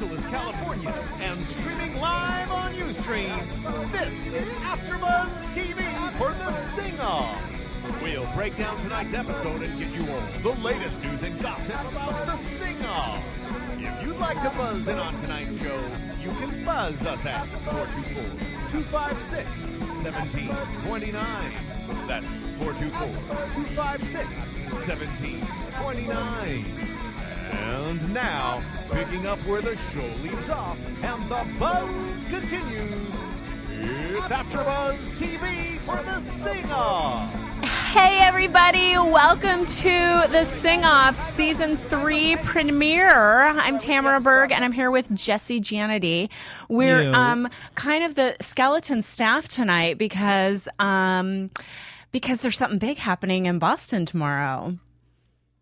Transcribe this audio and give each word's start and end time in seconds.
Angeles, 0.00 0.24
California, 0.24 0.88
and 1.20 1.44
streaming 1.44 1.94
live 2.00 2.50
on 2.50 2.72
UStream. 2.72 3.92
This 3.92 4.26
is 4.28 4.48
AfterBuzz 4.48 5.52
TV 5.52 6.10
for 6.16 6.32
the 6.32 6.50
Sing 6.52 6.98
Off. 7.00 7.38
We'll 8.00 8.24
break 8.32 8.56
down 8.56 8.80
tonight's 8.80 9.12
episode 9.12 9.62
and 9.62 9.78
get 9.78 9.92
you 9.92 10.10
all 10.10 10.22
the 10.40 10.52
latest 10.62 11.02
news 11.02 11.22
and 11.22 11.38
gossip 11.42 11.78
about 11.80 12.24
the 12.24 12.34
Sing 12.34 12.82
Off. 12.86 13.22
If 13.76 14.02
you'd 14.02 14.16
like 14.16 14.40
to 14.40 14.48
buzz 14.48 14.88
in 14.88 14.98
on 14.98 15.18
tonight's 15.18 15.60
show, 15.60 15.84
you 16.18 16.30
can 16.30 16.64
buzz 16.64 17.04
us 17.04 17.26
at 17.26 17.46
424 17.64 18.24
256 18.70 19.68
1729. 20.02 21.52
That's 22.08 22.32
424 22.56 23.06
256 23.52 24.52
1729. 24.88 26.99
And 27.50 28.14
now, 28.14 28.62
picking 28.90 29.26
up 29.26 29.38
where 29.44 29.60
the 29.60 29.74
show 29.76 30.06
leaves 30.22 30.48
off 30.50 30.78
and 31.02 31.28
the 31.28 31.46
buzz 31.58 32.24
continues, 32.26 33.24
it's 33.70 34.28
AfterBuzz 34.28 35.18
TV 35.18 35.78
for 35.80 36.00
the 36.04 36.20
Sing 36.20 36.70
Off. 36.70 37.34
Hey 37.64 38.20
everybody, 38.20 38.96
welcome 38.96 39.66
to 39.66 40.26
the 40.30 40.44
Sing 40.44 40.84
Off 40.84 41.16
Season 41.16 41.76
3 41.76 42.36
premiere. 42.36 43.48
I'm 43.48 43.78
Tamara 43.78 44.20
Berg 44.20 44.52
and 44.52 44.64
I'm 44.64 44.70
here 44.72 44.92
with 44.92 45.12
Jesse 45.12 45.60
Janedy. 45.60 46.30
We're 46.68 47.02
Yo. 47.02 47.12
um 47.12 47.48
kind 47.74 48.04
of 48.04 48.14
the 48.14 48.36
skeleton 48.40 49.02
staff 49.02 49.48
tonight 49.48 49.98
because 49.98 50.68
um 50.78 51.50
because 52.12 52.42
there's 52.42 52.56
something 52.58 52.78
big 52.78 52.98
happening 52.98 53.46
in 53.46 53.58
Boston 53.58 54.06
tomorrow. 54.06 54.78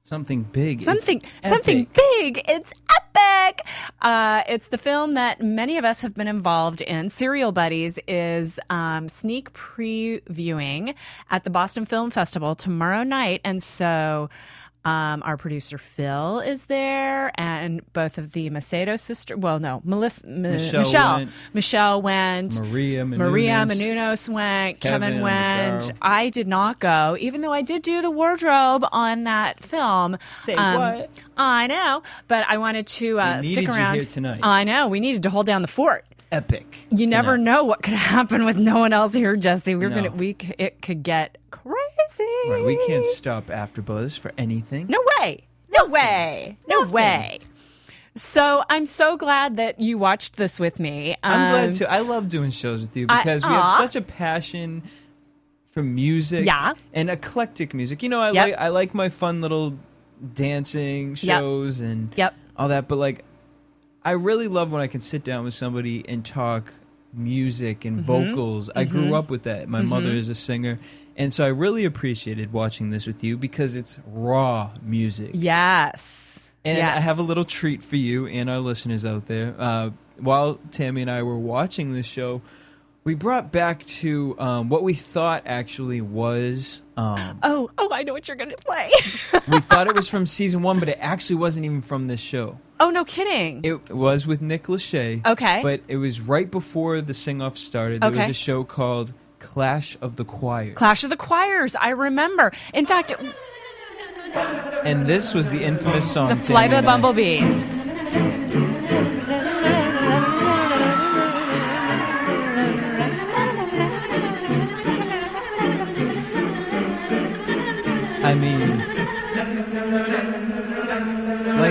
Something 0.09 0.43
big. 0.45 0.79
It's 0.79 0.85
Something 0.87 1.23
something 1.45 1.81
epic. 1.83 1.95
big. 1.95 2.43
It's 2.49 2.73
epic. 2.97 3.61
Uh, 4.01 4.43
it's 4.49 4.69
the 4.69 4.79
film 4.79 5.15
that 5.15 5.43
many 5.43 5.77
of 5.77 5.85
us 5.85 6.01
have 6.01 6.15
been 6.15 6.29
involved 6.29 6.81
in. 6.81 7.11
Serial 7.11 7.53
Buddies 7.53 7.99
is 8.09 8.59
um, 8.71 9.11
sneak 9.11 9.53
previewing 9.53 10.95
at 11.31 11.45
the 11.45 11.51
Boston 11.51 11.85
Film 11.85 12.11
Festival 12.11 12.55
tomorrow 12.55 13.03
night, 13.03 13.41
and 13.45 13.63
so. 13.63 14.31
Um, 14.85 15.23
our 15.27 15.37
producer 15.37 15.77
Phil 15.77 16.39
is 16.41 16.67
there, 16.67 17.31
and 17.35 17.83
both 17.93 18.17
of 18.17 18.33
the 18.33 18.49
Macedo 18.49 18.99
sisters. 18.99 19.37
Well, 19.37 19.59
no, 19.59 19.83
Melissa, 19.85 20.27
M- 20.27 20.43
Michelle 20.43 20.81
Michelle, 20.81 21.17
went. 21.17 21.31
Michelle 21.53 22.03
went. 22.03 22.61
Maria 22.63 23.05
Maria 23.05 23.53
Menounos. 23.67 23.73
Menounos 23.77 24.29
went. 24.31 24.81
Kevin, 24.81 25.01
Kevin 25.09 25.21
went. 25.21 25.91
I 26.01 26.31
did 26.31 26.47
not 26.49 26.79
go, 26.79 27.17
even 27.21 27.43
though 27.43 27.53
I 27.53 27.61
did 27.61 27.83
do 27.83 28.01
the 28.01 28.11
wardrobe 28.11 28.87
on 28.93 29.25
that 29.25 29.63
film. 29.63 30.17
Say 30.45 30.55
Um, 30.55 30.79
what? 30.79 31.11
I 31.37 31.67
know, 31.67 32.03
but 32.27 32.47
I 32.49 32.57
wanted 32.57 32.87
to 32.87 33.21
uh, 33.21 33.43
stick 33.43 33.69
around. 33.69 33.97
here 33.97 34.05
tonight. 34.07 34.41
I 34.43 34.65
know 34.65 34.89
we 34.89 35.01
needed 35.01 35.23
to 35.25 35.31
hold 35.31 35.45
down 35.47 35.61
the 35.63 35.69
fort. 35.69 36.05
Epic. 36.31 36.87
You 36.91 37.07
never 37.07 37.37
tonight. 37.37 37.51
know 37.53 37.65
what 37.65 37.83
could 37.83 37.95
happen 37.95 38.45
with 38.45 38.57
no 38.57 38.79
one 38.79 38.93
else 38.93 39.15
here, 39.15 39.37
Jesse. 39.37 39.75
We're 39.75 39.89
No. 39.89 39.95
gonna 39.97 40.11
we 40.11 40.37
it 40.59 40.83
could 40.83 41.03
get 41.03 41.39
crazy. 41.51 41.75
Right, 42.49 42.65
we 42.65 42.77
can't 42.87 43.05
stop 43.05 43.47
AfterBuzz 43.47 44.19
for 44.19 44.33
anything. 44.39 44.87
No 44.89 44.99
way. 45.21 45.45
No 45.71 45.87
way. 45.87 46.59
No 46.67 46.85
way. 46.87 47.39
So 48.15 48.65
I'm 48.69 48.85
so 48.87 49.17
glad 49.17 49.57
that 49.59 49.79
you 49.81 49.97
watched 49.97 50.37
this 50.37 50.59
with 50.59 50.81
me. 50.81 51.17
I'm 51.23 51.41
Um, 51.41 51.51
glad 51.53 51.73
to. 51.75 51.91
I 51.93 52.01
love 52.01 52.29
doing 52.29 52.51
shows 52.51 52.83
with 52.83 52.97
you 52.97 53.07
I- 53.09 53.19
because 53.19 53.45
we 53.45 53.53
have 53.53 53.69
such 53.77 53.95
a 53.97 54.01
passion 54.03 54.83
for 55.71 55.83
music. 55.83 56.45
Yeah. 56.45 56.73
And 56.93 57.09
eclectic 57.11 57.75
music. 57.75 58.03
You 58.03 58.09
know, 58.09 58.21
I 58.21 58.33
Yep. 58.33 58.45
like 58.47 58.55
I 58.59 58.69
like 58.69 58.95
my 58.95 59.09
fun 59.09 59.41
little 59.41 59.79
dancing 60.35 61.11
Yep. 61.21 61.39
shows 61.41 61.81
and 61.81 62.13
Yep. 62.17 62.35
all 62.57 62.69
that, 62.69 62.89
but 62.89 62.97
like 62.97 63.25
I 64.09 64.13
really 64.13 64.49
love 64.49 64.73
when 64.73 64.81
I 64.81 64.87
can 64.87 65.01
sit 65.01 65.23
down 65.23 65.45
with 65.45 65.53
somebody 65.55 66.03
and 66.09 66.25
talk 66.25 66.73
music 67.13 67.85
and 67.85 67.99
Mm-hmm. 67.99 68.07
vocals. 68.07 68.71
I 68.75 68.85
grew 68.85 69.15
up 69.15 69.29
with 69.31 69.43
that. 69.43 69.69
My 69.69 69.83
mother 69.83 70.09
is 70.11 70.29
a 70.31 70.35
singer. 70.35 70.79
And 71.17 71.31
so 71.33 71.45
I 71.45 71.49
really 71.49 71.85
appreciated 71.85 72.53
watching 72.53 72.89
this 72.91 73.07
with 73.07 73.23
you 73.23 73.37
because 73.37 73.77
it's 73.77 73.99
raw 74.07 74.71
music. 74.83 75.33
Yes. 75.35 76.51
And 76.65 76.79
yes. 76.79 76.97
I 76.97 77.01
have 77.01 77.19
a 77.19 77.23
little 77.23 77.45
treat 77.45 77.83
for 77.83 77.97
you 77.97 78.27
and 78.27 78.49
our 78.49 78.61
listeners 78.61 79.05
out 79.05 79.27
there. 79.27 79.55
Uh, 79.59 79.91
while 80.19 80.59
Tammy 80.71 81.03
and 81.03 81.11
I 81.11 81.23
were 81.23 81.39
watching 81.39 81.93
this 81.93 82.07
show, 82.07 82.41
we 83.09 83.15
brought 83.15 83.51
back 83.51 83.87
to 83.87 84.39
um, 84.39 84.69
what 84.69 84.83
we 84.83 84.93
thought 84.93 85.45
actually 85.47 86.03
was. 86.03 86.83
Um, 86.95 87.41
Oh, 87.43 87.71
oh, 87.79 87.89
I 87.91 88.03
know 88.03 88.13
what 88.13 88.29
you're 88.29 88.37
gonna 88.37 88.55
play. 88.59 88.91
we 89.49 89.61
thought 89.71 89.87
it 89.87 89.97
was 89.97 90.09
from 90.09 90.27
season 90.27 90.61
one, 90.61 90.79
but 90.79 90.91
it 90.91 90.99
actually 91.01 91.37
wasn't 91.37 91.65
even 91.65 91.81
from 91.81 92.07
this 92.07 92.21
show. 92.21 92.59
oh, 92.81 92.91
no 92.91 93.07
kidding. 93.07 93.63
It 93.65 93.89
was 93.89 94.27
with 94.27 94.43
Nick 94.43 94.65
Lachey. 94.65 95.25
Okay. 95.25 95.63
But 95.63 95.81
it 95.89 95.97
was 95.97 96.21
right 96.21 96.51
before 96.51 97.01
the 97.01 97.15
sing 97.15 97.41
off 97.41 97.57
started. 97.57 98.03
There 98.03 98.11
was 98.11 98.29
a 98.29 98.35
show 98.35 98.63
called 98.63 99.15
Clash 99.39 99.97
of 100.03 100.17
the 100.17 100.27
Choirs. 100.27 100.75
Clash 100.77 101.03
of 101.03 101.09
the 101.09 101.17
Choirs. 101.17 101.75
I 101.77 101.89
remember. 101.91 102.53
In 102.75 102.85
fact, 102.85 103.15
and 104.85 105.07
this 105.07 105.33
was 105.33 105.49
the 105.49 105.63
infamous 105.65 106.13
song. 106.13 106.29
the 106.29 106.37
Flight 106.37 106.75
of 106.75 106.85
the 106.85 106.91
Bumblebees. 106.91 107.79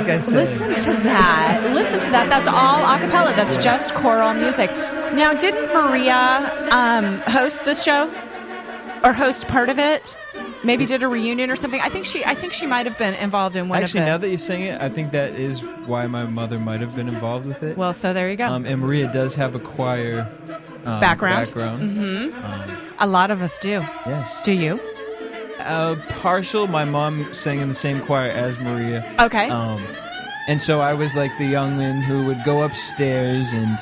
Like 0.08 0.18
I 0.18 0.22
said. 0.22 0.36
Listen 0.50 0.94
to 0.96 1.04
that. 1.04 1.72
Listen 1.74 2.00
to 2.00 2.12
that. 2.12 2.30
That's 2.30 2.48
all 2.48 2.86
a 2.86 3.00
cappella. 3.00 3.34
That's 3.36 3.58
just 3.58 3.94
choral 3.94 4.34
music. 4.34 4.70
Now, 5.14 5.34
didn't 5.34 5.74
Maria 5.74 6.70
um, 6.72 7.20
host 7.22 7.66
this 7.66 7.84
show 7.84 8.12
or 9.04 9.14
host 9.14 9.48
part 9.48 9.70
of 9.70 9.80
it? 9.80 10.18
Maybe 10.64 10.86
did 10.86 11.04
a 11.04 11.08
reunion 11.08 11.52
or 11.52 11.56
something. 11.56 11.80
I 11.82 11.90
think 11.90 12.06
she. 12.06 12.26
I 12.26 12.36
think 12.36 12.52
she 12.52 12.66
might 12.66 12.86
have 12.88 12.98
been 12.98 13.14
involved 13.14 13.56
in 13.56 13.70
one 13.70 13.82
Actually, 13.82 14.06
now 14.06 14.18
that 14.18 14.30
you 14.30 14.38
sing 14.38 14.64
it, 14.64 14.82
I 14.82 14.90
think 14.90 15.12
that 15.12 15.36
is 15.36 15.64
why 15.86 16.08
my 16.08 16.24
mother 16.26 16.60
might 16.60 16.82
have 16.82 16.96
been 16.96 17.08
involved 17.08 17.46
with 17.46 17.62
it. 17.64 17.78
well, 17.78 17.94
so 17.94 18.12
there 18.14 18.30
you 18.30 18.36
go. 18.38 18.46
um, 18.46 18.66
and 18.66 18.82
Maria 18.82 19.12
does 19.12 19.36
have 19.36 19.56
a 19.56 19.60
choir 19.60 20.30
um, 20.86 21.00
Background. 21.00 21.46
Background. 21.46 22.34
a 23.00 23.08
lot 23.08 23.30
of 23.30 23.42
us 23.42 23.60
do. 23.60 23.70
Yes. 23.70 24.42
Do 24.44 24.54
you? 24.54 24.80
Uh, 25.68 25.96
partial. 26.20 26.68
My 26.68 26.86
mom 26.86 27.34
sang 27.34 27.60
in 27.60 27.68
the 27.70 27.76
same 27.76 28.02
choir 28.02 28.30
as 28.32 28.58
Maria. 28.60 29.06
Okay. 29.20 29.50
Um, 29.50 29.84
and 30.48 30.62
so 30.62 30.80
I 30.82 30.94
was 30.94 31.16
like 31.16 31.38
the 31.38 31.46
youngling 31.46 32.02
who 32.02 32.26
would 32.26 32.44
go 32.46 32.64
upstairs 32.64 33.52
and 33.54 33.78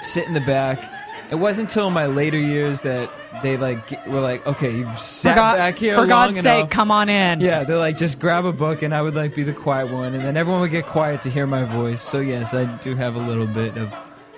sit 0.00 0.26
in 0.26 0.34
the 0.34 0.40
back. 0.40 0.82
It 1.30 1.36
wasn't 1.36 1.68
until 1.68 1.90
my 1.90 2.06
later 2.06 2.38
years 2.38 2.82
that 2.82 3.10
they 3.42 3.56
like 3.56 4.04
were 4.06 4.20
like, 4.20 4.44
okay, 4.46 4.74
you've 4.76 4.98
sat 5.00 5.36
God- 5.36 5.56
back 5.56 5.76
here 5.76 5.94
for 5.94 6.00
long 6.00 6.08
God's 6.32 6.40
sake, 6.40 6.58
enough. 6.58 6.70
come 6.70 6.90
on 6.90 7.08
in. 7.08 7.40
Yeah, 7.40 7.64
they're 7.64 7.78
like, 7.78 7.96
just 7.96 8.18
grab 8.18 8.44
a 8.44 8.52
book, 8.52 8.82
and 8.82 8.92
I 8.94 9.00
would 9.02 9.14
like 9.14 9.34
be 9.34 9.42
the 9.44 9.52
quiet 9.52 9.90
one, 9.92 10.14
and 10.14 10.24
then 10.24 10.36
everyone 10.36 10.60
would 10.60 10.70
get 10.72 10.86
quiet 10.86 11.20
to 11.22 11.30
hear 11.30 11.46
my 11.46 11.64
voice. 11.64 12.02
So 12.02 12.18
yes, 12.20 12.52
I 12.54 12.64
do 12.78 12.94
have 12.96 13.14
a 13.16 13.20
little 13.20 13.46
bit 13.46 13.76
of 13.76 13.92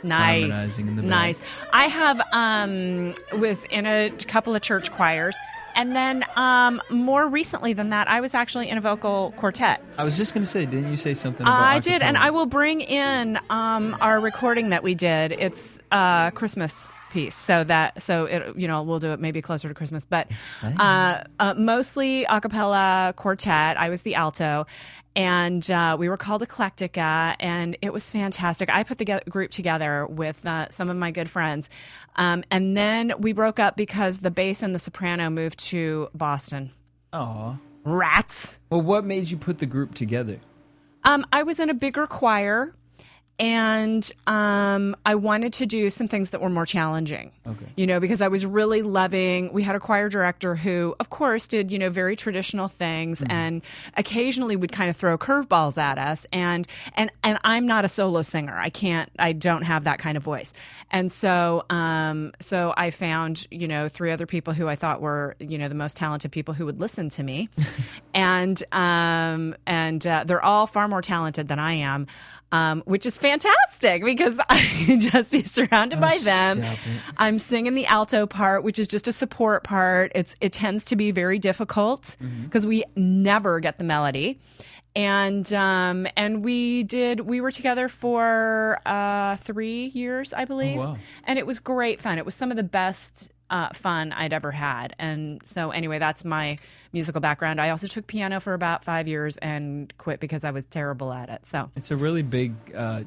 Nice, 0.05 0.79
in 0.81 0.97
the 0.97 1.03
nice. 1.03 1.41
I 1.73 1.85
have 1.85 2.21
um 2.33 3.15
was 3.39 3.65
in 3.67 3.87
a 3.87 4.11
couple 4.27 4.55
of 4.57 4.61
church 4.63 4.91
choirs, 4.91 5.37
and 5.75 5.95
then 5.95 6.25
um 6.37 6.81
more 6.91 7.27
recently 7.29 7.73
than 7.73 7.91
that, 7.91 8.09
I 8.09 8.21
was 8.21 8.35
actually 8.35 8.69
in 8.69 8.79
a 8.79 8.81
vocal 8.81 9.33
quartet. 9.37 9.83
I 9.99 10.05
was 10.05 10.17
just 10.17 10.35
gonna 10.35 10.47
say, 10.47 10.67
didn't 10.67 10.91
you 10.91 10.97
say 10.97 11.15
something? 11.15 11.47
about 11.47 11.63
I 11.63 11.79
did, 11.79 12.03
and 12.03 12.17
I 12.17 12.31
will 12.31 12.47
bring 12.47 12.81
in 12.81 13.39
um 13.51 13.97
our 14.01 14.21
recording 14.21 14.71
that 14.71 14.83
we 14.83 14.95
did. 14.95 15.33
It's 15.33 15.81
a 15.91 16.33
Christmas 16.35 16.89
piece, 17.11 17.35
so 17.35 17.63
that 17.65 18.01
so 18.03 18.25
it 18.25 18.57
you 18.57 18.67
know 18.67 18.83
we'll 18.83 18.99
do 18.99 19.13
it 19.13 19.21
maybe 19.21 19.43
closer 19.43 19.69
to 19.69 19.75
Christmas, 19.75 20.05
but 20.05 20.31
uh, 20.63 21.23
uh, 21.39 21.55
mostly 21.57 22.25
a 22.25 22.41
cappella 22.41 23.13
quartet. 23.17 23.77
I 23.77 23.89
was 23.91 24.03
the 24.03 24.15
alto. 24.15 24.67
And 25.15 25.71
uh, 25.71 25.97
we 25.99 26.09
were 26.09 26.17
called 26.17 26.43
Eclectica, 26.43 27.37
and 27.39 27.77
it 27.83 27.93
was 27.93 28.11
fantastic. 28.11 28.71
I 28.71 28.83
put 28.83 28.99
the 28.99 29.05
ge- 29.05 29.25
group 29.29 29.51
together 29.51 30.07
with 30.07 30.45
uh, 30.47 30.69
some 30.71 30.89
of 30.89 30.97
my 30.97 31.11
good 31.11 31.29
friends, 31.29 31.69
um, 32.17 32.45
and 32.51 32.77
then 32.77 33.13
we 33.19 33.33
broke 33.33 33.59
up 33.59 33.77
because 33.77 34.21
the 34.21 34.31
bass 34.31 34.63
and 34.63 34.75
the 34.75 34.79
soprano 34.79 35.29
moved 35.29 35.59
to 35.67 36.09
Boston. 36.15 36.71
Aw. 37.13 37.57
Rats. 37.85 38.59
Well, 38.71 38.81
what 38.81 39.05
made 39.05 39.31
you 39.31 39.37
put 39.37 39.59
the 39.59 39.67
group 39.67 39.95
together? 39.95 40.41
Um, 41.05 41.27
I 41.33 41.43
was 41.43 41.59
in 41.59 41.69
a 41.69 41.75
bigger 41.75 42.07
choir, 42.07 42.75
and 43.39 44.09
um, 44.27 44.95
I 45.05 45.15
wanted 45.17 45.53
to 45.55 45.67
do 45.67 45.91
some 45.91 46.07
things 46.07 46.31
that 46.31 46.41
were 46.41 46.51
more 46.51 46.67
challenging. 46.67 47.33
Okay. 47.47 47.67
You 47.77 47.87
know, 47.89 47.99
because 47.99 48.21
I 48.21 48.29
was 48.29 48.47
really 48.47 48.83
loving. 48.83 49.53
We 49.53 49.63
had 49.65 49.75
a 49.75 49.81
choir 49.81 50.09
director 50.09 50.55
who, 50.55 50.95
of 51.01 51.11
course, 51.11 51.47
did 51.49 51.73
you 51.73 51.79
know 51.79 51.91
very 51.91 52.15
traditional 52.15 52.69
things, 52.69 53.21
Mm-hmm. 53.21 53.31
and 53.33 53.63
occasionally 53.97 54.55
would 54.57 54.71
kind 54.73 54.91
of 54.91 54.97
throw 54.97 55.19
curveballs 55.19 55.77
at 55.79 55.99
us. 55.99 56.27
And 56.33 56.67
and 56.95 57.11
and 57.25 57.39
I'm 57.43 57.67
not 57.67 57.85
a 57.85 57.89
solo 57.89 58.23
singer. 58.23 58.57
I 58.57 58.71
can't. 58.71 59.11
I 59.19 59.33
don't 59.33 59.63
have 59.63 59.85
that 59.85 59.99
kind 59.99 60.17
of 60.17 60.23
voice. 60.23 60.53
And 60.91 61.11
so, 61.11 61.65
um, 61.71 62.33
so 62.39 62.75
I 62.77 62.91
found 62.91 63.47
you 63.51 63.67
know 63.67 63.89
three 63.89 64.13
other 64.13 64.27
people 64.27 64.53
who 64.53 64.69
I 64.69 64.77
thought 64.77 65.01
were 65.01 65.37
you 65.41 65.59
know 65.59 65.69
the 65.69 65.75
most 65.75 65.97
talented 65.97 66.31
people 66.31 66.55
who 66.55 66.67
would 66.67 66.79
listen 66.81 67.11
to 67.11 67.23
me, 67.23 67.49
and 68.15 68.63
um, 68.73 69.57
and 69.67 70.07
uh, 70.07 70.25
they're 70.27 70.45
all 70.45 70.67
far 70.67 70.87
more 70.87 71.03
talented 71.03 71.49
than 71.49 71.59
I 71.59 71.73
am 71.75 72.07
um, 72.53 72.83
which 72.85 73.07
is 73.07 73.19
fantastic 73.19 74.05
because 74.05 74.39
I 74.49 74.61
can 74.61 75.01
just 75.01 75.33
be 75.33 75.43
surrounded 75.43 76.01
by 76.01 76.19
them. 76.19 76.65
I'm 77.17 77.39
singing 77.39 77.75
the 77.75 77.87
alto 77.87 78.27
part, 78.27 78.63
which 78.63 78.79
is 78.79 78.87
just 78.87 79.09
a 79.09 79.13
support 79.13 79.65
part. 79.65 80.13
It's 80.15 80.37
it 80.41 80.53
tends 80.53 80.85
to 80.87 80.97
be 80.97 81.11
very 81.11 81.39
difficult 81.39 82.17
because 82.45 82.67
we 82.67 82.85
never 82.95 83.59
get 83.59 83.79
the 83.79 83.85
melody. 83.85 84.39
And 84.95 85.51
um, 85.55 86.07
and 86.19 86.45
we 86.45 86.83
did 86.83 87.21
we 87.21 87.41
were 87.41 87.51
together 87.51 87.89
for 87.89 88.79
uh, 88.85 89.37
three 89.37 89.87
years, 89.87 90.35
I 90.35 90.45
believe, 90.45 90.77
wow. 90.77 90.99
and 91.25 91.39
it 91.39 91.47
was 91.47 91.61
great 91.61 91.99
fun. 92.03 92.19
It 92.19 92.27
was 92.27 92.35
some 92.35 92.51
of 92.51 92.59
the 92.59 92.63
best 92.63 93.33
uh, 93.49 93.71
fun 93.73 94.13
I'd 94.13 94.35
ever 94.35 94.51
had. 94.51 94.95
And 94.99 95.41
so 95.47 95.71
anyway, 95.71 95.99
that's 95.99 96.27
my 96.27 96.59
musical 96.93 97.21
background. 97.21 97.61
I 97.61 97.71
also 97.71 97.87
took 97.87 98.07
piano 98.07 98.41
for 98.41 98.55
about 98.55 98.85
five 98.85 99.09
years 99.09 99.37
and 99.39 99.93
quit 99.99 100.21
because 100.21 100.45
I 100.45 100.51
was 100.51 100.65
terrible 100.67 101.13
at 101.13 101.29
it. 101.31 101.47
So 101.47 101.71
It's 101.77 101.91
a 101.91 101.97
really 101.97 102.23
big. 102.23 102.55
Uh, 102.75 103.03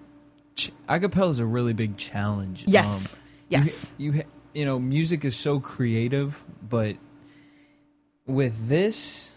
ch- 0.56 0.72
acapella 0.90 1.30
is 1.30 1.40
a 1.40 1.46
really 1.46 1.74
big 1.74 1.98
challenge. 1.98 2.66
Yes. 2.68 2.88
Um, 2.88 3.20
Yes. 3.48 3.94
You, 3.98 4.12
you 4.14 4.24
you 4.56 4.66
know 4.66 4.80
music 4.80 5.24
is 5.24 5.36
so 5.36 5.60
creative, 5.60 6.44
but 6.68 6.96
with 8.26 8.68
this, 8.68 9.36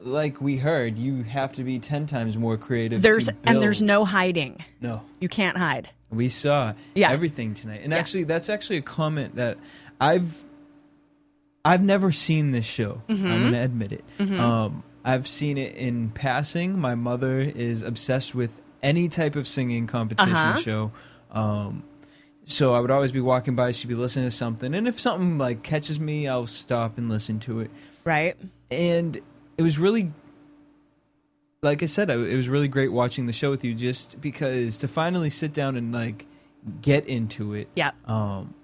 like 0.00 0.40
we 0.40 0.58
heard, 0.58 0.98
you 0.98 1.22
have 1.24 1.52
to 1.54 1.64
be 1.64 1.78
ten 1.78 2.06
times 2.06 2.36
more 2.36 2.56
creative. 2.56 3.02
there's 3.02 3.28
and 3.44 3.60
there's 3.60 3.82
no 3.82 4.04
hiding. 4.04 4.62
no. 4.80 5.02
You 5.20 5.28
can't 5.28 5.56
hide. 5.56 5.88
We 6.10 6.28
saw 6.28 6.74
Yeah. 6.94 7.10
everything 7.10 7.54
tonight, 7.54 7.80
and 7.82 7.92
Yeah. 7.92 7.98
actually, 7.98 8.24
that's 8.24 8.48
actually 8.50 8.76
a 8.76 8.82
comment 8.82 9.36
that 9.36 9.58
I've 10.00 10.44
I've 11.64 11.82
never 11.82 12.10
seen 12.12 12.50
this 12.52 12.64
show. 12.66 13.02
Mm-hmm. 13.08 13.26
I'm 13.26 13.42
gonna 13.44 13.62
admit 13.62 13.92
it. 13.92 14.04
Um, 14.20 14.82
I've 15.04 15.26
seen 15.28 15.58
it 15.58 15.74
in 15.76 16.10
passing. 16.10 16.78
My 16.78 16.94
mother 16.94 17.40
is 17.40 17.82
obsessed 17.82 18.34
with 18.34 18.60
any 18.82 19.08
type 19.08 19.36
of 19.36 19.46
singing 19.46 19.86
competition 19.86 20.34
Uh-huh. 20.34 20.60
show. 20.60 20.92
Um, 21.30 21.84
so 22.44 22.74
I 22.74 22.80
would 22.80 22.90
always 22.90 23.12
be 23.12 23.20
walking 23.20 23.54
by. 23.54 23.70
She'd 23.70 23.86
be 23.88 23.94
listening 23.94 24.26
to 24.26 24.30
something, 24.32 24.74
and 24.74 24.88
if 24.88 25.00
something 25.00 25.38
like 25.38 25.62
catches 25.62 26.00
me, 26.00 26.26
I'll 26.26 26.46
stop 26.48 26.98
and 26.98 27.08
listen 27.08 27.38
to 27.40 27.60
it. 27.60 27.70
Right? 28.04 28.36
And 28.70 29.16
it 29.56 29.62
was 29.62 29.78
really 29.78 30.12
like 31.62 31.82
I 31.84 31.86
said, 31.86 32.10
it 32.10 32.36
was 32.36 32.48
really 32.48 32.66
great 32.66 32.90
watching 32.92 33.26
the 33.26 33.32
show 33.32 33.50
with 33.50 33.62
you, 33.62 33.72
just 33.72 34.20
because 34.20 34.78
to 34.78 34.88
finally 34.88 35.30
sit 35.30 35.52
down 35.52 35.76
and 35.76 35.92
like 35.92 36.26
get 36.80 37.06
into 37.06 37.54
it. 37.54 37.68
Yeah. 37.76 37.92
Um, 38.06 38.54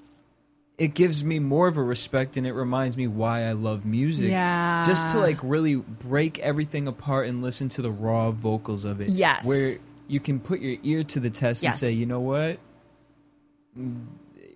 it 0.79 0.95
gives 0.95 1.25
me 1.25 1.41
more 1.41 1.67
of 1.67 1.77
a 1.77 1.83
respect, 1.83 2.37
and 2.37 2.47
it 2.47 2.53
reminds 2.53 2.97
me 2.97 3.07
why 3.09 3.43
I 3.43 3.53
love 3.53 3.85
music. 3.85 4.31
Yeah. 4.31 4.83
Just 4.87 5.13
to 5.13 5.19
like 5.21 5.39
really 5.43 5.75
break 5.77 6.39
everything 6.39 6.87
apart 6.89 7.27
and 7.27 7.43
listen 7.43 7.69
to 7.71 7.83
the 7.83 7.91
raw 7.91 8.31
vocals 8.31 8.85
of 8.85 9.01
it. 9.01 9.09
Yes. 9.11 9.45
Where 9.45 9.77
you 10.07 10.21
can 10.21 10.39
put 10.41 10.61
your 10.61 10.77
ear 10.85 11.05
to 11.05 11.21
the 11.21 11.31
test 11.31 11.65
and 11.65 11.75
say, 11.75 11.91
you 11.91 12.07
know 12.07 12.21
what. 12.21 12.59
Mm, 13.79 14.07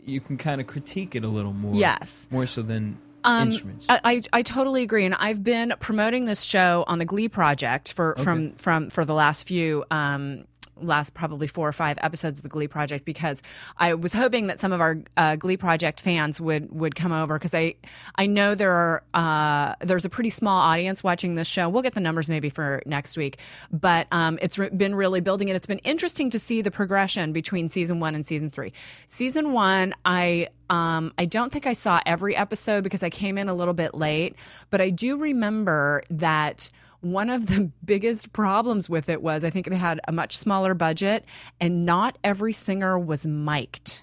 You 0.04 0.20
can 0.20 0.36
kind 0.36 0.60
of 0.60 0.66
critique 0.66 1.14
it 1.14 1.24
a 1.24 1.28
little 1.28 1.52
more. 1.52 1.74
Yes. 1.74 2.26
More 2.30 2.46
so 2.46 2.62
than 2.62 2.98
Um, 3.24 3.48
instruments. 3.48 3.86
I, 3.88 4.00
I 4.04 4.22
I 4.32 4.42
totally 4.42 4.82
agree, 4.82 5.04
and 5.04 5.14
I've 5.14 5.44
been 5.44 5.74
promoting 5.78 6.24
this 6.24 6.42
show 6.42 6.84
on 6.88 6.98
the 6.98 7.04
Glee 7.04 7.28
Project 7.28 7.92
for 7.92 8.16
from 8.18 8.52
from 8.54 8.90
for 8.90 9.04
the 9.04 9.14
last 9.14 9.46
few. 9.46 9.84
Um, 9.92 10.44
last 10.82 11.14
probably 11.14 11.46
four 11.46 11.68
or 11.68 11.72
five 11.72 11.98
episodes 12.00 12.38
of 12.38 12.42
the 12.42 12.48
Glee 12.48 12.68
Project 12.68 13.04
because 13.04 13.42
I 13.76 13.94
was 13.94 14.12
hoping 14.12 14.46
that 14.48 14.60
some 14.60 14.72
of 14.72 14.80
our 14.80 14.98
uh, 15.16 15.36
Glee 15.36 15.56
Project 15.56 16.00
fans 16.00 16.40
would 16.40 16.72
would 16.72 16.94
come 16.94 17.12
over 17.12 17.38
because 17.38 17.54
I 17.54 17.74
I 18.16 18.26
know 18.26 18.54
there 18.54 18.72
are 18.72 19.02
uh, 19.14 19.74
there's 19.80 20.04
a 20.04 20.08
pretty 20.10 20.30
small 20.30 20.58
audience 20.58 21.02
watching 21.02 21.34
this 21.34 21.48
show. 21.48 21.68
We'll 21.68 21.82
get 21.82 21.94
the 21.94 22.00
numbers 22.00 22.28
maybe 22.28 22.50
for 22.50 22.82
next 22.86 23.16
week, 23.16 23.38
but 23.72 24.06
um, 24.12 24.38
it's 24.42 24.58
re- 24.58 24.70
been 24.70 24.94
really 24.94 25.20
building 25.20 25.50
and 25.50 25.56
it's 25.56 25.66
been 25.66 25.78
interesting 25.78 26.30
to 26.30 26.38
see 26.38 26.62
the 26.62 26.70
progression 26.70 27.32
between 27.32 27.68
season 27.68 28.00
one 28.00 28.14
and 28.14 28.26
season 28.26 28.50
three. 28.50 28.72
Season 29.06 29.52
one, 29.52 29.94
I 30.04 30.48
um, 30.70 31.12
I 31.18 31.26
don't 31.26 31.52
think 31.52 31.66
I 31.66 31.74
saw 31.74 32.00
every 32.06 32.34
episode 32.34 32.82
because 32.82 33.02
I 33.02 33.10
came 33.10 33.36
in 33.36 33.48
a 33.48 33.54
little 33.54 33.74
bit 33.74 33.94
late, 33.94 34.36
but 34.70 34.80
I 34.80 34.88
do 34.88 35.18
remember 35.18 36.02
that 36.10 36.70
one 37.02 37.28
of 37.28 37.46
the 37.48 37.70
biggest 37.84 38.32
problems 38.32 38.88
with 38.88 39.08
it 39.08 39.22
was 39.22 39.44
I 39.44 39.50
think 39.50 39.66
it 39.66 39.72
had 39.74 40.00
a 40.08 40.12
much 40.12 40.38
smaller 40.38 40.72
budget 40.74 41.24
and 41.60 41.84
not 41.84 42.16
every 42.24 42.52
singer 42.54 42.98
was 42.98 43.26
mic'd. 43.26 44.00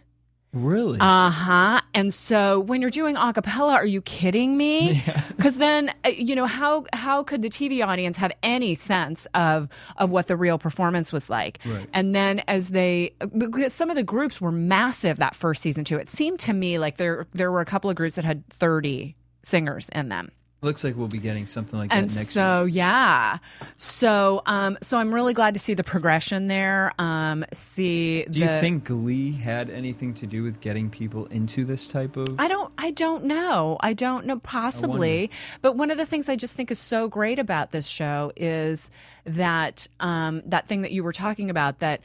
really? 0.54 1.00
Uh 1.00 1.30
huh. 1.30 1.82
And 1.94 2.14
so 2.14 2.60
when 2.60 2.82
you're 2.82 2.90
doing 2.90 3.16
a 3.16 3.34
cappella, 3.34 3.74
are 3.74 3.86
you 3.86 4.02
kidding 4.02 4.56
me? 4.58 5.04
Because 5.40 5.58
then, 5.58 5.90
uh, 6.04 6.10
you 6.10 6.36
know, 6.36 6.46
how 6.48 6.84
how 6.92 7.24
could 7.24 7.42
the 7.42 7.48
TV 7.50 7.82
audience 7.86 8.18
have 8.18 8.34
any 8.44 8.76
sense 8.76 9.26
of 9.34 9.70
of 9.96 10.12
what 10.12 10.28
the 10.28 10.36
real 10.36 10.58
performance 10.58 11.14
was 11.14 11.30
like? 11.30 11.60
Right. 11.64 11.88
And 11.94 12.14
then 12.14 12.40
as 12.50 12.70
they, 12.72 13.12
because 13.38 13.72
some 13.72 13.90
of 13.90 13.96
the 13.96 14.04
groups 14.04 14.42
were 14.42 14.52
massive 14.52 15.16
that 15.20 15.36
first 15.36 15.62
season 15.62 15.86
too. 15.86 15.96
It 15.98 16.10
seemed 16.10 16.42
to 16.42 16.52
me 16.52 16.78
like 16.78 16.98
there 16.98 17.26
there 17.32 17.54
were 17.54 17.62
a 17.62 17.66
couple 17.66 17.90
of 17.90 17.96
groups 17.96 18.18
that 18.18 18.26
had 18.26 18.46
30 18.50 19.16
singers 19.44 19.88
in 19.96 20.10
them. 20.10 20.32
Looks 20.62 20.84
like 20.84 20.98
we'll 20.98 21.08
be 21.08 21.20
getting 21.20 21.46
something 21.46 21.80
like 21.80 21.90
And 21.94 22.10
that 22.10 22.16
next 22.16 22.18
week. 22.18 22.34
so 22.34 22.66
week. 22.66 22.76
yeah, 22.76 23.38
so 23.78 24.42
um, 24.46 24.78
so 24.82 24.98
I'm 24.98 25.14
really 25.14 25.34
glad 25.34 25.54
to 25.54 25.60
see 25.60 25.74
the 25.74 25.86
progression 25.86 26.48
there. 26.48 26.92
Um, 27.00 27.46
see, 27.54 28.26
Do 28.26 28.40
you 28.42 28.48
think 28.48 28.84
Glee 28.84 29.32
had 29.32 29.70
anything 29.70 30.14
to 30.16 30.28
do 30.28 30.44
with 30.44 30.60
getting 30.60 30.90
people 30.90 31.28
into 31.28 31.64
this 31.64 31.88
type 31.88 32.18
of? 32.18 32.40
I 32.40 32.48
don't 32.50 32.74
I 32.78 32.92
don't 32.92 33.24
know. 33.24 33.78
I 33.80 33.94
don't 33.94 34.26
know 34.26 34.40
possibly. 34.40 35.32
But 35.62 35.78
one 35.78 35.92
of 35.92 35.98
the 35.98 36.06
things 36.06 36.28
I 36.28 36.36
just 36.36 36.56
think 36.56 36.72
is 36.72 36.80
so 36.80 37.08
great 37.08 37.40
about 37.40 37.72
this 37.72 37.88
show 37.88 38.32
is 38.36 38.92
that 39.26 39.88
um, 40.00 40.42
that 40.46 40.68
thing 40.68 40.82
that 40.82 40.92
you 40.92 41.04
were 41.04 41.14
talking 41.14 41.50
about 41.50 41.80
that 41.80 42.02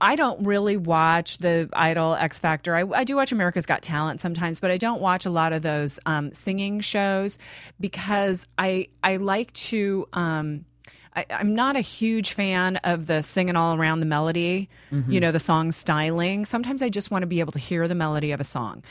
I 0.00 0.16
don't 0.16 0.44
really 0.44 0.76
watch 0.76 1.38
the 1.38 1.68
Idol 1.72 2.14
X 2.14 2.38
Factor. 2.38 2.74
I, 2.74 2.84
I 2.94 3.04
do 3.04 3.16
watch 3.16 3.32
America's 3.32 3.66
Got 3.66 3.82
Talent 3.82 4.20
sometimes, 4.20 4.60
but 4.60 4.70
I 4.70 4.76
don't 4.76 5.00
watch 5.00 5.26
a 5.26 5.30
lot 5.30 5.52
of 5.52 5.62
those 5.62 5.98
um, 6.06 6.32
singing 6.32 6.80
shows 6.80 7.38
because 7.80 8.46
I 8.58 8.88
I 9.02 9.16
like 9.16 9.52
to 9.52 10.08
um, 10.12 10.64
I, 11.14 11.26
I'm 11.30 11.54
not 11.54 11.76
a 11.76 11.80
huge 11.80 12.32
fan 12.32 12.76
of 12.78 13.06
the 13.06 13.22
singing 13.22 13.54
all 13.54 13.74
around 13.76 14.00
the 14.00 14.06
melody, 14.06 14.68
you 15.08 15.20
know, 15.20 15.30
the 15.32 15.38
song 15.40 15.70
styling. 15.72 16.44
Sometimes 16.46 16.80
I 16.82 16.88
just 16.88 17.10
want 17.10 17.22
to 17.22 17.26
be 17.26 17.40
able 17.40 17.52
to 17.52 17.58
hear 17.58 17.86
the 17.86 17.94
melody 17.94 18.32
of 18.32 18.40
a 18.40 18.44
song, 18.44 18.82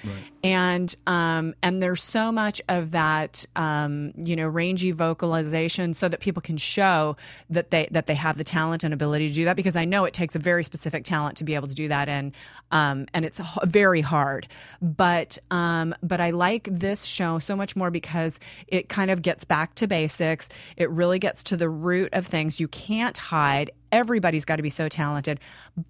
and 0.44 0.96
um, 1.08 1.54
and 1.64 1.82
there's 1.82 2.04
so 2.04 2.32
much 2.32 2.62
of 2.70 2.92
that, 2.92 3.46
um, 3.56 4.14
you 4.18 4.36
know, 4.36 4.48
rangy 4.48 4.92
vocalization, 4.92 5.94
so 5.94 6.08
that 6.10 6.20
people 6.20 6.42
can 6.42 6.58
show 6.58 7.16
that 7.50 7.72
they 7.72 7.88
that 7.92 8.06
they 8.08 8.16
have 8.16 8.38
the 8.38 8.44
talent 8.44 8.84
and 8.84 8.94
ability 8.94 9.28
to 9.28 9.34
do 9.34 9.46
that. 9.46 9.56
Because 9.56 9.76
I 9.76 9.86
know 9.86 10.06
it 10.06 10.14
takes 10.14 10.36
a 10.36 10.40
very 10.40 10.64
specific 10.64 11.04
talent 11.06 11.38
to 11.38 11.44
be 11.44 11.56
able 11.56 11.68
to 11.68 11.76
do 11.76 11.88
that, 11.88 12.10
and 12.10 12.34
um, 12.72 13.08
and 13.14 13.26
it's 13.26 13.40
h- 13.40 13.46
very 13.66 14.02
hard. 14.02 14.48
But 14.82 15.38
um, 15.50 15.96
but 16.04 16.22
I 16.22 16.32
like 16.32 16.68
this 16.72 17.04
show 17.06 17.40
so 17.40 17.56
much 17.56 17.76
more 17.76 17.92
because 17.92 18.40
it 18.68 18.90
kind 18.90 19.12
of 19.12 19.22
gets 19.22 19.44
back 19.44 19.76
to 19.76 19.88
basics. 19.88 20.50
It 20.78 20.90
really 20.90 21.20
gets 21.20 21.44
to 21.44 21.58
the 21.58 21.70
root 21.70 22.11
of 22.14 22.28
things. 22.28 22.60
You 22.60 22.68
can't 22.68 23.18
hide. 23.18 23.72
Everybody's 23.92 24.46
got 24.46 24.58
to 24.58 24.64
be 24.64 24.70
so 24.70 24.88
talented, 24.88 25.40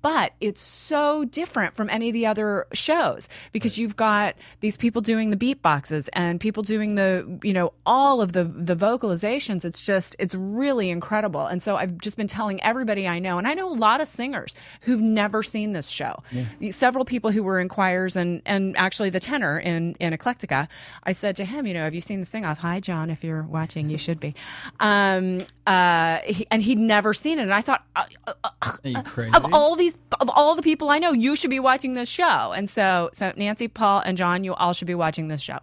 but 0.02 0.34
it's 0.40 0.62
so 0.62 1.26
different 1.26 1.76
from 1.76 1.90
any 1.90 2.10
of 2.10 2.14
the 2.14 2.26
other 2.26 2.68
shows 2.74 3.30
because 3.52 3.78
you've 3.78 3.96
got 3.96 4.36
these 4.60 4.78
people 4.78 5.02
doing 5.02 5.30
the 5.30 5.38
beatboxes 5.38 6.10
and 6.14 6.40
people 6.40 6.64
doing 6.64 6.96
the, 6.96 7.40
you 7.44 7.54
know, 7.54 7.74
all 7.86 8.22
of 8.22 8.34
the 8.34 8.44
the 8.44 8.76
vocalizations. 8.76 9.66
It's 9.66 9.82
just 9.82 10.16
it's 10.20 10.36
really 10.36 10.90
incredible. 10.90 11.46
And 11.46 11.62
so 11.62 11.76
I've 11.76 11.98
just 12.00 12.18
been 12.18 12.28
telling 12.28 12.62
everybody 12.64 13.08
I 13.08 13.20
know, 13.20 13.38
and 13.38 13.48
I 13.48 13.54
know 13.54 13.70
a 13.70 13.74
lot 13.74 14.02
of 14.02 14.08
singers 14.08 14.56
who've 14.82 15.02
never 15.02 15.44
seen 15.44 15.74
this 15.74 15.90
show. 15.90 16.24
Several 16.72 17.06
people 17.06 17.32
who 17.32 17.44
were 17.44 17.60
in 17.60 17.70
choirs 17.70 18.16
and 18.16 18.42
and 18.46 18.76
actually 18.78 19.10
the 19.10 19.20
tenor 19.20 19.60
in 19.60 19.96
in 20.00 20.14
Eclectica. 20.14 20.68
I 21.04 21.12
said 21.12 21.36
to 21.38 21.46
him, 21.46 21.68
you 21.68 21.74
know, 21.74 21.84
have 21.84 21.96
you 21.96 22.02
seen 22.02 22.20
the 22.20 22.26
sing 22.26 22.46
off? 22.46 22.60
Hi, 22.60 22.80
John. 22.80 23.10
If 23.10 23.24
you're 23.24 23.44
watching, 23.44 23.90
you 23.90 23.98
should 23.98 24.20
be. 24.20 24.36
Um, 24.80 25.42
uh, 25.68 26.20
he, 26.26 26.48
and 26.50 26.62
he'd 26.64 26.80
never 26.80 27.14
seen 27.14 27.40
it, 27.40 27.44
and 27.44 27.54
I 27.54 27.62
thought. 27.62 27.84
Uh, 27.96 28.04
uh, 28.44 28.50
Are 28.62 28.80
you 28.84 29.04
crazy? 29.04 29.34
of 29.34 29.54
all 29.54 29.76
these 29.76 29.98
of 30.20 30.30
all 30.30 30.56
the 30.56 30.62
people 30.62 30.90
I 30.90 31.00
know, 31.00 31.12
you 31.12 31.36
should 31.36 31.50
be 31.50 31.60
watching 31.60 31.94
this 31.94 32.10
show. 32.10 32.54
And 32.54 32.70
so 32.70 33.10
so 33.14 33.34
Nancy, 33.36 33.68
Paul, 33.68 34.02
and 34.06 34.18
John, 34.18 34.44
you 34.44 34.54
all 34.54 34.74
should 34.74 34.88
be 34.88 34.96
watching 34.96 35.28
this 35.28 35.42
show. 35.42 35.60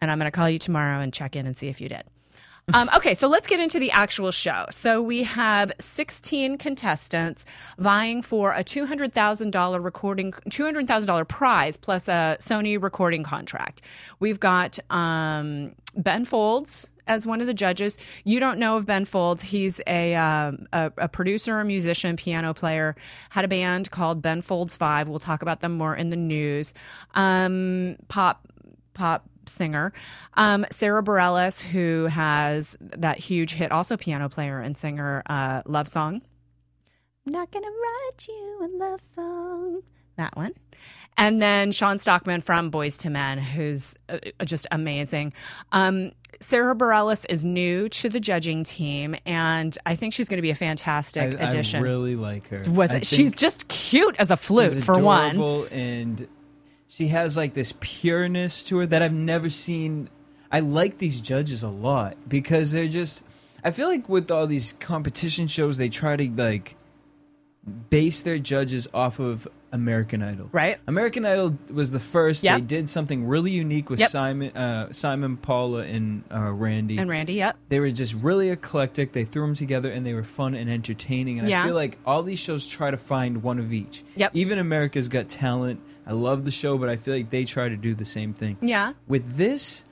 And 0.00 0.10
I'm 0.10 0.18
going 0.18 0.30
to 0.30 0.36
call 0.36 0.48
you 0.48 0.58
tomorrow 0.58 1.00
and 1.00 1.12
check 1.12 1.34
in 1.34 1.46
and 1.46 1.56
see 1.56 1.68
if 1.68 1.80
you 1.80 1.88
did. 1.88 2.04
Um, 2.72 2.88
okay, 2.96 3.14
so 3.14 3.28
let's 3.28 3.46
get 3.46 3.60
into 3.60 3.78
the 3.78 3.90
actual 3.90 4.30
show. 4.30 4.66
So 4.70 5.02
we 5.02 5.24
have 5.24 5.72
16 5.80 6.58
contestants 6.58 7.44
vying 7.78 8.22
for 8.22 8.52
a 8.52 8.62
$200,000 8.62 9.84
recording, 9.84 10.32
$200,000 10.32 11.28
prize 11.28 11.76
plus 11.76 12.08
a 12.08 12.36
Sony 12.40 12.80
recording 12.80 13.22
contract. 13.24 13.82
We've 14.20 14.38
got 14.38 14.78
um, 14.90 15.74
Ben 15.96 16.24
Folds 16.24 16.86
as 17.08 17.26
one 17.26 17.40
of 17.40 17.46
the 17.46 17.54
judges. 17.54 17.98
You 18.24 18.38
don't 18.38 18.58
know 18.58 18.76
of 18.76 18.86
Ben 18.86 19.04
Folds. 19.04 19.42
He's 19.42 19.80
a, 19.86 20.14
um, 20.14 20.66
a, 20.72 20.92
a 20.98 21.08
producer, 21.08 21.58
a 21.58 21.64
musician, 21.64 22.16
piano 22.16 22.54
player. 22.54 22.94
Had 23.30 23.44
a 23.44 23.48
band 23.48 23.90
called 23.90 24.22
Ben 24.22 24.42
Folds 24.42 24.76
Five. 24.76 25.08
We'll 25.08 25.18
talk 25.18 25.42
about 25.42 25.60
them 25.60 25.76
more 25.76 25.96
in 25.96 26.10
the 26.10 26.16
news. 26.16 26.74
Um, 27.14 27.96
pop, 28.08 28.46
pop 28.94 29.28
singer. 29.46 29.92
Um, 30.34 30.66
Sara 30.70 31.02
Bareilles, 31.02 31.60
who 31.60 32.06
has 32.06 32.76
that 32.80 33.18
huge 33.18 33.54
hit, 33.54 33.72
also 33.72 33.96
piano 33.96 34.28
player 34.28 34.60
and 34.60 34.76
singer, 34.76 35.22
uh, 35.26 35.62
Love 35.66 35.88
Song. 35.88 36.22
I'm 37.26 37.32
not 37.32 37.50
gonna 37.50 37.66
write 37.66 38.26
you 38.26 38.58
a 38.62 38.68
love 38.78 39.02
song. 39.02 39.82
That 40.16 40.34
one. 40.34 40.54
And 41.18 41.42
then 41.42 41.72
Shawn 41.72 41.98
Stockman 41.98 42.40
from 42.40 42.70
Boyz 42.70 43.04
II 43.04 43.10
Men, 43.10 43.38
who's 43.38 43.94
uh, 44.08 44.18
just 44.46 44.68
amazing. 44.70 45.32
Um, 45.72 46.12
Sara 46.40 46.76
Bareilles 46.76 47.26
is 47.28 47.44
new 47.44 47.88
to 47.88 48.08
the 48.08 48.20
judging 48.20 48.62
team, 48.62 49.16
and 49.26 49.76
I 49.84 49.96
think 49.96 50.14
she's 50.14 50.28
going 50.28 50.38
to 50.38 50.42
be 50.42 50.50
a 50.50 50.54
fantastic 50.54 51.34
I, 51.34 51.48
addition. 51.48 51.80
I 51.80 51.82
really 51.82 52.14
like 52.14 52.48
her. 52.48 52.62
Was 52.70 52.94
it? 52.94 53.04
She's 53.04 53.32
just 53.32 53.66
cute 53.66 54.14
as 54.18 54.30
a 54.30 54.36
flute 54.36 54.84
for 54.84 54.98
one. 54.98 55.36
and 55.72 56.28
she 56.86 57.08
has 57.08 57.36
like 57.36 57.54
this 57.54 57.74
pureness 57.80 58.62
to 58.64 58.78
her 58.78 58.86
that 58.86 59.02
I've 59.02 59.12
never 59.12 59.50
seen. 59.50 60.08
I 60.52 60.60
like 60.60 60.98
these 60.98 61.20
judges 61.20 61.62
a 61.62 61.68
lot 61.68 62.16
because 62.28 62.72
they're 62.72 62.88
just. 62.88 63.24
I 63.64 63.72
feel 63.72 63.88
like 63.88 64.08
with 64.08 64.30
all 64.30 64.46
these 64.46 64.74
competition 64.74 65.48
shows, 65.48 65.78
they 65.78 65.88
try 65.88 66.14
to 66.14 66.30
like 66.30 66.76
base 67.68 68.22
their 68.22 68.38
judges 68.38 68.88
off 68.92 69.18
of 69.18 69.46
American 69.70 70.22
Idol. 70.22 70.48
Right. 70.50 70.78
American 70.86 71.26
Idol 71.26 71.56
was 71.70 71.90
the 71.92 72.00
first. 72.00 72.42
Yep. 72.42 72.54
They 72.56 72.60
did 72.66 72.88
something 72.90 73.26
really 73.26 73.50
unique 73.50 73.90
with 73.90 74.00
Yep. 74.00 74.10
Simon, 74.10 74.56
uh, 74.56 74.92
Simon, 74.92 75.36
Paula, 75.36 75.82
and 75.82 76.24
uh, 76.32 76.50
Randy. 76.52 76.96
And 76.98 77.08
Randy, 77.10 77.34
yep. 77.34 77.56
they 77.68 77.78
were 77.80 77.90
just 77.90 78.14
really 78.14 78.48
eclectic. 78.50 79.12
They 79.12 79.24
threw 79.24 79.46
them 79.46 79.54
together, 79.54 79.90
and 79.90 80.06
they 80.06 80.14
were 80.14 80.24
fun 80.24 80.54
and 80.54 80.70
entertaining. 80.70 81.38
And 81.38 81.48
Yeah. 81.48 81.62
I 81.62 81.66
feel 81.66 81.74
like 81.74 81.98
all 82.06 82.22
these 82.22 82.38
shows 82.38 82.66
try 82.66 82.90
to 82.90 82.96
find 82.96 83.42
one 83.42 83.58
of 83.58 83.72
each. 83.72 84.04
Yep. 84.16 84.30
Even 84.34 84.58
America's 84.58 85.08
Got 85.08 85.28
Talent. 85.28 85.80
I 86.06 86.12
love 86.12 86.46
the 86.46 86.50
show, 86.50 86.78
but 86.78 86.88
I 86.88 86.96
feel 86.96 87.14
like 87.14 87.28
they 87.28 87.44
try 87.44 87.68
to 87.68 87.76
do 87.76 87.94
the 87.94 88.06
same 88.06 88.32
thing. 88.32 88.56
Yeah. 88.62 88.94
With 89.06 89.36
this, 89.36 89.84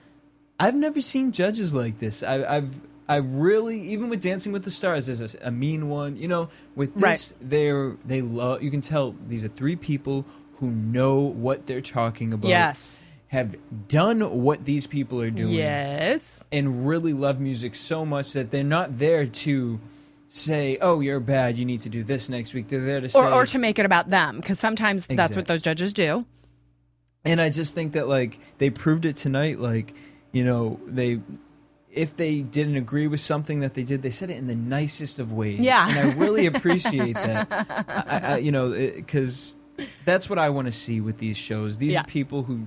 I've 0.58 0.74
never 0.74 1.02
seen 1.02 1.32
judges 1.32 1.74
like 1.74 1.98
this. 1.98 2.22
I, 2.22 2.44
I've 2.56 2.70
I 3.08 3.16
really 3.16 3.80
even 3.90 4.08
with 4.08 4.20
Dancing 4.20 4.52
with 4.52 4.64
the 4.64 4.70
Stars, 4.70 5.06
there's 5.06 5.34
a, 5.34 5.38
a 5.42 5.50
mean 5.50 5.88
one. 5.88 6.16
You 6.16 6.28
know, 6.28 6.48
with 6.74 6.94
this, 6.94 7.34
they're 7.40 7.96
they 8.04 8.20
love. 8.22 8.62
You 8.62 8.70
can 8.70 8.80
tell 8.80 9.14
these 9.28 9.44
are 9.44 9.48
three 9.48 9.76
people 9.76 10.24
who 10.58 10.70
know 10.70 11.18
what 11.20 11.66
they're 11.66 11.80
talking 11.80 12.32
about. 12.32 12.48
Yes. 12.48 13.04
Have 13.28 13.56
done 13.88 14.20
what 14.42 14.64
these 14.64 14.86
people 14.86 15.20
are 15.20 15.30
doing 15.30 15.54
Yes. 15.54 16.42
and 16.52 16.86
really 16.86 17.12
love 17.12 17.40
music 17.40 17.74
so 17.74 18.06
much 18.06 18.32
that 18.32 18.50
they're 18.50 18.62
not 18.64 18.98
there 18.98 19.26
to 19.26 19.80
say, 20.28 20.78
"Oh, 20.80 21.00
you're 21.00 21.20
bad. 21.20 21.58
You 21.58 21.64
need 21.64 21.80
to 21.80 21.88
do 21.88 22.02
this 22.04 22.28
next 22.28 22.54
week." 22.54 22.68
They're 22.68 22.80
there 22.84 23.00
to 23.00 23.08
say, 23.08 23.18
Or, 23.18 23.30
or 23.32 23.46
to 23.46 23.58
make 23.58 23.78
it 23.78 23.84
about 23.86 24.10
them, 24.10 24.36
because 24.36 24.58
sometimes 24.58 25.06
that's 25.06 25.36
what 25.36 25.46
those 25.46 25.60
judges 25.62 25.92
do. 25.92 26.24
and 27.24 27.40
I 27.40 27.50
just 27.50 27.74
think 27.74 27.92
that 27.94 28.08
like 28.08 28.38
they 28.58 28.70
proved 28.70 29.04
it 29.04 29.16
tonight. 29.16 29.60
Like 29.60 29.92
you 30.32 30.44
know, 30.44 30.80
they 30.86 31.20
if 31.96 32.16
they 32.16 32.40
didn't 32.42 32.76
agree 32.76 33.06
with 33.08 33.20
something 33.20 33.60
that 33.60 33.74
they 33.74 33.82
did, 33.82 34.02
they 34.02 34.10
said 34.10 34.30
it 34.30 34.36
in 34.36 34.46
the 34.46 34.54
nicest 34.54 35.18
of 35.18 35.32
ways. 35.32 35.58
Yeah. 35.60 35.88
and 35.88 35.98
I 35.98 36.12
really 36.14 36.46
appreciate 36.52 37.14
that. 37.14 37.48
I, 37.50 38.18
I, 38.34 38.36
you 38.38 38.52
know, 38.52 38.70
because 38.70 39.56
that's 40.04 40.30
what 40.30 40.38
I 40.38 40.50
want 40.50 40.66
to 40.66 40.72
see 40.72 41.00
with 41.00 41.18
these 41.18 41.36
shows. 41.36 41.78
These 41.78 41.94
Yeah. 41.94 42.02
are 42.02 42.04
people 42.04 42.42
who. 42.44 42.66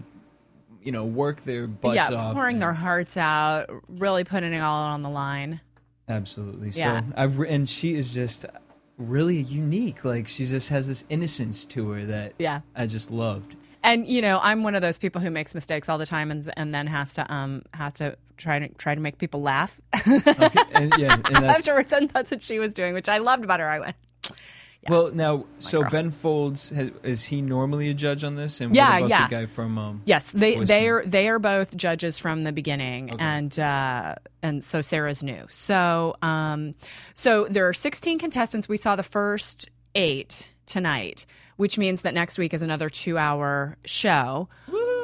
You 0.81 0.93
know, 0.93 1.03
work 1.03 1.43
their 1.43 1.67
butts 1.67 1.95
yeah, 2.09 2.13
off. 2.17 2.33
pouring 2.33 2.55
and- 2.55 2.61
their 2.61 2.73
hearts 2.73 3.17
out, 3.17 3.69
really 3.89 4.23
putting 4.23 4.53
it 4.53 4.61
all 4.61 4.83
on 4.83 5.01
the 5.03 5.09
line. 5.09 5.59
Absolutely. 6.07 6.69
Yeah. 6.69 7.01
So 7.01 7.05
I've 7.17 7.37
and 7.41 7.67
she 7.67 7.95
is 7.95 8.13
just 8.13 8.45
really 8.97 9.37
unique. 9.41 10.05
Like 10.05 10.29
she 10.29 10.45
just 10.45 10.69
has 10.69 10.87
this 10.87 11.03
innocence 11.09 11.65
to 11.65 11.89
her 11.91 12.05
that 12.05 12.33
Yeah. 12.39 12.61
I 12.77 12.85
just 12.85 13.11
loved. 13.11 13.57
And 13.83 14.05
you 14.05 14.21
know, 14.21 14.39
I'm 14.41 14.63
one 14.63 14.75
of 14.75 14.81
those 14.81 14.97
people 14.97 15.21
who 15.21 15.31
makes 15.31 15.55
mistakes 15.55 15.87
all 15.89 15.97
the 15.97 16.05
time, 16.05 16.31
and 16.31 16.49
and 16.57 16.73
then 16.73 16.87
has 16.87 17.13
to 17.13 17.33
um 17.33 17.63
has 17.73 17.93
to 17.93 18.17
try 18.37 18.59
to 18.59 18.67
try 18.75 18.95
to 18.95 19.01
make 19.01 19.17
people 19.17 19.41
laugh 19.41 19.79
Okay, 20.07 20.61
and 20.73 20.93
yeah, 20.97 21.13
and 21.13 21.25
that's 21.25 21.59
afterwards, 21.59 21.91
and 21.93 22.09
that's 22.09 22.31
what 22.31 22.43
she 22.43 22.59
was 22.59 22.73
doing, 22.73 22.93
which 22.93 23.09
I 23.09 23.17
loved 23.19 23.43
about 23.43 23.59
her. 23.59 23.69
I 23.69 23.79
went, 23.79 23.95
well 24.87 25.11
now. 25.13 25.45
So 25.59 25.81
girl. 25.81 25.91
Ben 25.91 26.11
Folds 26.11 26.69
has, 26.69 26.91
is 27.03 27.23
he 27.25 27.41
normally 27.41 27.89
a 27.89 27.93
judge 27.93 28.23
on 28.23 28.35
this? 28.35 28.61
And 28.61 28.73
Yeah, 28.75 28.91
what 28.91 28.97
about 28.97 29.09
yeah. 29.09 29.27
the 29.27 29.35
guy 29.35 29.45
from 29.45 29.77
um? 29.77 30.01
yes, 30.05 30.31
they 30.31 30.59
they 30.59 30.87
are 30.87 31.05
they 31.05 31.27
are 31.29 31.39
both 31.39 31.75
judges 31.75 32.17
from 32.19 32.41
the 32.41 32.51
beginning, 32.51 33.11
and 33.19 33.57
uh, 33.59 34.15
and 34.41 34.63
so 34.63 34.81
Sara's 34.81 35.23
new. 35.23 35.45
So 35.49 36.15
um, 36.21 36.75
so 37.13 37.45
there 37.49 37.67
are 37.67 37.73
16 37.73 38.19
contestants. 38.19 38.67
We 38.69 38.77
saw 38.77 38.95
the 38.95 39.03
first 39.03 39.69
eight 39.95 40.51
tonight, 40.65 41.25
which 41.59 41.77
means 41.77 42.03
that 42.03 42.13
next 42.13 42.37
week 42.37 42.53
is 42.53 42.61
another 42.61 42.89
two 42.89 43.17
hour 43.17 43.75
show. 43.83 44.47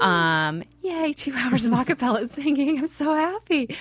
Um, 0.02 0.64
yay, 0.82 1.14
two 1.14 1.34
hours 1.36 1.66
of 1.66 1.72
acapella 1.74 2.30
singing. 2.30 2.80
I'm 2.80 2.88
so 2.88 3.14
happy. 3.14 3.75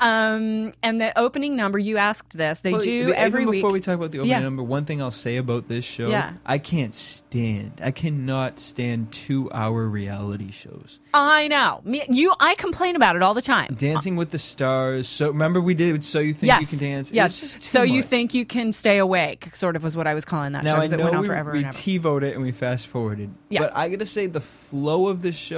Um, 0.00 0.72
and 0.82 1.00
the 1.00 1.16
opening 1.18 1.56
number, 1.56 1.78
you 1.78 1.96
asked 1.96 2.36
this. 2.36 2.60
They 2.60 2.72
Well, 2.72 2.80
do 2.80 2.90
even 2.90 3.14
every 3.14 3.46
week. 3.46 3.58
before 3.58 3.72
we 3.72 3.80
talk 3.80 3.94
about 3.96 4.12
the 4.12 4.18
opening 4.18 4.30
Yeah. 4.30 4.40
number, 4.40 4.62
one 4.62 4.84
thing 4.84 5.00
I'll 5.02 5.10
say 5.10 5.36
about 5.36 5.68
this 5.68 5.84
show, 5.84 6.08
Yeah. 6.08 6.34
I 6.44 6.58
can't 6.58 6.94
stand, 6.94 7.80
I 7.82 7.90
cannot 7.90 8.58
stand 8.58 9.12
two-hour 9.12 9.86
reality 9.88 10.50
shows. 10.50 10.98
I 11.14 11.48
know. 11.48 11.80
Me, 11.84 12.04
you, 12.10 12.34
I 12.40 12.54
complain 12.56 12.94
about 12.94 13.16
it 13.16 13.22
all 13.22 13.32
the 13.34 13.40
time. 13.42 13.74
Dancing 13.78 14.16
with 14.16 14.30
the 14.30 14.38
Stars. 14.38 15.08
So 15.08 15.28
remember 15.28 15.60
we 15.62 15.72
did. 15.74 16.04
So 16.04 16.20
you 16.20 16.34
think 16.34 16.48
yes. 16.48 16.60
you 16.60 16.78
can 16.78 16.88
dance? 16.88 17.10
Yes. 17.12 17.30
It's 17.30 17.40
just 17.40 17.54
too 17.56 17.62
so 17.62 17.82
you 17.82 18.02
think 18.02 18.34
you 18.34 18.44
can 18.44 18.72
stay 18.74 18.98
awake? 18.98 19.54
Sort 19.56 19.76
of 19.76 19.82
was 19.82 19.96
what 19.96 20.06
I 20.06 20.12
was 20.12 20.26
calling 20.26 20.52
that 20.52 20.64
show 20.66 20.72
Now 20.72 20.76
I 20.76 20.80
because 20.80 20.92
it 20.92 20.98
went 21.02 21.14
on 21.16 21.22
we, 21.22 21.26
forever 21.26 21.52
we 21.52 21.58
and 21.58 21.66
ever. 21.68 21.76
TiVoed 21.76 22.22
it 22.22 22.34
and 22.34 22.42
we 22.42 22.52
fast 22.52 22.86
forwarded. 22.88 23.30
Yeah. 23.48 23.60
But 23.60 23.76
I 23.76 23.88
gotta 23.88 24.04
say 24.04 24.26
the 24.26 24.42
flow 24.42 25.06
of 25.08 25.22
this 25.22 25.36
show, 25.36 25.55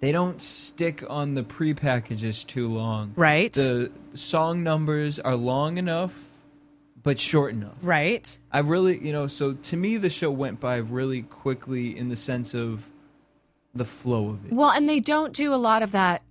they 0.00 0.12
don't 0.12 0.40
stick 0.40 1.04
on 1.08 1.34
the 1.34 1.42
pre 1.42 1.74
packages 1.74 2.42
too 2.44 2.68
long. 2.68 3.12
right. 3.16 3.52
The 3.52 3.90
song 4.14 4.62
numbers 4.62 5.18
are 5.18 5.36
long 5.36 5.76
enough, 5.76 6.14
but 7.02 7.18
short 7.18 7.52
enough. 7.52 7.76
right. 7.82 8.38
I 8.50 8.60
really, 8.60 8.98
you 8.98 9.12
know, 9.12 9.26
so 9.26 9.52
to 9.54 9.76
me 9.76 9.96
the 9.98 10.10
show 10.10 10.30
went 10.30 10.58
by 10.60 10.76
really 10.76 11.22
quickly 11.22 11.96
in 11.96 12.08
the 12.08 12.16
sense 12.16 12.54
of 12.54 12.88
the 13.74 13.84
flow 13.84 14.30
of 14.30 14.46
it. 14.46 14.52
Well, 14.52 14.70
and 14.70 14.88
they 14.88 15.00
don't 15.00 15.32
do 15.32 15.54
a 15.54 15.56
lot 15.56 15.82
of 15.82 15.92
that, 15.92 16.22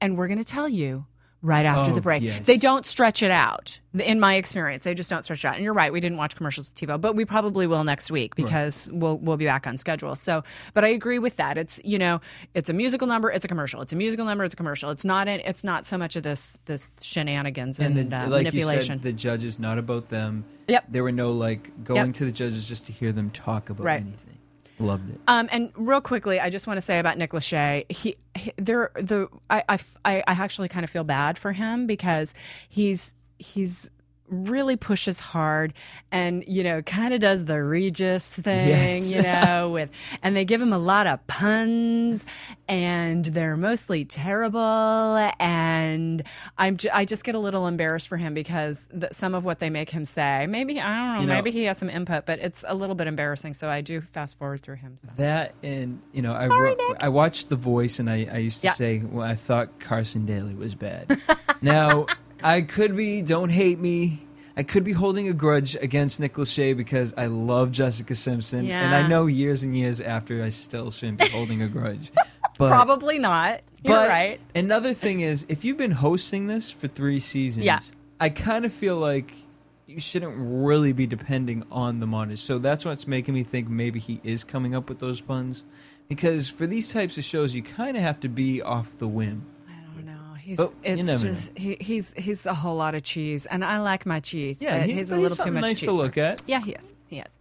and 0.00 0.16
we're 0.18 0.28
going 0.28 0.38
to 0.38 0.44
tell 0.44 0.68
you 0.68 1.06
right 1.44 1.64
after 1.66 1.92
Oh, 1.92 1.94
the 1.94 2.00
break. 2.00 2.22
yes. 2.22 2.44
They 2.46 2.56
don't 2.56 2.84
stretch 2.86 3.22
it 3.22 3.30
out. 3.30 3.78
In 3.94 4.18
my 4.18 4.34
experience, 4.34 4.82
they 4.82 4.94
just 4.94 5.08
don't 5.08 5.22
stretch 5.22 5.44
it 5.44 5.46
out. 5.46 5.54
And 5.54 5.62
you're 5.62 5.74
right, 5.74 5.92
we 5.92 6.00
didn't 6.00 6.18
watch 6.18 6.34
commercials 6.34 6.68
with 6.72 6.74
TiVo, 6.88 7.00
but 7.00 7.14
we 7.14 7.24
probably 7.24 7.66
will 7.68 7.84
next 7.84 8.10
week 8.10 8.34
because 8.34 8.90
we'll 8.92 9.18
we'll 9.18 9.36
be 9.36 9.44
back 9.44 9.68
on 9.68 9.78
schedule. 9.78 10.16
So, 10.16 10.42
but 10.72 10.82
I 10.84 10.88
agree 10.88 11.20
with 11.20 11.36
that. 11.36 11.56
It's 11.56 11.80
you 11.84 11.98
know, 11.98 12.20
it's 12.54 12.68
a 12.68 12.72
musical 12.72 13.06
number, 13.06 13.30
it's 13.30 13.44
a 13.44 13.48
commercial. 13.48 13.82
It's 13.82 13.92
a 13.92 13.96
musical 13.96 14.24
number, 14.24 14.42
it's 14.42 14.54
a 14.54 14.56
commercial. 14.56 14.90
It's 14.90 15.04
not 15.04 15.28
an, 15.28 15.40
it's 15.44 15.62
not 15.62 15.86
so 15.86 15.96
much 15.96 16.16
of 16.16 16.24
this 16.24 16.58
this 16.64 16.88
shenanigans 17.00 17.78
and, 17.78 17.96
And 17.96 18.10
the, 18.10 18.16
uh, 18.16 18.20
like 18.28 18.46
you 18.46 18.60
manipulation. 18.62 18.96
said, 18.98 19.02
the 19.02 19.12
judges 19.12 19.58
not 19.60 19.78
about 19.78 20.08
them. 20.08 20.44
Yep. 20.66 20.86
There 20.88 21.04
were 21.04 21.12
no 21.12 21.30
like 21.32 21.84
going 21.84 22.06
Yep. 22.06 22.14
to 22.14 22.24
the 22.24 22.32
judges 22.32 22.66
just 22.66 22.86
to 22.86 22.92
hear 22.92 23.12
them 23.12 23.30
talk 23.30 23.70
about 23.70 23.84
Right. 23.84 24.00
anything. 24.00 24.33
Loved 24.78 25.10
it. 25.10 25.20
Um, 25.28 25.48
and 25.52 25.70
real 25.76 26.00
quickly, 26.00 26.40
I 26.40 26.50
just 26.50 26.66
want 26.66 26.78
to 26.78 26.82
say 26.82 26.98
about 26.98 27.16
Nick 27.16 27.30
Lachey. 27.30 27.90
He, 27.90 28.16
he 28.34 28.52
there, 28.56 28.90
the 28.94 29.28
I, 29.48 29.62
I, 29.68 29.78
I 30.04 30.22
actually 30.26 30.68
kind 30.68 30.84
of 30.84 30.90
feel 30.90 31.04
bad 31.04 31.38
for 31.38 31.52
him 31.52 31.86
because 31.86 32.34
he's 32.68 33.14
he's 33.38 33.90
really 34.28 34.74
pushes 34.76 35.20
hard 35.20 35.74
and 36.10 36.42
you 36.46 36.64
know 36.64 36.80
kind 36.82 37.12
of 37.12 37.20
does 37.20 37.44
the 37.44 37.62
Regis 37.62 38.28
thing, 38.28 38.68
Yes. 38.68 39.12
you 39.12 39.22
know, 39.22 39.68
with 39.74 39.90
and 40.22 40.34
they 40.34 40.44
give 40.44 40.60
him 40.62 40.72
a 40.72 40.78
lot 40.78 41.06
of 41.06 41.24
puns 41.26 42.24
and 42.68 43.24
they're 43.26 43.56
mostly 43.56 44.04
terrible 44.04 44.60
and 45.38 46.22
I'm 46.58 46.76
j- 46.76 46.90
I 46.90 47.04
just 47.04 47.24
get 47.24 47.34
a 47.34 47.38
little 47.38 47.66
embarrassed 47.66 48.08
for 48.08 48.16
him 48.16 48.32
because 48.34 48.88
the, 48.92 49.08
some 49.12 49.34
of 49.34 49.44
what 49.44 49.58
they 49.58 49.68
make 49.70 49.90
him 49.90 50.04
say, 50.04 50.46
maybe 50.46 50.80
I 50.80 50.96
don't 50.96 51.14
know, 51.16 51.20
You 51.20 51.26
know- 51.26 51.34
maybe 51.34 51.50
he 51.50 51.64
has 51.64 51.78
some 51.78 51.90
input, 51.90 52.24
but 52.26 52.38
it's 52.38 52.64
a 52.66 52.74
little 52.74 52.94
bit 52.94 53.06
embarrassing. 53.06 53.54
So 53.54 53.68
I 53.68 53.82
do 53.82 54.00
fast 54.00 54.38
forward 54.38 54.62
through 54.62 54.76
him. 54.76 54.96
So. 55.02 55.10
That 55.16 55.54
and 55.62 56.00
you 56.12 56.22
know 56.22 56.32
I 56.32 56.46
ro- 56.46 56.76
I 57.00 57.08
watched 57.10 57.50
The 57.50 57.56
Voice 57.56 57.98
and 57.98 58.08
I, 58.08 58.26
I 58.32 58.38
used 58.38 58.62
to 58.62 58.68
Yeah. 58.68 58.72
say 58.72 58.98
well 59.04 59.26
I 59.28 59.34
thought 59.34 59.80
Carson 59.80 60.24
Daly 60.26 60.54
was 60.54 60.74
bad. 60.74 61.20
now 61.60 62.06
I 62.44 62.60
could 62.60 62.94
be 62.96 63.22
don't 63.22 63.48
hate 63.48 63.78
me. 63.80 64.20
I 64.56 64.62
could 64.62 64.84
be 64.84 64.92
holding 64.92 65.28
a 65.28 65.32
grudge 65.32 65.74
against 65.76 66.20
Nick 66.20 66.34
Lachey 66.34 66.76
because 66.76 67.12
I 67.16 67.26
love 67.26 67.72
Jessica 67.72 68.14
Simpson 68.14 68.70
and 68.70 68.94
I 68.94 69.08
know 69.08 69.26
years 69.26 69.64
and 69.64 69.76
years 69.76 70.00
after 70.00 70.42
I 70.44 70.50
still 70.50 70.90
shouldn't 70.92 71.18
be 71.18 71.28
holding 71.30 71.62
a 71.62 71.68
grudge. 71.68 72.12
But- 72.56 72.68
Probably 72.68 73.18
not. 73.18 73.62
You're 73.82 73.96
But 73.96 74.08
right. 74.08 74.40
Another 74.54 74.94
thing 74.94 75.22
is, 75.22 75.44
if 75.48 75.64
you've 75.64 75.76
been 75.76 75.90
hosting 75.90 76.46
this 76.46 76.70
for 76.70 76.86
three 76.86 77.18
seasons, 77.18 77.66
Yeah. 77.66 77.80
I 78.20 78.28
kind 78.28 78.64
of 78.64 78.72
feel 78.72 78.96
like 78.96 79.34
you 79.88 79.98
shouldn't 79.98 80.34
really 80.38 80.92
be 80.92 81.04
depending 81.08 81.64
on 81.72 81.98
the 81.98 82.06
montage. 82.06 82.38
So 82.38 82.58
that's 82.58 82.84
what's 82.84 83.08
making 83.08 83.34
me 83.34 83.42
think 83.42 83.68
maybe 83.68 83.98
he 83.98 84.20
is 84.22 84.44
coming 84.44 84.72
up 84.72 84.88
with 84.88 85.00
those 85.00 85.20
puns. 85.20 85.64
Because 86.08 86.48
for 86.48 86.64
these 86.68 86.92
types 86.92 87.18
of 87.18 87.24
shows, 87.24 87.56
you 87.56 87.62
kind 87.62 87.96
of 87.96 88.04
have 88.04 88.20
to 88.20 88.28
be 88.28 88.62
off 88.62 88.96
the 88.98 89.08
whim. 89.08 89.46
I 90.52 90.54
don't 90.56 90.58
know. 90.58 90.72
He's 90.96 91.06
But 91.08 91.22
it's 91.22 91.22
just 91.22 91.58
he, 91.58 91.76
he's 91.80 92.14
he's 92.16 92.46
a 92.46 92.54
whole 92.54 92.76
lot 92.76 92.94
of 92.94 93.02
cheese, 93.02 93.46
and 93.46 93.64
I 93.64 93.78
like 93.80 94.04
my 94.06 94.20
cheese. 94.20 94.60
Yeah, 94.60 94.78
but 94.78 94.86
he- 94.86 94.94
he's 94.94 95.10
a 95.10 95.14
but 95.14 95.20
he's 95.20 95.30
little 95.30 95.44
too 95.46 95.52
much 95.52 95.62
nice 95.62 95.80
cheese. 95.80 95.88
to 95.88 95.92
look 95.92 96.18
at. 96.18 96.42
Yeah, 96.46 96.60
he 96.60 96.72
is. 96.72 96.92
He 97.06 97.18
is. 97.18 97.38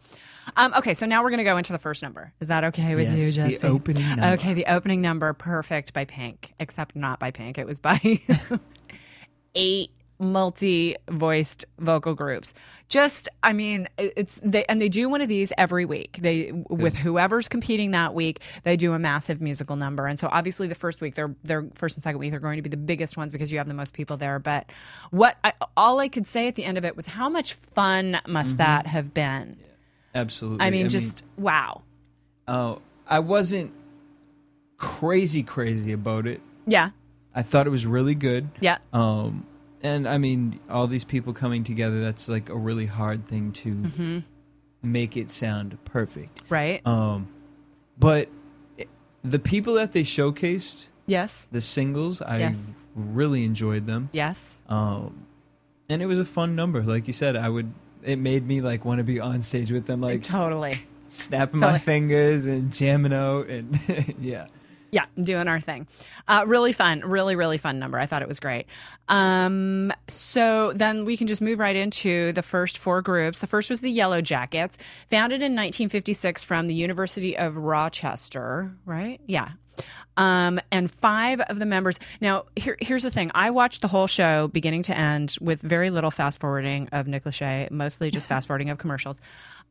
Um, 0.57 0.73
okay, 0.73 0.93
so 0.93 1.05
now 1.05 1.23
we're 1.23 1.29
going 1.29 1.37
to 1.37 1.43
go 1.45 1.55
into 1.57 1.71
the 1.71 1.79
first 1.79 2.03
number. 2.03 2.33
Is 2.41 2.49
that 2.49 2.65
okay 2.65 2.95
with 2.95 3.07
you, 3.13 3.23
Yes, 3.27 3.61
the 3.61 3.67
opening 3.67 4.05
number. 4.09 4.25
Okay, 4.33 4.53
the 4.53 4.65
opening 4.65 4.99
number, 5.01 5.31
perfect 5.33 5.93
by 5.93 6.03
Pink, 6.03 6.53
except 6.59 6.97
not 6.97 7.17
by 7.17 7.31
Pink. 7.31 7.57
It 7.57 7.65
was 7.65 7.79
by 7.79 7.99
eight 9.55 9.91
multi-voiced 10.23 11.65
vocal 11.79 12.15
groups. 12.15 12.53
Just, 12.89 13.27
I 13.41 13.53
mean, 13.53 13.87
it's 13.97 14.39
they 14.43 14.65
and 14.65 14.79
they 14.81 14.89
do 14.89 15.09
one 15.09 15.21
of 15.21 15.27
these 15.27 15.51
every 15.57 15.85
week. 15.85 16.19
They 16.21 16.51
with 16.69 16.95
whoever's 16.95 17.47
competing 17.47 17.91
that 17.91 18.13
week, 18.13 18.39
they 18.63 18.77
do 18.77 18.93
a 18.93 18.99
massive 18.99 19.41
musical 19.41 19.75
number. 19.75 20.05
And 20.05 20.19
so 20.19 20.29
obviously 20.31 20.67
the 20.67 20.75
first 20.75 21.01
week, 21.01 21.15
they're 21.15 21.35
they're 21.43 21.65
first 21.73 21.97
and 21.97 22.03
second 22.03 22.19
week, 22.19 22.31
they're 22.31 22.39
going 22.39 22.57
to 22.57 22.61
be 22.61 22.69
the 22.69 22.77
biggest 22.77 23.17
ones 23.17 23.31
because 23.31 23.51
you 23.51 23.57
have 23.57 23.67
the 23.67 23.73
most 23.73 23.93
people 23.93 24.17
there. 24.17 24.37
But 24.37 24.71
what 25.09 25.37
I, 25.43 25.53
all 25.75 25.99
I 25.99 26.07
could 26.07 26.27
say 26.27 26.47
at 26.47 26.55
the 26.55 26.65
end 26.65 26.77
of 26.77 26.85
it 26.85 26.95
was, 26.95 27.07
how 27.07 27.29
much 27.29 27.53
fun 27.53 28.19
must 28.27 28.57
that 28.57 28.85
have 28.85 29.13
been? 29.13 29.57
Absolutely. 30.13 30.63
I 30.63 30.69
mean, 30.69 30.89
just 30.89 31.23
wow. 31.37 31.81
oh, 32.47 32.79
I 33.07 33.19
wasn't 33.19 33.73
crazy 34.77 35.41
crazy 35.41 35.93
about 35.93 36.27
it. 36.27 36.41
Yeah, 36.67 36.91
I 37.33 37.41
thought 37.41 37.65
it 37.65 37.71
was 37.71 37.85
really 37.87 38.13
good. 38.15 38.49
yeah, 38.59 38.77
Um, 38.91 39.47
and 39.83 40.07
I 40.07 40.17
mean, 40.17 40.59
all 40.69 40.87
these 40.87 41.03
people 41.03 41.33
coming 41.33 41.63
together, 41.63 42.01
that's 42.01 42.27
like 42.29 42.49
a 42.49 42.55
really 42.57 42.85
hard 42.87 43.25
thing 43.27 43.51
to 43.53 43.69
Mm-hmm. 43.75 44.19
make 44.81 45.15
it 45.17 45.29
sound 45.29 45.77
perfect. 45.85 46.41
right. 46.49 46.85
Um, 46.87 47.27
but 47.99 48.29
the 49.23 49.39
people 49.39 49.75
that 49.75 49.91
they 49.93 50.03
showcased, 50.03 50.87
yes, 51.05 51.47
the 51.51 51.61
singles, 51.61 52.21
I 52.21 52.39
Yes. 52.39 52.73
really 52.95 53.43
enjoyed 53.45 53.85
them. 53.87 54.09
yes. 54.13 54.57
Um, 54.67 55.25
and 55.89 56.01
it 56.01 56.05
was 56.07 56.17
a 56.19 56.25
fun 56.25 56.55
number. 56.55 56.81
Like 56.83 57.07
you 57.07 57.13
said, 57.13 57.35
I 57.35 57.49
would, 57.49 57.71
it 58.03 58.17
made 58.17 58.47
me 58.47 58.61
like 58.61 58.83
want 58.85 58.97
to 58.99 59.03
be 59.03 59.19
on 59.19 59.41
stage 59.41 59.71
with 59.71 59.85
them, 59.85 60.01
like 60.01 60.23
totally. 60.23 60.73
snapping 61.07 61.59
totally. 61.59 61.73
my 61.73 61.77
fingers 61.79 62.45
and 62.45 62.71
jamming 62.73 63.13
out. 63.13 63.47
And 63.47 63.77
yeah. 64.19 64.47
Yeah, 64.93 65.05
doing 65.23 65.47
our 65.47 65.59
thing. 65.59 65.87
Uh, 66.27 66.43
really 66.45 66.71
fun, 66.71 66.99
really, 66.99 67.35
really 67.35 67.57
fun 67.57 67.79
number. 67.79 67.97
I 67.97 68.05
thought 68.05 68.21
it 68.21 68.27
was 68.27 68.39
great. 68.39 68.67
Um, 69.07 69.91
so 70.07 70.71
then 70.73 71.03
we 71.03 71.17
can 71.17 71.25
just 71.25 71.41
move 71.41 71.57
right 71.57 71.75
into 71.75 72.31
the 72.33 72.43
first 72.43 72.77
four 72.77 73.01
groups. 73.01 73.39
The 73.39 73.47
first 73.47 73.71
was 73.71 73.81
the 73.81 73.89
Yellow 73.89 74.21
Jackets, 74.21 74.77
founded 75.09 75.37
in 75.37 75.53
1956 75.53 76.43
from 76.43 76.67
the 76.67 76.75
University 76.75 77.35
of 77.35 77.57
Rochester, 77.57 78.71
right? 78.85 79.19
Yeah. 79.25 79.53
Um, 80.15 80.59
and 80.71 80.91
five 80.91 81.39
of 81.41 81.57
the 81.57 81.65
members. 81.65 81.99
Now, 82.21 82.45
here, 82.55 82.77
here's 82.79 83.01
the 83.01 83.09
thing. 83.09 83.31
I 83.33 83.49
watched 83.49 83.81
the 83.81 83.87
whole 83.87 84.05
show 84.05 84.47
beginning 84.47 84.83
to 84.83 84.95
end 84.95 85.37
with 85.41 85.59
very 85.63 85.89
little 85.89 86.11
fast 86.11 86.39
forwarding 86.39 86.87
of 86.91 87.07
Nick 87.07 87.23
Lachey, 87.23 87.71
mostly 87.71 88.11
just 88.11 88.29
fast 88.29 88.45
forwarding 88.45 88.69
of 88.69 88.77
commercials. 88.77 89.19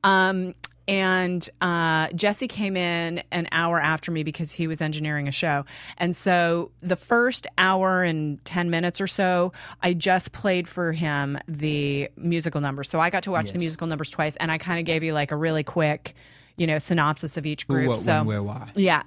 Um, 0.02 0.56
and 0.88 1.48
uh, 1.60 2.08
Jesse 2.14 2.48
came 2.48 2.76
in 2.76 3.22
an 3.30 3.48
hour 3.52 3.80
after 3.80 4.10
me 4.10 4.22
because 4.24 4.52
he 4.52 4.66
was 4.66 4.80
engineering 4.80 5.28
a 5.28 5.32
show. 5.32 5.64
And 5.96 6.16
so 6.16 6.72
the 6.80 6.96
first 6.96 7.46
hour 7.56 8.02
and 8.02 8.44
10 8.44 8.68
minutes 8.70 9.00
or 9.00 9.06
so, 9.06 9.52
I 9.80 9.94
just 9.94 10.32
played 10.32 10.66
for 10.66 10.92
him 10.92 11.38
the 11.46 12.08
musical 12.16 12.60
numbers. 12.60 12.90
So 12.90 13.00
I 13.00 13.10
got 13.10 13.22
to 13.24 13.30
watch 13.30 13.52
the 13.52 13.58
musical 13.58 13.86
numbers 13.86 14.10
twice, 14.10 14.36
and 14.36 14.50
I 14.50 14.58
kind 14.58 14.78
of 14.78 14.84
gave 14.84 15.02
you 15.02 15.12
like 15.12 15.30
a 15.30 15.36
really 15.36 15.62
quick, 15.62 16.14
you 16.56 16.66
know, 16.66 16.78
synopsis 16.78 17.36
of 17.36 17.46
each 17.46 17.66
group. 17.68 17.88
what, 17.88 18.00
so 18.00 18.18
when, 18.18 18.26
where, 18.26 18.42
why. 18.42 18.70
yeah. 18.74 19.02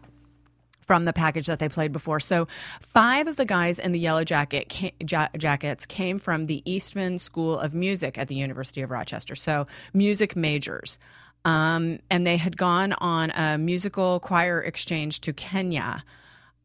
From 0.82 1.06
the 1.06 1.14
package 1.14 1.48
that 1.48 1.58
they 1.58 1.68
played 1.68 1.92
before. 1.92 2.20
So, 2.20 2.48
five 2.80 3.26
of 3.26 3.38
the 3.38 3.46
guys 3.46 3.80
in 3.80 3.92
the 3.92 3.98
yellow 3.98 4.24
jacket 4.24 4.72
ca- 4.72 4.94
ja- 5.02 5.30
jackets 5.36 5.84
came 5.88 6.20
from 6.20 6.46
the 6.46 6.62
Eastman 6.64 7.18
School 7.18 7.58
of 7.58 7.74
Music 7.74 8.20
at 8.20 8.28
the 8.28 8.36
University 8.36 8.84
of 8.84 8.92
Rochester. 8.92 9.34
So, 9.34 9.66
music 9.96 10.36
majors. 10.36 11.00
Um, 11.46 12.00
and 12.10 12.28
they 12.28 12.38
had 12.38 12.58
gone 12.58 12.94
on 12.94 13.32
a 13.32 13.58
musical 13.58 14.20
choir 14.20 14.62
exchange 14.62 15.22
to 15.22 15.32
Kenya. 15.34 16.04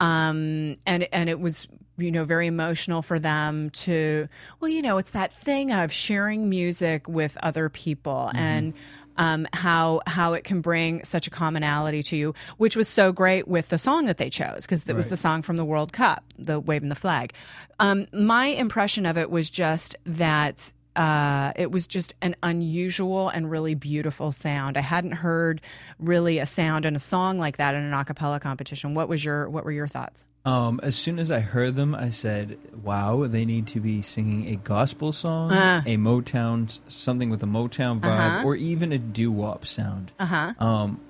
Um, 0.00 0.76
and 0.86 1.06
and 1.12 1.28
it 1.28 1.38
was 1.38 1.68
you 1.98 2.10
know 2.10 2.24
very 2.24 2.46
emotional 2.46 3.02
for 3.02 3.18
them 3.18 3.68
to 3.68 4.26
well 4.58 4.70
you 4.70 4.80
know 4.80 4.96
it's 4.96 5.10
that 5.10 5.34
thing 5.34 5.70
of 5.70 5.92
sharing 5.92 6.48
music 6.48 7.06
with 7.06 7.36
other 7.42 7.68
people 7.68 8.30
and 8.34 8.72
um, 9.20 9.46
how 9.52 10.00
how 10.06 10.32
it 10.32 10.44
can 10.44 10.62
bring 10.62 11.04
such 11.04 11.26
a 11.26 11.30
commonality 11.30 12.02
to 12.04 12.16
you, 12.16 12.34
which 12.56 12.74
was 12.74 12.88
so 12.88 13.12
great 13.12 13.46
with 13.46 13.68
the 13.68 13.76
song 13.76 14.06
that 14.06 14.16
they 14.16 14.30
chose 14.30 14.62
because 14.62 14.88
it 14.88 14.96
was 14.96 15.08
the 15.08 15.16
song 15.16 15.42
from 15.42 15.56
the 15.56 15.64
World 15.64 15.92
Cup, 15.92 16.24
the 16.38 16.58
waving 16.58 16.88
the 16.88 16.94
flag. 16.94 17.34
Um, 17.78 18.06
my 18.14 18.46
impression 18.46 19.04
of 19.04 19.18
it 19.18 19.30
was 19.30 19.50
just 19.50 19.94
that 20.06 20.72
uh, 20.96 21.52
it 21.56 21.70
was 21.70 21.86
just 21.86 22.14
an 22.22 22.34
unusual 22.42 23.28
and 23.28 23.50
really 23.50 23.74
beautiful 23.74 24.32
sound. 24.32 24.76
I 24.76 24.80
hadn't 24.82 25.12
heard 25.12 25.60
really 25.98 26.38
a 26.38 26.46
sound 26.46 26.84
and 26.86 26.96
a 26.96 27.00
song 27.00 27.38
like 27.38 27.56
that 27.58 27.74
in 27.74 27.82
an 27.82 27.92
a 27.92 28.04
cappella 28.04 28.40
competition. 28.40 28.94
What 28.94 29.08
was 29.08 29.24
your 29.24 29.48
what 29.48 29.64
were 29.64 29.72
your 29.72 29.88
thoughts? 29.88 30.24
Um, 30.44 30.80
as 30.82 30.96
soon 30.96 31.18
as 31.18 31.30
I 31.30 31.40
heard 31.40 31.76
them, 31.76 31.94
I 31.94 32.08
said, 32.08 32.56
"Wow, 32.82 33.26
they 33.26 33.44
need 33.44 33.66
to 33.68 33.80
be 33.80 34.00
singing 34.00 34.46
a 34.48 34.56
gospel 34.56 35.12
song, 35.12 35.52
Uh. 35.52 35.82
a 35.84 35.96
Motown, 35.98 36.78
something 36.88 37.28
with 37.28 37.42
a 37.42 37.46
Motown 37.46 38.00
vibe, 38.00 38.08
Uh-huh. 38.38 38.42
or 38.46 38.56
even 38.56 38.90
a 38.90 38.98
doo 38.98 39.30
wop 39.30 39.66
sound." 39.66 40.12
Uh 40.18 40.24
huh. 40.26 40.52
Um, 40.58 41.00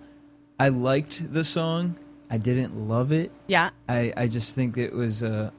I 0.58 0.68
liked 0.70 1.32
the 1.32 1.44
song. 1.44 1.94
I 2.28 2.38
didn't 2.38 2.88
love 2.88 3.12
it. 3.12 3.30
Yeah. 3.46 3.70
I, 3.88 4.12
I 4.16 4.26
just 4.26 4.54
think 4.54 4.76
it 4.76 4.92
was 4.92 5.22
a. 5.22 5.52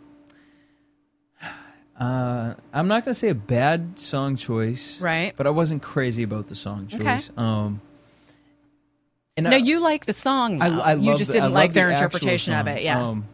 Uh, 2.01 2.55
I'm 2.73 2.87
not 2.87 3.05
gonna 3.05 3.13
say 3.13 3.29
a 3.29 3.35
bad 3.35 3.99
song 3.99 4.35
choice, 4.35 4.99
Right. 4.99 5.33
But 5.37 5.45
I 5.45 5.51
wasn't 5.51 5.83
crazy 5.83 6.23
about 6.23 6.47
the 6.47 6.55
song 6.55 6.87
Okay. 6.91 7.03
choice. 7.03 7.29
Um, 7.37 7.79
and 9.37 9.45
No, 9.49 9.55
you 9.55 9.79
like 9.79 10.05
the 10.07 10.13
song. 10.13 10.61
I, 10.61 10.69
though. 10.69 10.79
I 10.81 10.93
you 10.95 11.15
just 11.15 11.31
the- 11.31 11.37
didn't 11.39 11.53
like 11.53 11.73
their 11.73 11.87
the 11.87 11.93
interpretation 11.93 12.53
of 12.55 12.65
it. 12.67 12.81
Yeah. 12.81 13.01
Um, 13.07 13.25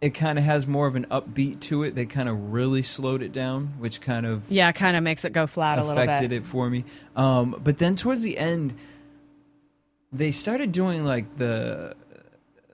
it 0.00 0.14
kind 0.14 0.36
of 0.36 0.44
has 0.44 0.66
more 0.66 0.88
of 0.88 0.96
an 0.96 1.06
upbeat 1.12 1.60
to 1.60 1.84
it. 1.84 1.94
They 1.94 2.06
kind 2.06 2.28
of 2.28 2.52
really 2.52 2.82
slowed 2.82 3.22
it 3.22 3.32
down, 3.32 3.74
which 3.78 4.00
kind 4.00 4.26
of 4.26 4.50
yeah, 4.50 4.72
kind 4.72 4.96
of 4.96 5.04
makes 5.04 5.24
it 5.24 5.32
go 5.32 5.46
flat 5.46 5.78
a 5.78 5.82
little 5.82 5.94
bit. 5.94 6.08
affected 6.08 6.32
it 6.32 6.44
for 6.44 6.68
me. 6.68 6.84
Um, 7.14 7.54
but 7.62 7.78
then 7.78 7.94
towards 7.94 8.22
the 8.22 8.36
end, 8.36 8.74
they 10.12 10.32
started 10.32 10.72
doing 10.72 11.04
like 11.04 11.38
the 11.38 11.94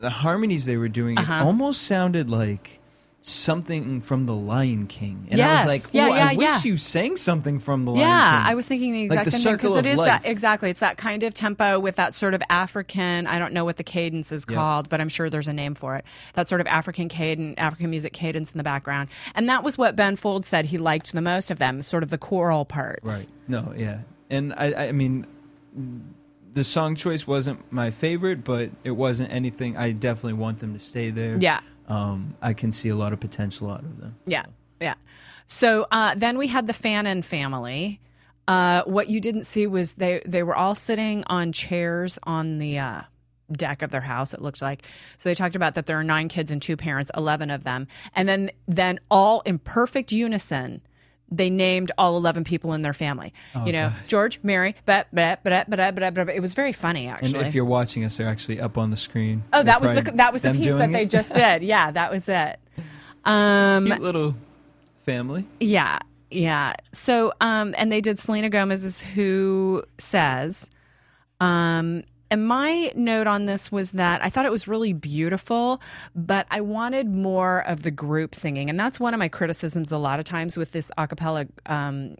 the 0.00 0.08
harmonies 0.08 0.64
they 0.64 0.78
were 0.78 0.88
doing. 0.88 1.18
Uh-huh. 1.18 1.34
It 1.34 1.42
almost 1.42 1.82
sounded 1.82 2.30
like 2.30 2.77
something 3.20 4.00
from 4.00 4.24
The 4.26 4.35
Lion 4.35 4.87
King, 4.87 5.28
and 5.31 5.40
I 5.40 5.54
was 5.54 5.66
like, 5.66 5.83
Yeah, 5.92 6.09
"Ooh, 6.09 6.12
I 6.12 6.31
yeah, 6.33 6.54
wish 6.54 6.64
you 6.64 6.76
sang 6.76 7.16
something 7.16 7.59
from 7.59 7.85
The 7.85 7.90
Lion 7.90 8.04
King. 8.04 8.09
Yeah, 8.11 8.42
I 8.46 8.54
was 8.54 8.66
thinking 8.66 8.92
the 8.92 9.09
Like 9.11 9.18
exact 9.18 9.24
the 9.26 9.31
same 9.33 9.42
thing 9.44 9.57
because 9.57 9.76
it 9.76 9.87
is 9.87 9.98
life. 9.98 10.07
that 10.22 10.26
exactly. 10.31 10.70
It's 10.70 10.81
that 10.81 10.96
kind 10.96 11.22
of 11.22 11.35
tempo 11.35 11.78
with 11.78 11.96
that 11.96 12.14
sort 12.14 12.33
of 12.35 12.42
African. 12.48 13.26
I 13.26 13.38
don't 13.38 13.52
know 13.52 13.64
what 13.64 13.76
the 13.76 13.85
cadence 13.85 14.33
is 14.33 14.46
Yeah. 14.48 14.54
called, 14.57 14.88
but 14.88 15.00
I'm 15.00 15.09
sure 15.09 15.28
there's 15.28 15.48
a 15.48 15.52
name 15.52 15.74
for 15.74 15.96
it. 15.96 16.04
That 16.35 16.48
sort 16.48 16.61
of 16.61 16.66
African 16.68 17.09
cadence, 17.09 17.54
African 17.59 17.90
music 17.90 18.12
cadence 18.12 18.52
in 18.52 18.59
the 18.59 18.64
background, 18.64 19.09
and 19.35 19.48
that 19.48 19.62
was 19.62 19.76
what 19.76 19.94
Ben 19.94 20.16
Folds 20.16 20.48
said 20.48 20.66
he 20.66 20.78
liked 20.78 21.12
the 21.12 21.20
most 21.20 21.50
of 21.50 21.59
them, 21.59 21.83
sort 21.83 22.02
of 22.02 22.11
the 22.11 22.18
choral 22.18 22.64
parts. 22.64 23.04
Right. 23.04 23.26
No, 23.46 23.74
yeah. 23.76 23.98
And 24.31 24.54
I 24.54 24.88
I 24.88 24.92
mean 24.92 25.26
the 26.54 26.64
song 26.64 26.94
choice 26.94 27.26
wasn't 27.26 27.70
my 27.70 27.90
favorite, 27.90 28.42
but 28.42 28.70
it 28.85 28.92
wasn't 28.92 29.31
anything 29.33 29.76
I 29.76 29.92
definitely 29.92 30.33
want 30.33 30.61
them 30.61 30.72
to 30.72 30.78
stay 30.78 31.11
there. 31.11 31.37
Yeah. 31.38 31.61
Um 31.88 32.37
I 32.40 32.53
can 32.53 32.70
see 32.70 32.88
a 32.90 32.96
lot 32.96 33.12
of 33.12 33.20
potential 33.20 33.70
out 33.70 33.81
of 33.81 34.01
them. 34.01 34.14
Yeah, 34.27 34.44
yeah. 34.81 34.94
So 35.46 35.87
uh, 35.90 36.14
then 36.14 36.37
we 36.37 36.46
had 36.46 36.66
the 36.66 36.74
Fannin 36.74 37.22
family. 37.22 38.01
Uh, 38.46 38.83
what 38.85 39.09
you 39.09 39.20
didn't 39.20 39.44
see 39.44 39.66
was 39.66 39.94
they 39.94 40.22
they 40.24 40.42
were 40.42 40.55
all 40.55 40.74
sitting 40.74 41.24
on 41.27 41.53
chairs 41.53 42.18
on 42.22 42.59
the 42.59 42.79
uh, 42.79 43.03
deck 43.51 43.83
of 43.83 43.90
their 43.90 44.03
house. 44.03 44.35
It 44.35 44.42
looked 44.42 44.62
like 44.62 44.83
so 45.16 45.29
they 45.29 45.35
talked 45.35 45.57
about 45.57 45.74
that 45.74 45.87
there 45.87 45.98
are 45.98 46.05
nine 46.05 46.29
kids 46.29 46.51
and 46.51 46.61
two 46.61 46.77
parents, 46.77 47.11
eleven 47.16 47.51
of 47.51 47.64
them, 47.64 47.87
and 48.14 48.29
then 48.29 48.51
then 48.66 49.01
all 49.11 49.40
in 49.42 49.59
perfect 49.59 50.12
unison. 50.12 50.83
They 51.30 51.50
named 51.50 51.92
all 51.98 52.16
eleven 52.16 52.42
people 52.44 52.72
in 52.72 52.82
their 52.82 52.94
family. 52.94 53.34
you 53.66 53.72
know, 53.72 53.92
George, 54.06 54.40
Mary, 54.42 54.74
but 54.86 55.08
but 55.12 55.40
but 55.42 55.68
but 55.68 55.94
but 55.94 56.14
but. 56.14 56.28
It 56.30 56.40
was 56.40 56.54
very 56.54 56.72
funny, 56.72 57.06
And 57.06 57.16
actually. 57.16 57.44
if 57.46 57.54
you're 57.54 57.64
watching 57.64 58.04
us, 58.04 58.16
they're 58.16 58.28
actually 58.28 58.60
up 58.60 58.78
on 58.78 58.90
the 58.90 58.96
screen. 58.96 59.42
oh, 59.52 59.62
that 59.62 59.80
was 59.80 59.92
the 59.92 60.02
that 60.12 60.32
was 60.32 60.42
the 60.42 60.52
piece 60.52 60.66
that 60.66 60.76
doing 60.78 60.92
they 60.92 61.04
just 61.06 61.32
did. 61.34 61.62
Yeah, 61.68 61.90
that 61.90 62.10
was 62.10 62.28
it. 62.28 62.58
Um, 63.24 63.86
cute 63.86 64.00
little 64.00 64.34
family. 65.04 65.46
Yeah, 65.60 65.98
yeah. 66.30 66.74
So, 66.92 67.32
um, 67.40 67.74
and 67.76 67.92
they 67.92 68.00
did 68.00 68.18
Selena 68.18 68.48
Gomez's 68.48 69.00
"Who 69.02 69.82
Says." 69.98 70.70
Um, 71.40 72.04
and 72.30 72.46
my 72.46 72.92
note 72.94 73.26
on 73.26 73.44
this 73.44 73.72
was 73.72 73.92
that 73.92 74.22
I 74.22 74.30
thought 74.30 74.46
it 74.46 74.52
was 74.52 74.68
really 74.68 74.92
beautiful, 74.92 75.80
but 76.14 76.46
I 76.50 76.60
wanted 76.60 77.08
more 77.08 77.60
of 77.60 77.82
the 77.82 77.90
group 77.90 78.34
singing, 78.34 78.68
and 78.68 78.78
that's 78.78 79.00
one 79.00 79.14
of 79.14 79.18
my 79.18 79.28
criticisms. 79.28 79.92
A 79.92 79.98
lot 79.98 80.18
of 80.18 80.24
times 80.24 80.56
with 80.56 80.72
this 80.72 80.90
a 80.96 81.06
cappella. 81.06 81.46
Um, 81.66 82.16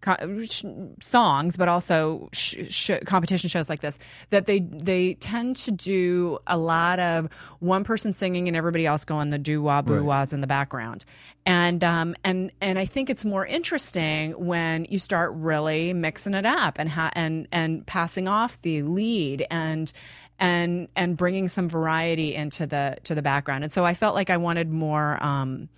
co- 0.00 0.42
sh- 0.42 0.64
songs, 1.00 1.56
but 1.56 1.68
also 1.68 2.28
sh- 2.32 2.66
sh- 2.68 2.90
competition 3.06 3.48
shows 3.48 3.68
like 3.68 3.80
this, 3.80 3.98
that 4.30 4.46
they 4.46 4.60
they 4.60 5.14
tend 5.14 5.56
to 5.56 5.70
do 5.72 6.38
a 6.46 6.56
lot 6.56 6.98
of 6.98 7.28
one 7.60 7.84
person 7.84 8.12
singing 8.12 8.48
and 8.48 8.56
everybody 8.56 8.86
else 8.86 9.04
going 9.04 9.30
the 9.30 9.38
doo 9.38 9.62
wah 9.62 9.82
boo 9.82 10.02
wahs 10.04 10.32
in 10.32 10.40
the 10.40 10.46
background, 10.46 11.04
and 11.46 11.82
um 11.84 12.14
and 12.24 12.50
and 12.60 12.78
I 12.78 12.84
think 12.84 13.10
it's 13.10 13.24
more 13.24 13.46
interesting 13.46 14.32
when 14.32 14.86
you 14.88 14.98
start 14.98 15.32
really 15.34 15.92
mixing 15.92 16.34
it 16.34 16.46
up 16.46 16.78
and 16.78 16.88
ha- 16.88 17.10
and 17.14 17.48
and 17.52 17.86
passing 17.86 18.28
off 18.28 18.60
the 18.62 18.82
lead 18.82 19.46
and 19.50 19.92
and 20.38 20.88
and 20.94 21.16
bringing 21.16 21.48
some 21.48 21.68
variety 21.68 22.34
into 22.34 22.66
the 22.66 22.96
to 23.04 23.14
the 23.14 23.22
background, 23.22 23.64
and 23.64 23.72
so 23.72 23.84
I 23.84 23.94
felt 23.94 24.14
like 24.14 24.30
I 24.30 24.36
wanted 24.36 24.70
more. 24.70 25.22
Um, 25.22 25.68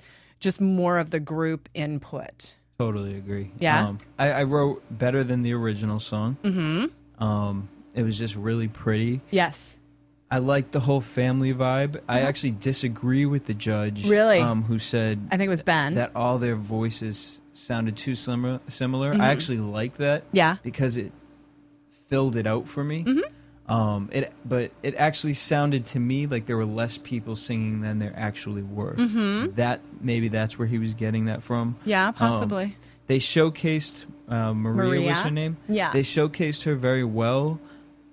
just 0.40 0.58
more 0.58 0.98
of 0.98 1.10
the 1.10 1.20
group 1.20 1.68
input. 1.74 2.54
Totally 2.80 3.14
agree. 3.18 3.50
Yeah? 3.58 3.88
Um, 3.88 3.98
I, 4.18 4.30
I 4.30 4.42
wrote 4.44 4.82
better 4.90 5.22
than 5.22 5.42
the 5.42 5.52
original 5.52 6.00
song. 6.00 6.38
Mm-hmm. 6.42 7.22
Um, 7.22 7.68
it 7.92 8.02
was 8.04 8.18
just 8.18 8.34
really 8.36 8.68
pretty. 8.68 9.20
Yes. 9.30 9.78
I 10.30 10.38
like 10.38 10.70
the 10.70 10.80
whole 10.80 11.02
family 11.02 11.52
vibe. 11.52 12.00
I 12.08 12.20
actually 12.20 12.52
disagree 12.52 13.26
with 13.26 13.44
the 13.44 13.52
judge. 13.52 14.00
Uh-huh. 14.04 14.10
Really? 14.10 14.38
Um, 14.38 14.62
who 14.62 14.78
said 14.78 15.28
I 15.30 15.36
think 15.36 15.48
it 15.48 15.50
was 15.50 15.62
Ben. 15.62 15.92
that 15.96 16.16
all 16.16 16.38
their 16.38 16.56
voices 16.56 17.42
sounded 17.52 17.98
too 17.98 18.14
similar. 18.14 18.60
Similar. 18.68 19.12
I 19.12 19.28
actually 19.28 19.58
like 19.58 19.98
that. 19.98 20.22
Mm-hmm. 20.28 20.36
Yeah. 20.38 20.56
Because 20.62 20.96
it 20.96 21.12
filled 22.08 22.34
it 22.34 22.46
out 22.46 22.66
for 22.66 22.82
me. 22.82 23.04
Um, 23.70 24.08
it, 24.12 24.32
but 24.44 24.72
it 24.82 24.94
actually 24.96 25.34
sounded 25.34 25.86
to 25.86 26.00
me 26.00 26.26
like 26.26 26.46
there 26.46 26.56
were 26.56 26.64
less 26.64 26.98
people 26.98 27.36
singing 27.36 27.80
than 27.82 27.98
there 28.00 28.12
actually 28.16 28.62
were. 28.62 28.94
Mm-hmm. 28.94 29.54
That 29.54 29.80
maybe 30.00 30.28
that's 30.28 30.58
where 30.58 30.66
he 30.68 30.78
was 30.78 30.94
getting 30.94 31.26
that 31.26 31.42
from. 31.42 31.76
yeah, 31.84 32.10
possibly. 32.10 32.64
Um, 32.64 32.74
they 33.06 33.18
showcased 33.18 34.06
uh, 34.28 34.52
Maria, 34.54 35.08
was 35.08 35.18
her 35.18 35.30
name. 35.30 35.56
Yeah. 35.68 35.92
they 35.92 36.02
showcased 36.02 36.64
her 36.64 36.74
very 36.76 37.04
well. 37.04 37.58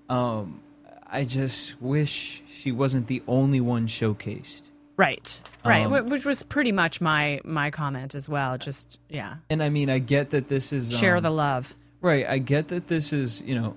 Um, 0.10 0.62
I 1.06 1.24
just 1.24 1.80
wish 1.82 2.44
she 2.48 2.72
wasn't 2.72 3.08
the 3.08 3.22
only 3.28 3.62
one 3.62 3.88
showcased. 3.88 4.70
right. 4.98 5.42
Right. 5.64 5.86
um, 5.86 6.10
Which 6.10 6.26
was 6.26 6.44
pretty 6.44 6.72
much 6.72 7.02
my 7.02 7.42
my 7.44 7.72
comment 7.72 8.16
as 8.16 8.28
well. 8.30 8.58
Just 8.58 9.00
yeah. 9.10 9.36
And 9.50 9.62
I 9.64 9.70
mean, 9.70 9.90
I 9.90 10.00
get 10.00 10.32
that 10.32 10.48
this 10.50 10.72
is 10.74 10.96
Share 10.98 11.18
um, 11.18 11.24
the 11.24 11.30
love. 11.32 11.76
right. 12.02 12.26
I 12.28 12.38
get 12.40 12.70
that 12.70 12.88
this 12.88 13.12
is 13.14 13.42
you 13.42 13.56
know, 13.56 13.76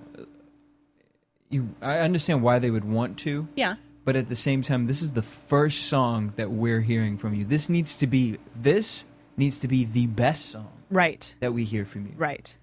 you. 1.53 1.75
I 1.81 1.99
understand 1.99 2.41
why 2.41 2.59
they 2.59 2.71
would 2.71 2.85
want 2.85 3.17
to, 3.19 3.47
Yeah. 3.55 3.75
but 4.05 4.15
at 4.15 4.29
the 4.29 4.35
same 4.35 4.61
time, 4.61 4.87
this 4.87 5.01
is 5.01 5.11
the 5.11 5.21
first 5.21 5.83
song 5.87 6.33
that 6.35 6.51
we're 6.51 6.81
hearing 6.81 7.17
from 7.17 7.33
you. 7.33 7.45
This 7.45 7.69
needs 7.69 7.97
to 7.99 8.07
be 8.07 8.37
this 8.55 9.05
needs 9.37 9.59
to 9.59 9.67
be 9.67 9.85
the 9.85 10.07
best 10.07 10.47
song 10.47 10.69
Right. 10.89 11.33
that 11.39 11.53
we 11.53 11.63
hear 11.63 11.85
from 11.85 12.07
you. 12.07 12.13
Right. 12.17 12.55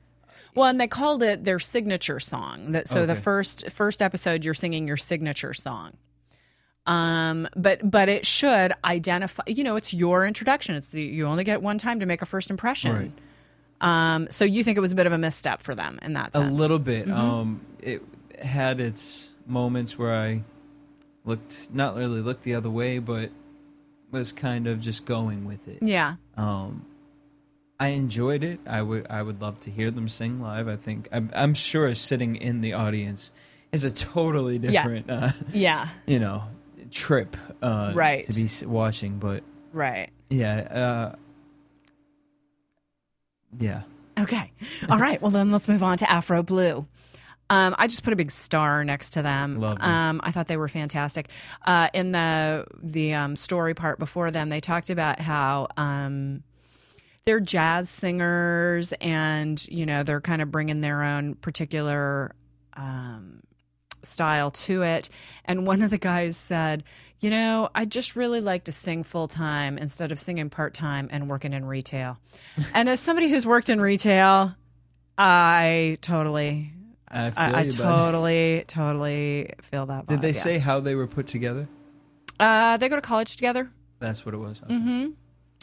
Well, 0.55 0.69
and 0.69 0.81
they 0.81 0.89
called 0.89 1.23
it 1.23 1.45
their 1.45 1.59
signature 1.59 2.21
song. 2.21 2.73
That 2.73 2.89
so 2.89 3.07
the 3.07 3.15
first 3.15 3.71
first 3.71 4.03
episode 4.03 4.45
you're 4.45 4.55
singing 4.55 4.87
your 4.89 4.97
signature 4.97 5.55
song. 5.55 5.93
Um, 6.87 7.49
but 7.55 7.89
but 7.89 8.09
it 8.09 8.27
should 8.27 8.73
identify. 8.85 9.43
You 9.47 9.63
know, 9.63 9.77
it's 9.77 9.93
your 9.93 10.27
introduction. 10.27 10.75
It's 10.75 10.89
the 10.89 11.03
you 11.03 11.27
only 11.27 11.45
get 11.45 11.63
one 11.63 11.79
time 11.79 12.01
to 12.01 12.07
make 12.07 12.23
a 12.23 12.27
first 12.27 12.51
impression. 12.51 12.95
Right. 12.97 13.13
Um, 13.81 14.27
so 14.31 14.45
you 14.45 14.65
think 14.65 14.77
it 14.77 14.81
was 14.81 14.93
a 14.93 14.97
bit 14.97 15.07
of 15.07 15.13
a 15.13 15.19
misstep 15.19 15.61
for 15.61 15.75
them 15.75 15.99
in 16.03 16.15
that 16.15 16.31
a 16.35 16.41
little 16.41 16.79
bit. 16.81 17.07
Mm-hmm. 17.07 17.19
Um, 17.21 17.61
it 17.81 18.03
had 18.43 18.81
its 18.81 19.31
moments 19.47 19.99
where 19.99 20.15
I 20.15 20.45
looked 21.25 21.73
not 21.73 21.97
really 21.97 22.21
looked 22.21 22.43
the 22.45 22.55
other 22.55 22.71
way, 22.71 22.99
but 22.99 23.31
was 24.11 24.33
kind 24.33 24.67
of 24.67 24.81
just 24.81 25.05
going 25.05 25.45
with 25.45 25.67
it. 25.69 25.79
Yeah. 25.83 26.17
Um, 26.37 26.87
I 27.81 27.89
enjoyed 27.89 28.43
it. 28.43 28.59
I 28.67 28.83
would 28.83 29.07
I 29.11 29.23
would 29.23 29.41
love 29.41 29.61
to 29.61 29.71
hear 29.71 29.91
them 29.91 30.09
sing 30.09 30.41
live. 30.41 30.67
I 30.69 30.77
think 30.77 31.09
I'm, 31.13 31.31
I'm 31.35 31.55
sure 31.55 31.95
sitting 31.95 32.37
in 32.37 32.61
the 32.61 32.73
audience 32.73 33.31
is 33.73 33.85
a 33.85 33.91
totally 33.91 34.57
Yeah. 34.57 34.71
different, 34.83 35.11
uh, 35.11 35.31
Yeah. 35.53 35.89
you 36.07 36.19
know, 36.19 36.43
trip 36.91 37.37
uh, 37.63 37.93
Right. 37.95 38.25
to 38.25 38.33
be 38.33 38.49
watching. 38.67 39.19
But 39.19 39.43
Right. 39.73 40.11
yeah, 40.31 40.57
uh, 40.61 41.17
yeah. 43.59 43.83
Okay. 44.19 44.51
All 44.89 44.99
right. 44.99 45.21
Well, 45.23 45.31
then 45.31 45.51
let's 45.53 45.69
move 45.69 45.83
on 45.83 45.99
to 45.99 46.11
Afro 46.11 46.43
Blue. 46.43 46.87
Um, 47.51 47.75
I 47.79 47.87
just 47.87 48.03
put 48.03 48.13
a 48.13 48.17
big 48.17 48.31
star 48.31 48.85
next 48.85 49.11
to 49.11 49.23
them. 49.23 49.59
Um, 49.85 50.21
I 50.23 50.31
thought 50.33 50.49
they 50.49 50.57
were 50.57 50.69
fantastic. 50.69 51.31
Uh, 51.65 51.89
in 51.95 52.13
the 52.13 52.67
the 52.83 53.15
um, 53.15 53.37
story 53.37 53.75
part 53.75 53.99
before 53.99 54.31
them, 54.31 54.49
they 54.49 54.61
talked 54.61 54.91
about 54.91 55.21
how 55.21 55.69
um, 55.77 56.43
they're 57.25 57.41
jazz 57.41 57.91
singers, 57.91 58.93
and 59.01 59.67
you 59.69 59.87
know 59.87 60.03
they're 60.03 60.21
kind 60.21 60.43
of 60.43 60.51
bringing 60.51 60.81
their 60.81 61.03
own 61.03 61.35
particular 61.37 62.35
um, 62.75 63.41
style 64.03 64.51
to 64.51 64.83
it. 64.83 65.09
And 65.45 65.67
one 65.67 65.83
of 65.83 65.91
the 65.91 65.99
guys 65.99 66.37
said, 66.37 66.85
"You 67.21 67.31
know, 67.31 67.71
I 67.75 67.85
just 67.87 68.17
really 68.17 68.41
like 68.41 68.65
to 68.65 68.73
sing 68.73 69.05
full 69.05 69.29
time 69.29 69.79
instead 69.79 70.13
of 70.13 70.19
singing 70.19 70.51
part 70.51 70.75
time 70.75 71.09
and 71.11 71.29
working 71.29 71.53
in 71.53 71.65
retail." 71.65 72.19
and 72.75 72.89
as 72.89 73.01
somebody 73.01 73.31
who's 73.31 73.47
worked 73.47 73.71
in 73.71 73.81
retail, 73.81 74.55
I 75.19 75.99
totally, 76.01 76.73
I 77.11 77.31
feel 77.31 77.57
I, 77.57 77.61
I 77.61 77.69
totally, 77.69 78.65
totally 78.67 79.53
feel 79.63 79.87
that. 79.87 80.07
Did 80.07 80.23
they 80.23 80.33
yeah. 80.33 80.41
say 80.41 80.59
how 80.59 80.81
they 80.81 80.95
were 80.95 81.07
put 81.07 81.27
together? 81.27 81.69
uh, 82.41 82.77
they 82.77 82.89
go 82.89 82.97
to 82.97 83.03
college 83.03 83.37
together? 83.37 83.71
That's 83.99 84.25
what 84.25 84.35
it 84.35 84.39
was. 84.39 84.63
Okay. 84.63 84.75
Mm-hmm. 84.75 85.11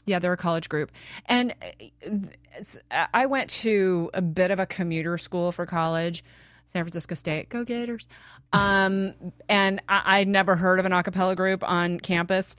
Yeah, 0.05 0.19
they're 0.19 0.34
a 0.34 0.38
college 0.38 0.69
group, 0.69 0.91
and 1.25 1.55
uh, 1.62 2.12
it's, 2.51 2.77
I 2.91 3.25
went 3.25 3.49
to 3.51 4.12
a 4.13 4.21
bit 4.21 4.51
of 4.51 4.60
a 4.60 4.67
commuter 4.67 5.17
school 5.17 5.51
for 5.51 5.65
college, 5.65 6.23
San 6.67 6.84
Francisco 6.84 7.15
State. 7.15 7.49
Go 7.49 7.63
Gators! 7.63 8.08
Um, 8.53 9.13
and 9.49 9.81
I, 9.89 10.19
I'd 10.19 10.27
never 10.27 10.55
heard 10.55 10.79
of 10.79 10.86
an 10.86 10.93
a 10.93 11.01
cappella 11.01 11.36
group 11.36 11.63
on 11.63 11.99
campus. 11.99 12.55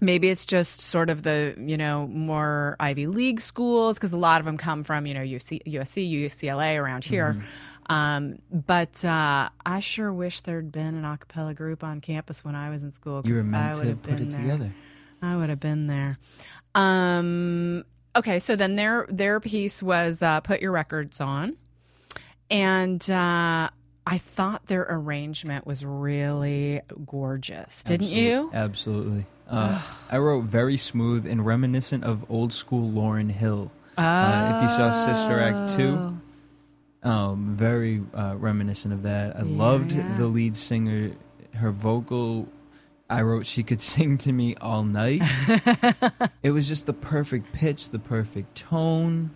Maybe 0.00 0.30
it's 0.30 0.46
just 0.46 0.80
sort 0.80 1.10
of 1.10 1.22
the 1.22 1.54
you 1.58 1.76
know 1.76 2.06
more 2.06 2.76
Ivy 2.80 3.08
League 3.08 3.42
schools 3.42 3.96
because 3.96 4.14
a 4.14 4.16
lot 4.16 4.40
of 4.40 4.46
them 4.46 4.56
come 4.56 4.82
from 4.82 5.04
you 5.04 5.12
know 5.12 5.20
UC, 5.20 5.62
USC, 5.66 6.10
UCLA 6.10 6.80
around 6.80 7.04
here. 7.04 7.36
Um, 7.90 8.38
but 8.52 9.04
uh, 9.04 9.48
I 9.66 9.80
sure 9.80 10.12
wish 10.12 10.42
there'd 10.42 10.70
been 10.70 10.94
an 10.94 11.04
a 11.04 11.18
cappella 11.18 11.54
group 11.54 11.82
on 11.82 12.00
campus 12.00 12.44
when 12.44 12.54
I 12.54 12.70
was 12.70 12.84
in 12.84 12.92
school. 12.92 13.22
You 13.24 13.34
were 13.34 13.42
meant 13.42 13.78
to 13.78 13.96
put 13.96 14.20
it 14.20 14.30
there. 14.30 14.40
together. 14.40 14.74
I 15.20 15.36
would 15.36 15.50
have 15.50 15.58
been 15.58 15.88
there. 15.88 16.16
Um, 16.74 17.84
okay, 18.14 18.38
so 18.38 18.54
then 18.54 18.76
their 18.76 19.06
their 19.10 19.40
piece 19.40 19.82
was 19.82 20.22
uh, 20.22 20.40
put 20.40 20.60
your 20.60 20.70
records 20.70 21.20
on, 21.20 21.56
and 22.48 23.10
uh, 23.10 23.70
I 24.06 24.18
thought 24.18 24.66
their 24.66 24.86
arrangement 24.88 25.66
was 25.66 25.84
really 25.84 26.80
gorgeous, 27.06 27.82
didn't 27.82 28.06
Absolute- 28.06 28.22
you? 28.22 28.50
Absolutely. 28.52 29.26
Uh, 29.48 29.82
I 30.08 30.18
wrote 30.18 30.44
very 30.44 30.76
smooth 30.76 31.26
and 31.26 31.44
reminiscent 31.44 32.04
of 32.04 32.24
old 32.30 32.52
school 32.52 32.88
Lauryn 32.88 33.32
Hill. 33.32 33.72
Uh, 33.98 34.52
if 34.54 34.62
you 34.62 34.76
saw 34.76 34.92
Sister 34.92 35.40
Act 35.40 35.74
2, 35.74 36.19
um, 37.02 37.56
very 37.56 38.02
uh, 38.14 38.34
reminiscent 38.36 38.92
of 38.94 39.02
that. 39.04 39.36
I 39.36 39.42
loved 39.42 39.92
yeah. 39.92 40.16
the 40.16 40.26
lead 40.26 40.56
singer, 40.56 41.12
her 41.54 41.70
vocal. 41.70 42.48
I 43.08 43.22
wrote 43.22 43.46
she 43.46 43.62
could 43.62 43.80
sing 43.92 44.18
to 44.18 44.32
me 44.32 44.54
all 44.60 44.82
night. 44.84 45.22
it 46.42 46.50
was 46.50 46.68
just 46.68 46.86
the 46.86 46.92
perfect 46.92 47.52
pitch, 47.52 47.90
the 47.90 47.98
perfect 47.98 48.54
tone. 48.56 49.30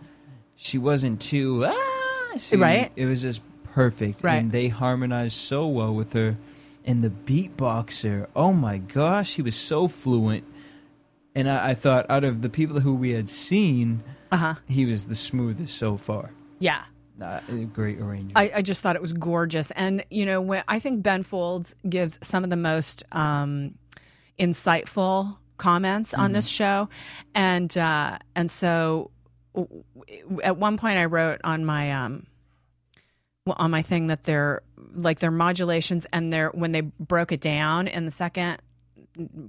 She 0.57 0.79
wasn't 0.79 1.21
too 1.21 1.65
ah, 1.67 2.33
she- 2.39 2.57
Right. 2.57 2.93
It 2.97 3.07
was 3.07 3.23
just 3.23 3.43
perfect, 3.73 4.23
Right. 4.23 4.37
and 4.37 4.53
they 4.53 4.69
harmonized 4.69 5.37
so 5.37 5.67
well 5.67 5.93
with 5.95 6.13
her. 6.13 6.37
And 6.85 7.03
the 7.03 7.09
beatboxer, 7.11 8.27
oh 8.37 8.53
my 8.53 8.77
gosh, 8.79 9.35
he 9.37 9.43
was 9.43 9.57
so 9.57 9.89
fluent. 9.89 10.45
And 11.35 11.49
I, 11.51 11.71
I 11.71 11.75
thought, 11.75 12.07
out 12.11 12.23
of 12.25 12.43
the 12.43 12.49
people 12.51 12.79
who 12.81 12.95
we 12.95 13.11
had 13.13 13.29
seen, 13.29 14.05
Uh 14.31 14.37
huh. 14.37 14.55
he 14.69 14.85
was 14.85 15.07
the 15.07 15.15
smoothest 15.17 15.77
so 15.77 15.97
far. 15.97 16.31
Yeah. 16.61 16.83
Uh, 17.21 17.41
great 17.73 18.01
arrangement. 18.01 18.33
I, 18.37 18.51
I 18.57 18.63
just 18.63 18.83
thought 18.83 18.97
it 18.97 19.03
was 19.03 19.13
gorgeous, 19.13 19.71
and 19.73 20.05
you 20.11 20.27
know, 20.27 20.41
when 20.41 20.65
I 20.67 20.79
think 20.79 21.03
Ben 21.03 21.23
Folds 21.23 21.75
gives 21.89 22.19
some 22.23 22.45
of 22.45 22.51
the 22.51 22.57
most 22.57 23.05
um, 23.13 23.75
insightful 24.39 25.37
comments 25.57 26.13
on 26.13 26.33
this 26.33 26.49
show, 26.49 26.89
and 27.35 27.77
uh, 27.79 28.19
and 28.35 28.51
so 28.51 29.11
w- 29.55 29.85
w- 30.03 30.41
at 30.43 30.57
one 30.57 30.77
point 30.77 30.99
I 30.99 31.05
wrote 31.05 31.41
on 31.45 31.65
my 31.65 31.93
um, 31.93 32.27
on 33.47 33.71
my 33.71 33.83
thing 33.83 34.09
that 34.09 34.25
their 34.25 34.63
like 34.95 35.21
their 35.21 35.31
modulations 35.31 36.07
and 36.13 36.33
their 36.33 36.51
when 36.51 36.73
they 36.73 36.81
broke 36.81 37.33
it 37.33 37.41
down 37.41 37.87
in 37.87 38.05
the 38.05 38.11
second 38.11 38.61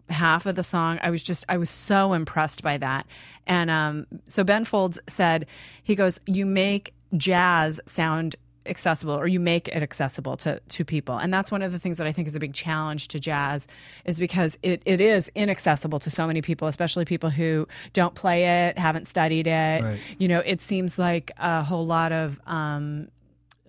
half 0.10 0.46
of 0.46 0.54
the 0.56 0.64
song 0.64 1.00
i 1.02 1.10
was 1.10 1.24
just 1.24 1.44
i 1.50 1.58
was 1.58 1.72
so 1.72 2.14
impressed 2.14 2.62
by 2.62 2.78
that. 2.78 3.08
And 3.48 3.72
um 3.72 4.06
so 4.28 4.44
ben 4.44 4.66
folds 4.66 5.00
said 5.08 5.48
he 5.84 5.96
goes 5.96 6.20
you 6.28 6.46
make 6.46 6.94
jazz 7.18 7.80
sound 7.86 8.36
accessible 8.68 9.14
or 9.14 9.28
you 9.28 9.40
make 9.40 9.68
it 9.68 9.84
accessible 9.84 10.38
to, 10.38 10.60
to 10.70 10.84
people. 10.84 11.18
And 11.18 11.34
that's 11.34 11.52
one 11.52 11.62
of 11.62 11.72
the 11.72 11.80
things 11.80 11.98
that 11.98 12.08
I 12.08 12.12
think 12.12 12.28
is 12.28 12.36
a 12.36 12.40
big 12.40 12.54
challenge 12.54 13.08
to 13.10 13.20
jazz 13.20 13.68
is 14.06 14.20
because 14.20 14.58
it, 14.64 14.82
it 14.86 15.02
is 15.02 15.32
inaccessible 15.36 16.00
to 16.00 16.10
so 16.10 16.26
many 16.28 16.42
people, 16.42 16.68
especially 16.68 17.06
people 17.06 17.30
who 17.30 17.68
don't 17.94 18.16
play 18.16 18.68
it, 18.68 18.78
haven't 18.78 19.08
studied 19.08 19.48
it. 19.48 19.84
Right. 19.84 20.00
You 20.18 20.28
know, 20.28 20.40
it 20.40 20.62
seems 20.62 20.98
like 20.98 21.32
a 21.38 21.64
whole 21.64 21.86
lot 21.86 22.12
of, 22.12 22.40
um, 22.46 23.10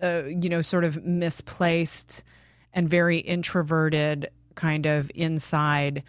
uh, 0.01 0.23
you 0.23 0.49
know, 0.49 0.61
sort 0.61 0.83
of 0.83 1.03
misplaced 1.03 2.23
and 2.73 2.89
very 2.89 3.19
introverted 3.19 4.29
kind 4.55 4.85
of 4.85 5.11
inside 5.15 6.03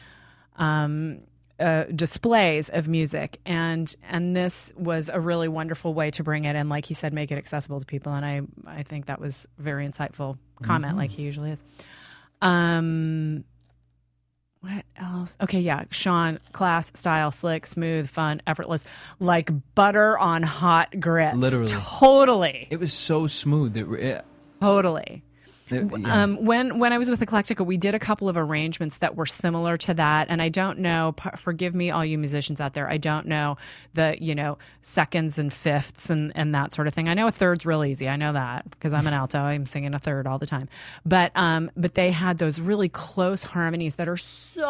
um, 0.56 1.20
uh, 1.60 1.84
displays 1.84 2.68
of 2.68 2.88
music, 2.88 3.40
and 3.44 3.94
and 4.08 4.34
this 4.36 4.72
was 4.76 5.08
a 5.12 5.20
really 5.20 5.48
wonderful 5.48 5.94
way 5.94 6.10
to 6.12 6.22
bring 6.22 6.44
it 6.44 6.54
and, 6.56 6.68
like 6.68 6.84
he 6.86 6.94
said, 6.94 7.12
make 7.12 7.30
it 7.30 7.38
accessible 7.38 7.80
to 7.80 7.86
people. 7.86 8.12
And 8.14 8.24
I 8.24 8.42
I 8.66 8.82
think 8.82 9.06
that 9.06 9.20
was 9.20 9.48
a 9.58 9.62
very 9.62 9.86
insightful 9.86 10.38
comment, 10.62 10.96
like 10.96 11.10
he 11.10 11.22
usually 11.22 11.50
is. 11.50 11.62
Um, 12.40 13.44
what 14.60 14.84
else? 14.96 15.36
Okay, 15.40 15.60
yeah, 15.60 15.84
Shawn, 15.90 16.40
class, 16.52 16.90
style, 16.94 17.30
slick, 17.30 17.66
smooth, 17.66 18.08
fun, 18.08 18.42
effortless, 18.46 18.84
like 19.20 19.50
butter 19.74 20.18
on 20.18 20.42
hot 20.42 20.98
grits. 20.98 21.36
Literally. 21.36 21.66
totally, 21.68 22.66
It 22.70 22.80
was 22.80 22.92
so 22.92 23.26
smooth. 23.26 23.76
It, 23.76 23.88
it, 24.00 24.24
totally. 24.60 25.22
Yeah. 25.70 26.22
Um, 26.22 26.44
when 26.44 26.78
when 26.78 26.92
I 26.92 26.98
was 26.98 27.10
with 27.10 27.20
Eclectica, 27.20 27.64
we 27.64 27.76
did 27.76 27.94
a 27.94 27.98
couple 27.98 28.28
of 28.28 28.36
arrangements 28.36 28.98
that 28.98 29.16
were 29.16 29.26
similar 29.26 29.76
to 29.78 29.94
that, 29.94 30.26
and 30.30 30.40
I 30.42 30.48
don't 30.48 30.78
know. 30.80 31.12
p- 31.16 31.30
Forgive 31.36 31.74
me, 31.74 31.90
all 31.90 32.04
you 32.04 32.18
musicians 32.18 32.60
out 32.60 32.74
there. 32.74 32.88
I 32.88 32.96
don't 32.98 33.26
know 33.26 33.56
the 33.94 34.16
you 34.20 34.34
know 34.34 34.58
seconds 34.82 35.38
and 35.38 35.52
fifths 35.52 36.10
and 36.10 36.32
and 36.34 36.54
that 36.54 36.72
sort 36.72 36.88
of 36.88 36.94
thing. 36.94 37.08
I 37.08 37.14
know 37.14 37.26
a 37.26 37.32
third's 37.32 37.66
real 37.66 37.84
easy. 37.84 38.08
I 38.08 38.16
know 38.16 38.32
that 38.32 38.68
because 38.70 38.92
I'm 38.92 39.06
an 39.06 39.14
alto. 39.22 39.38
I'm 39.38 39.66
singing 39.66 39.94
a 39.94 39.98
third 39.98 40.26
all 40.26 40.38
the 40.38 40.46
time. 40.46 40.68
But 41.04 41.32
um, 41.34 41.70
but 41.76 41.94
they 41.94 42.10
had 42.10 42.38
those 42.38 42.60
really 42.60 42.88
close 42.88 43.42
harmonies 43.42 43.96
that 43.96 44.08
are 44.08 44.16
so 44.16 44.64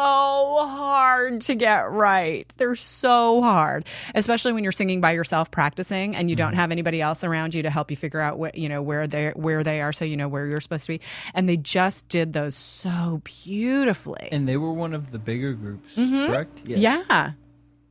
hard 0.67 1.41
to 1.41 1.55
get 1.55 1.89
right. 1.91 2.51
They're 2.57 2.75
so 2.75 3.41
hard, 3.41 3.85
especially 4.15 4.53
when 4.53 4.63
you're 4.63 4.71
singing 4.71 5.01
by 5.01 5.11
yourself 5.11 5.51
practicing 5.51 6.15
and 6.15 6.29
you 6.29 6.35
don't 6.35 6.53
have 6.53 6.71
anybody 6.71 7.01
else 7.01 7.23
around 7.23 7.53
you 7.53 7.63
to 7.63 7.69
help 7.69 7.91
you 7.91 7.97
figure 7.97 8.19
out 8.21 8.37
what 8.37 8.55
you 8.57 8.69
know 8.69 8.81
where 8.81 9.07
they 9.07 9.29
where 9.35 9.63
they 9.63 9.81
are, 9.81 9.91
so 9.93 10.05
you 10.05 10.17
know 10.17 10.27
where 10.27 10.45
you're 10.47 10.59
supposed 10.59 10.85
to 10.85 10.88
And 11.33 11.47
they 11.47 11.57
just 11.57 12.09
did 12.09 12.33
those 12.33 12.55
so 12.55 13.21
beautifully. 13.23 14.29
and 14.31 14.47
they 14.47 14.57
were 14.57 14.73
one 14.73 14.93
of 14.93 15.11
the 15.11 15.19
bigger 15.19 15.53
groups, 15.53 15.95
correct? 15.95 16.63
Yes. 16.65 16.79
Yeah, 16.79 17.31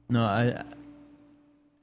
No, 0.08 0.24
I 0.24 0.62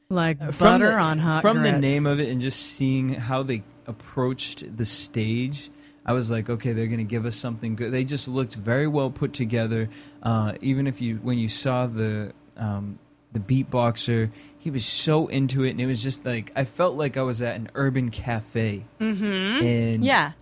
like 0.10 0.38
from 0.54 0.80
butter 0.80 0.92
the, 0.92 0.98
on 0.98 1.20
hot 1.20 1.42
from 1.42 1.64
the 1.64 1.72
name 1.72 2.06
of 2.06 2.20
it 2.20 2.30
and 2.30 2.42
just 2.42 2.60
seeing 2.60 3.14
how 3.14 3.42
they 3.42 3.64
approached 3.88 4.78
the 4.78 4.86
stage 4.86 5.72
i 6.06 6.14
was 6.14 6.30
like 6.30 6.50
okay 6.50 6.74
they're 6.74 6.88
gonna 6.88 7.04
give 7.04 7.26
us 7.26 7.36
something 7.36 7.76
good 7.76 7.92
they 7.92 8.04
just 8.04 8.28
looked 8.28 8.56
very 8.56 8.88
well 8.88 9.10
put 9.10 9.34
together 9.34 9.90
uh, 10.24 10.54
even 10.62 10.88
if 10.88 11.02
you 11.02 11.18
when 11.18 11.38
you 11.38 11.50
saw 11.50 11.88
the 11.88 12.32
um, 12.58 13.00
the 13.32 13.40
beatboxer 13.40 14.30
he 14.58 14.72
was 14.72 14.86
so 14.86 15.28
into 15.28 15.64
it 15.64 15.72
and 15.72 15.82
it 15.82 15.86
was 15.88 16.02
just 16.02 16.26
like 16.26 16.52
i 16.56 16.64
felt 16.64 16.96
like 16.96 17.18
i 17.18 17.22
was 17.22 17.42
at 17.42 17.56
an 17.56 17.70
urban 17.76 18.10
cafe 18.10 18.86
mm-hmm. 19.00 19.66
and 19.66 20.06
Yeah, 20.06 20.34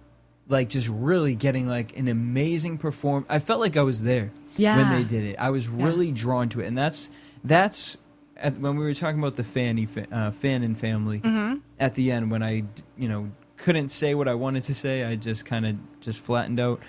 like 0.50 0.70
just 0.70 0.88
really 0.90 1.36
getting 1.36 1.68
like 1.68 1.98
an 1.98 2.08
amazing 2.08 2.78
perform. 2.78 3.26
I 3.30 3.40
felt 3.40 3.60
like 3.60 3.78
I 3.78 3.82
was 3.84 4.04
there 4.04 4.32
Yeah. 4.58 4.78
when 4.78 4.90
they 4.92 5.04
did 5.08 5.24
it. 5.24 5.36
I 5.40 5.50
was 5.52 5.68
really 5.68 6.12
drawn 6.12 6.50
to 6.50 6.62
it, 6.62 6.68
and 6.68 6.78
that's 6.78 7.10
that's 7.44 7.98
at, 8.38 8.58
when 8.58 8.76
we 8.78 8.84
were 8.84 8.94
talking 8.94 9.20
about 9.20 9.36
the 9.36 9.44
Fanny 9.44 9.86
fa- 9.86 10.08
uh, 10.12 10.32
Fannin 10.32 10.76
family. 10.76 11.20
Mm-hmm. 11.20 11.60
At 11.80 11.96
the 11.96 12.12
end, 12.12 12.32
when 12.32 12.44
I 12.44 12.64
you 12.98 13.08
know 13.10 13.32
couldn't 13.58 13.90
say 13.90 14.14
what 14.16 14.28
I 14.28 14.34
wanted 14.34 14.64
to 14.64 14.74
say, 14.76 15.04
I 15.04 15.16
just 15.16 15.46
kind 15.46 15.66
of 15.66 15.76
just 16.02 16.20
flattened 16.22 16.60
out. 16.60 16.82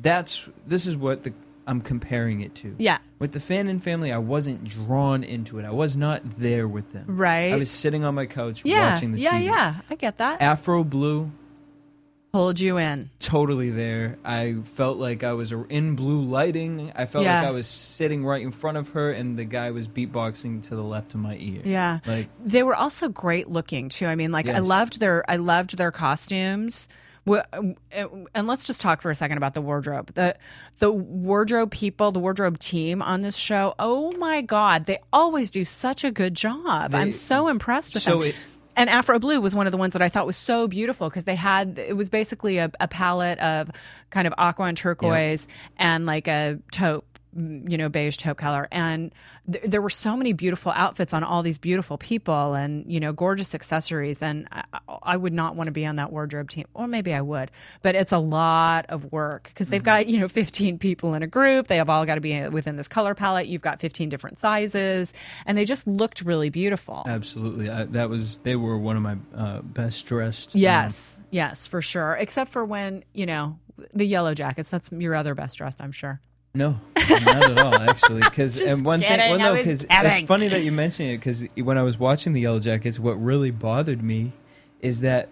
That's 0.00 0.48
this 0.66 0.86
is 0.86 0.96
what 0.96 1.22
the 1.24 1.32
I'm 1.66 1.82
comparing 1.82 2.40
it 2.40 2.54
to. 2.56 2.74
yeah, 2.78 2.96
With 3.18 3.32
the 3.32 3.40
Fannin 3.40 3.78
family, 3.78 4.10
I 4.10 4.16
wasn't 4.16 4.64
drawn 4.64 5.22
into 5.22 5.58
it. 5.58 5.66
I 5.66 5.70
was 5.70 5.98
not 5.98 6.22
there 6.38 6.66
with 6.66 6.94
them. 6.94 7.04
Right. 7.06 7.52
I 7.52 7.56
was 7.56 7.70
sitting 7.70 8.04
on 8.04 8.14
my 8.14 8.24
couch 8.24 8.62
yeah, 8.64 8.94
watching 8.94 9.12
the 9.12 9.20
yeah, 9.20 9.32
TV. 9.32 9.44
yeah. 9.44 9.74
I 9.90 9.94
get 9.94 10.16
that. 10.16 10.40
Afro 10.40 10.82
Blue, 10.82 11.30
Hold 12.38 12.60
you 12.60 12.76
in. 12.78 13.10
totally 13.18 13.70
there. 13.70 14.16
I 14.24 14.58
felt 14.62 14.96
like 14.98 15.24
I 15.24 15.32
was 15.32 15.50
in 15.68 15.96
blue 15.96 16.20
lighting. 16.22 16.92
I 16.94 17.04
felt 17.06 17.24
Yeah. 17.24 17.40
like 17.40 17.48
I 17.48 17.50
was 17.50 17.66
sitting 17.66 18.24
right 18.24 18.40
in 18.40 18.52
front 18.52 18.76
of 18.76 18.90
her, 18.90 19.10
and 19.10 19.36
the 19.36 19.44
guy 19.44 19.72
was 19.72 19.88
beatboxing 19.88 20.62
to 20.68 20.76
the 20.76 20.84
left 20.84 21.14
of 21.14 21.20
my 21.20 21.36
ear. 21.36 21.62
Yeah. 21.64 21.98
like 22.06 22.28
They 22.44 22.62
were 22.62 22.76
also 22.76 23.08
great 23.08 23.48
looking 23.50 23.88
too. 23.88 24.06
I 24.06 24.14
mean, 24.14 24.30
like 24.30 24.48
I 24.48 24.60
loved 24.60 25.00
their 25.00 25.28
I 25.28 25.34
loved 25.34 25.76
their 25.76 25.90
costumes. 25.90 26.86
And 27.26 28.46
let's 28.46 28.64
just 28.66 28.80
talk 28.80 29.02
for 29.02 29.10
a 29.10 29.14
second 29.14 29.36
about 29.36 29.54
the 29.54 29.60
wardrobe. 29.60 30.14
The 30.14 30.36
the 30.78 30.90
wardrobe 30.92 31.72
people, 31.72 32.12
the 32.12 32.20
wardrobe 32.20 32.58
team 32.60 33.02
on 33.02 33.22
this 33.22 33.36
show. 33.36 33.74
Oh 33.80 34.12
my 34.12 34.42
god, 34.42 34.84
they 34.86 34.98
always 35.12 35.50
do 35.50 35.64
such 35.64 36.04
a 36.04 36.12
good 36.12 36.34
job. 36.34 36.94
I'm 36.94 37.12
so 37.12 37.48
impressed 37.48 37.94
with 37.94 38.04
so 38.04 38.20
them. 38.20 38.28
it- 38.28 38.34
and 38.78 38.88
Afro 38.88 39.18
Blue 39.18 39.40
was 39.40 39.56
one 39.56 39.66
of 39.66 39.72
the 39.72 39.76
ones 39.76 39.92
that 39.92 40.02
I 40.02 40.08
thought 40.08 40.24
was 40.24 40.36
so 40.36 40.68
beautiful 40.68 41.08
because 41.08 41.24
they 41.24 41.34
had 41.34 41.78
it 41.78 41.96
was 41.96 42.08
basically 42.08 42.58
a, 42.58 42.70
a 42.78 42.86
palette 42.86 43.38
of 43.40 43.70
kind 44.10 44.26
of 44.26 44.32
aqua 44.38 44.66
and 44.66 44.76
turquoise 44.76 45.48
and 45.78 46.06
like 46.06 46.28
a 46.28 46.60
taupe, 46.70 47.17
you 47.38 47.78
know, 47.78 47.88
beige 47.88 48.16
taupe 48.16 48.36
color. 48.38 48.68
And 48.70 49.12
th- 49.50 49.64
there 49.64 49.80
were 49.80 49.90
so 49.90 50.16
many 50.16 50.32
beautiful 50.32 50.72
outfits 50.72 51.14
on 51.14 51.22
all 51.22 51.42
these 51.42 51.58
beautiful 51.58 51.98
people 51.98 52.54
and 52.54 52.90
you 52.90 53.00
know 53.00 53.12
gorgeous 53.12 53.54
accessories. 53.54 54.22
And 54.22 54.48
I, 54.52 54.64
I 55.02 55.16
would 55.16 55.32
not 55.32 55.56
want 55.56 55.68
to 55.68 55.72
be 55.72 55.86
on 55.86 55.96
that 55.96 56.12
wardrobe 56.12 56.50
team, 56.50 56.66
or 56.74 56.86
maybe 56.86 57.14
I 57.14 57.20
would, 57.20 57.50
but 57.82 57.94
it's 57.94 58.12
a 58.12 58.18
lot 58.18 58.86
of 58.88 59.12
work 59.12 59.44
because 59.44 59.68
they've 59.68 59.82
got 59.82 60.08
you 60.08 60.18
know 60.20 60.28
15 60.28 60.78
people 60.78 61.14
in 61.14 61.22
a 61.22 61.26
group. 61.26 61.68
They 61.68 61.76
have 61.76 61.90
all 61.90 62.04
got 62.04 62.16
to 62.16 62.20
be 62.20 62.48
within 62.48 62.76
this 62.76 62.88
color 62.88 63.14
palette. 63.14 63.46
You've 63.46 63.62
got 63.62 63.80
15 63.80 64.08
different 64.08 64.38
sizes, 64.38 65.12
and 65.46 65.56
they 65.56 65.64
just 65.64 65.86
looked 65.86 66.22
really 66.22 66.50
beautiful. 66.50 67.04
absolutely, 67.06 67.70
I, 67.70 67.84
that 67.84 68.10
was 68.10 68.38
they 68.38 68.56
were 68.56 68.76
one 68.76 68.96
of 68.96 69.02
my 69.02 69.16
uh, 69.34 69.60
best 69.62 70.06
dressed. 70.06 70.54
um, 70.54 70.60
Yes, 70.60 71.22
yes, 71.30 71.66
for 71.66 71.82
sure. 71.82 72.16
Except 72.18 72.50
for 72.50 72.64
when, 72.64 73.04
you 73.12 73.26
know, 73.26 73.58
the 73.94 74.04
yellow 74.04 74.34
jackets. 74.34 74.70
That's 74.70 74.90
your 74.92 75.14
other 75.14 75.34
best 75.34 75.58
dressed, 75.58 75.80
I'm 75.80 75.92
sure. 75.92 76.20
No, 76.54 76.80
not 76.96 77.50
at 77.50 77.58
all, 77.58 77.74
actually. 77.74 78.20
Because 78.20 78.60
and 78.60 78.84
one 78.84 79.00
kidding, 79.00 79.18
thing, 79.18 79.30
well, 79.30 79.54
no, 79.54 79.56
because 79.56 79.86
it's 79.88 80.26
funny 80.26 80.48
that 80.48 80.62
you 80.62 80.72
mention 80.84 81.06
it. 81.06 81.18
Because 81.18 81.44
when 81.56 81.78
I 81.78 81.82
was 81.82 81.98
watching 81.98 82.32
the 82.32 82.40
Yellow 82.40 82.58
Jackets, 82.58 82.98
what 82.98 83.22
really 83.22 83.50
bothered 83.50 84.02
me 84.02 84.32
is 84.80 85.00
that 85.02 85.28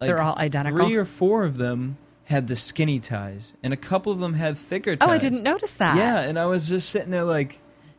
like, 0.00 0.08
They're 0.08 0.22
all 0.22 0.36
identical? 0.38 0.86
Three 0.86 0.96
or 0.96 1.04
four 1.04 1.44
of 1.44 1.58
them 1.58 1.98
had 2.24 2.46
the 2.46 2.56
skinny 2.56 3.00
ties, 3.00 3.54
and 3.62 3.72
a 3.72 3.76
couple 3.76 4.12
of 4.12 4.20
them 4.20 4.34
had 4.34 4.56
thicker 4.56 4.96
ties. 4.96 5.08
Oh, 5.08 5.10
I 5.10 5.18
didn't 5.18 5.42
notice 5.42 5.74
that. 5.74 5.96
Yeah, 5.96 6.20
and 6.20 6.38
I 6.38 6.46
was 6.46 6.68
just 6.68 6.90
sitting 6.90 7.10
there 7.10 7.24
like, 7.24 7.58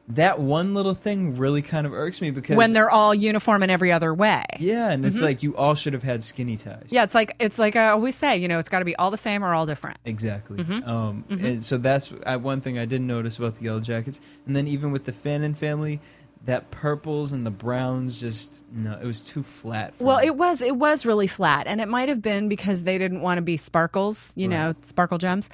that 0.10 0.40
one 0.40 0.74
little 0.74 0.96
thing 0.96 1.38
really 1.38 1.62
kind 1.62 1.86
of 1.86 1.94
irks 1.94 2.20
me 2.20 2.32
because 2.32 2.58
When 2.58 2.74
they're 2.74 2.90
all 2.90 3.14
uniform 3.14 3.62
in 3.64 3.70
every 3.70 3.92
other 3.92 4.14
way. 4.14 4.44
yeah, 4.60 4.90
and 4.90 5.04
Mm-hmm. 5.04 5.12
it's 5.12 5.22
like 5.22 5.44
you 5.44 5.56
all 5.56 5.76
should 5.76 5.94
have 5.94 6.02
had 6.04 6.24
skinny 6.24 6.58
ties. 6.58 6.88
Yeah, 6.90 7.04
it's 7.04 7.14
like 7.14 7.36
it's 7.40 7.60
like 7.60 7.76
I 7.76 7.90
always 7.90 8.16
say, 8.16 8.36
you 8.38 8.48
know, 8.48 8.58
it's 8.60 8.70
got 8.70 8.80
to 8.80 8.86
be 8.86 8.96
all 8.96 9.12
the 9.12 9.18
same 9.18 9.44
or 9.44 9.54
all 9.54 9.66
different. 9.68 9.98
Exactly. 10.06 10.58
Mm-hmm. 10.64 10.90
Um, 10.90 11.24
And 11.30 11.62
so 11.62 11.78
that's 11.78 12.12
uh, 12.26 12.38
one 12.38 12.62
thing 12.62 12.80
I 12.80 12.86
didn't 12.86 13.08
notice 13.08 13.38
about 13.38 13.56
the 13.56 13.64
Yellow 13.66 13.82
Jackets. 13.82 14.20
And 14.48 14.56
then 14.56 14.68
even 14.68 14.92
with 14.92 15.06
the 15.06 15.14
Fannin 15.14 15.54
family, 15.54 16.00
that 16.46 16.72
purples 16.72 17.32
and 17.34 17.46
the 17.46 17.52
browns 17.52 18.18
just 18.20 18.64
no, 18.74 18.98
it 19.00 19.06
was 19.06 19.24
too 19.26 19.44
flat. 19.44 19.94
For 19.96 20.06
Well, 20.06 20.20
me. 20.22 20.28
it 20.28 20.36
was 20.38 20.62
it 20.64 20.76
was 20.76 21.06
really 21.06 21.28
flat, 21.28 21.68
and 21.68 21.80
it 21.82 21.88
might 21.88 22.10
have 22.10 22.22
been 22.22 22.48
because 22.50 22.84
they 22.86 22.98
didn't 22.98 23.22
want 23.22 23.38
to 23.38 23.42
be 23.42 23.58
sparkles, 23.58 24.34
you 24.36 24.48
know, 24.48 24.74
sparkle 24.84 25.18
gems. 25.18 25.50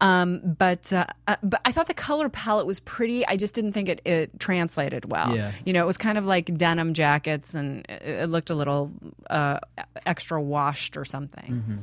Um, 0.00 0.40
but 0.58 0.92
uh, 0.92 1.06
uh, 1.28 1.36
but 1.42 1.60
I 1.64 1.72
thought 1.72 1.86
the 1.86 1.94
color 1.94 2.28
palette 2.28 2.66
was 2.66 2.80
pretty. 2.80 3.26
I 3.26 3.36
just 3.36 3.54
didn't 3.54 3.72
think 3.72 3.88
it, 3.88 4.00
it 4.04 4.40
translated 4.40 5.10
well. 5.10 5.36
Yeah. 5.36 5.52
You 5.64 5.72
know, 5.72 5.82
it 5.82 5.86
was 5.86 5.98
kind 5.98 6.16
of 6.16 6.24
like 6.24 6.56
denim 6.56 6.94
jackets, 6.94 7.54
and 7.54 7.84
it, 7.88 8.02
it 8.02 8.30
looked 8.30 8.50
a 8.50 8.54
little 8.54 8.90
uh, 9.28 9.58
extra 10.06 10.40
washed 10.40 10.96
or 10.96 11.04
something. 11.04 11.52
Mm-hmm. 11.52 11.76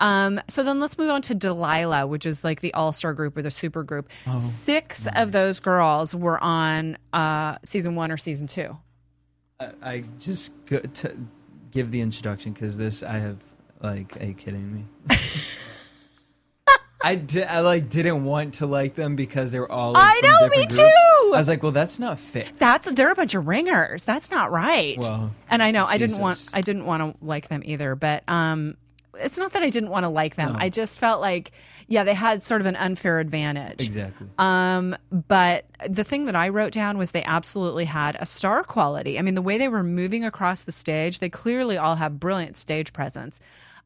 Um, 0.00 0.40
so 0.48 0.62
then 0.62 0.80
let's 0.80 0.96
move 0.96 1.10
on 1.10 1.22
to 1.22 1.34
Delilah, 1.34 2.06
which 2.06 2.24
is 2.24 2.42
like 2.42 2.60
the 2.60 2.72
all 2.74 2.92
star 2.92 3.12
group 3.12 3.36
or 3.36 3.42
the 3.42 3.50
super 3.50 3.82
group. 3.82 4.08
Six 4.38 5.06
of 5.14 5.32
those 5.32 5.60
girls 5.60 6.14
were 6.14 6.42
on 6.42 6.96
uh, 7.12 7.58
season 7.62 7.94
one 7.94 8.10
or 8.10 8.16
season 8.16 8.46
two. 8.46 8.78
I, 9.60 9.70
I 9.82 10.04
just 10.18 10.52
go 10.64 10.78
to 10.78 11.16
give 11.70 11.90
the 11.90 12.00
introduction 12.00 12.52
because 12.52 12.78
this 12.78 13.02
I 13.02 13.18
have 13.18 13.36
like, 13.82 14.16
are 14.20 14.24
you 14.24 14.34
kidding 14.34 14.74
me? 14.74 14.84
I 17.02 17.14
did. 17.14 17.46
I 17.46 17.60
like 17.60 17.88
didn't 17.88 18.24
want 18.24 18.54
to 18.54 18.66
like 18.66 18.94
them 18.94 19.16
because 19.16 19.52
they 19.52 19.58
were 19.58 19.70
all. 19.70 19.92
Like, 19.92 20.02
I 20.02 20.20
from 20.20 20.30
know, 20.30 20.36
me 20.48 20.48
different 20.48 20.70
groups. 20.70 20.76
too! 20.76 21.32
I 21.34 21.38
was 21.38 21.48
like, 21.48 21.62
well, 21.62 21.72
that's 21.72 21.98
not 21.98 22.18
fair. 22.18 22.46
That's 22.58 22.90
they're 22.90 23.10
a 23.10 23.14
bunch 23.14 23.34
of 23.34 23.46
ringers. 23.46 24.04
That's 24.04 24.30
not 24.30 24.50
right. 24.50 24.98
Well, 24.98 25.32
and 25.48 25.62
I 25.62 25.70
know 25.70 25.84
I 25.84 25.98
didn't 25.98 26.18
want 26.18 26.38
Jesus. 26.38 26.50
I 26.52 26.60
didn't 26.60 26.84
want 26.84 27.18
to 27.18 27.24
like 27.24 27.48
them 27.48 27.62
either, 27.64 27.94
but 27.94 28.28
um, 28.28 28.76
it's 29.14 29.38
not 29.38 29.52
that 29.52 29.62
I 29.62 29.70
didn't 29.70 29.90
want 29.90 30.04
to 30.04 30.08
like 30.08 30.36
them. 30.36 30.52
No. 30.52 30.58
I 30.58 30.68
just 30.68 30.98
felt 30.98 31.20
like 31.20 31.52
yeah, 31.90 32.04
they 32.04 32.14
had 32.14 32.44
sort 32.44 32.60
of 32.60 32.68
an 32.68 32.76
unfair 32.76 33.18
advantage. 33.18 33.84
Exactly. 33.84 34.28
Um, 34.38 34.96
but 35.10 35.64
the 35.88 36.04
thing 36.04 36.26
that 36.26 36.36
I 36.36 36.48
wrote 36.48 36.72
down 36.72 36.98
was 36.98 37.10
they 37.10 37.24
absolutely 37.24 37.84
had 37.84 38.16
a 38.20 38.26
star 38.26 38.62
quality. 38.62 39.18
I 39.18 39.22
mean, 39.22 39.34
the 39.34 39.42
way 39.42 39.58
they 39.58 39.66
were 39.66 39.82
moving 39.82 40.24
across 40.24 40.62
the 40.62 40.70
stage, 40.70 41.18
they 41.18 41.28
clearly 41.28 41.76
all 41.76 41.96
have 41.96 42.20
brilliant 42.20 42.56
stage 42.56 42.92
presence. 42.92 43.40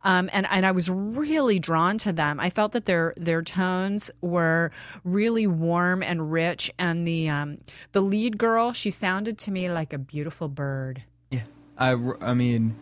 Um, 0.05 0.29
and 0.33 0.47
and 0.51 0.65
I 0.67 0.71
was 0.73 0.89
really 0.91 1.59
drawn 1.59 1.99
to 1.99 2.13
them. 2.13 2.39
I 2.39 2.51
felt 2.51 2.73
that 2.73 2.85
their 2.85 3.15
their 3.17 3.43
tones 3.43 4.11
were 4.21 4.71
really 5.03 5.47
warm 5.47 6.03
and 6.03 6.31
rich, 6.31 6.71
and 6.79 7.09
the 7.09 7.29
um, 7.29 7.59
the 7.93 8.01
lead 8.01 8.39
girl 8.39 8.73
she 8.73 8.91
sounded 8.91 9.39
to 9.39 9.51
me 9.51 9.71
like 9.71 9.93
a 9.93 9.99
beautiful 9.99 10.49
bird. 10.49 11.03
Yeah, 11.31 11.43
I, 11.79 11.97
I 12.21 12.35
mean, 12.35 12.77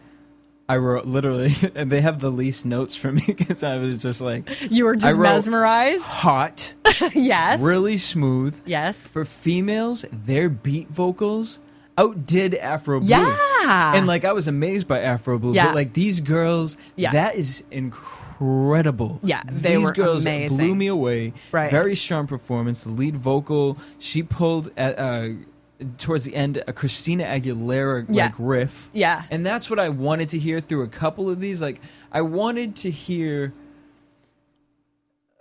I 0.69 0.77
wrote 0.77 1.07
literally, 1.07 1.55
and 1.75 1.91
they 1.93 2.01
have 2.01 2.21
the 2.21 2.31
least 2.31 2.67
notes 2.67 2.97
for 2.97 3.13
me 3.13 3.23
because 3.27 3.63
I 3.63 3.77
was 3.77 4.03
just 4.03 4.21
like 4.21 4.49
You 4.71 4.85
were 4.87 4.97
just 4.97 5.19
mesmerized. 5.19 6.13
hot, 6.13 6.75
yes. 7.15 7.61
really 7.61 7.99
smooth. 7.99 8.61
Yes. 8.67 9.07
For 9.07 9.25
females, 9.25 10.05
their 10.11 10.49
beat 10.49 10.89
vocals 10.89 11.61
outdid 12.03 12.55
Afro 12.55 13.01
Blue. 13.01 13.09
Yeah. 13.09 13.93
And 13.95 14.07
like 14.07 14.25
I 14.25 14.33
was 14.33 14.49
amazed 14.49 14.89
by 14.89 15.01
Afro 15.01 15.39
Blue, 15.39 15.55
Yeah. 15.55 15.67
but 15.67 15.75
like 15.75 15.93
these 15.93 16.21
girls, 16.21 16.77
Yeah. 16.97 17.13
that 17.13 17.37
is 17.37 17.63
incredible. 17.71 19.21
Yeah, 19.23 19.43
they 19.47 19.77
these 19.77 19.85
were 19.85 19.93
girls 19.93 20.27
amazing. 20.27 20.57
blew 20.57 20.75
me 20.75 20.87
away. 20.89 21.33
Right. 21.53 21.71
Very 21.71 21.95
strong 21.95 22.27
performance. 22.27 22.85
The 22.85 22.91
lead 22.91 23.17
vocal, 23.17 23.79
she 23.99 24.23
pulled 24.23 24.71
at 24.77 24.99
uh 24.99 25.29
towards 25.99 26.25
the 26.25 26.35
end 26.37 26.63
a 26.69 26.73
Christina 26.73 27.25
Aguilera 27.25 28.07
Yeah. 28.09 28.27
like 28.27 28.35
riff. 28.39 28.89
Yeah. 28.93 29.23
And 29.31 29.45
that's 29.45 29.69
what 29.69 29.79
I 29.79 29.89
wanted 29.89 30.29
to 30.31 30.39
hear 30.39 30.61
through 30.61 30.83
a 30.83 30.89
couple 30.89 31.29
of 31.29 31.41
these. 31.41 31.61
Like 31.61 31.81
I 32.13 32.21
wanted 32.23 32.77
to 32.77 32.91
hear 32.91 33.53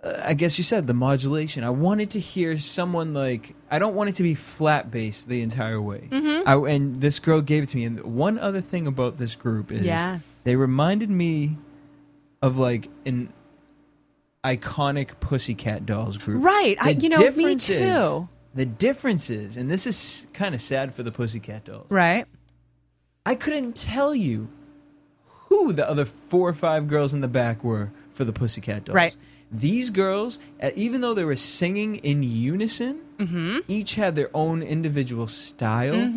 uh, 0.02 0.20
I 0.24 0.34
guess 0.34 0.58
you 0.58 0.64
said 0.64 0.86
the 0.86 0.94
modulation. 0.94 1.64
I 1.64 1.70
wanted 1.70 2.10
to 2.10 2.20
hear 2.20 2.58
someone 2.58 3.14
like 3.14 3.54
I 3.70 3.78
don't 3.78 3.94
want 3.94 4.10
it 4.10 4.16
to 4.16 4.22
be 4.22 4.34
flat 4.34 4.90
bass 4.90 5.24
the 5.24 5.42
entire 5.42 5.80
way. 5.80 6.08
Mm-hmm. 6.10 6.48
I, 6.48 6.54
and 6.72 7.00
this 7.00 7.18
girl 7.18 7.40
gave 7.40 7.62
it 7.64 7.68
to 7.70 7.76
me. 7.76 7.84
And 7.84 8.00
one 8.02 8.38
other 8.38 8.60
thing 8.60 8.86
about 8.86 9.16
this 9.18 9.34
group 9.34 9.70
is 9.72 9.84
Yes. 9.84 10.40
they 10.44 10.56
reminded 10.56 11.10
me 11.10 11.56
of 12.42 12.58
like 12.58 12.88
an 13.06 13.32
iconic 14.44 15.20
Pussycat 15.20 15.86
Dolls 15.86 16.18
group. 16.18 16.42
Right. 16.44 16.76
I- 16.80 16.94
The 16.94 17.00
you 17.02 17.08
know, 17.08 17.30
me 17.30 17.56
too. 17.56 18.28
The 18.54 18.66
differences, 18.66 19.56
and 19.56 19.70
this 19.70 19.86
is 19.86 20.26
kind 20.34 20.54
of 20.54 20.60
sad 20.60 20.94
for 20.94 21.02
the 21.02 21.10
Pussycat 21.12 21.64
Dolls. 21.64 21.86
Right. 21.88 22.26
I 23.24 23.34
couldn't 23.34 23.74
tell 23.76 24.14
you 24.14 24.48
who 25.48 25.72
the 25.72 25.88
other 25.88 26.04
four 26.04 26.48
or 26.50 26.52
five 26.54 26.86
girls 26.88 27.14
in 27.14 27.20
the 27.22 27.28
back 27.28 27.64
were 27.64 27.92
for 28.12 28.24
the 28.24 28.32
Pussycat 28.32 28.84
Dolls. 28.84 28.94
Right. 28.94 29.16
These 29.52 29.90
girls, 29.90 30.38
uh, 30.62 30.70
even 30.74 31.02
though 31.02 31.12
they 31.14 31.24
were 31.24 31.36
singing 31.36 31.96
in 31.96 32.22
unison, 32.22 33.00
Mm-hmm. 33.18 33.58
each 33.68 33.94
had 33.94 34.16
their 34.16 34.30
own 34.34 34.62
individual 34.64 35.28
style. 35.28 36.10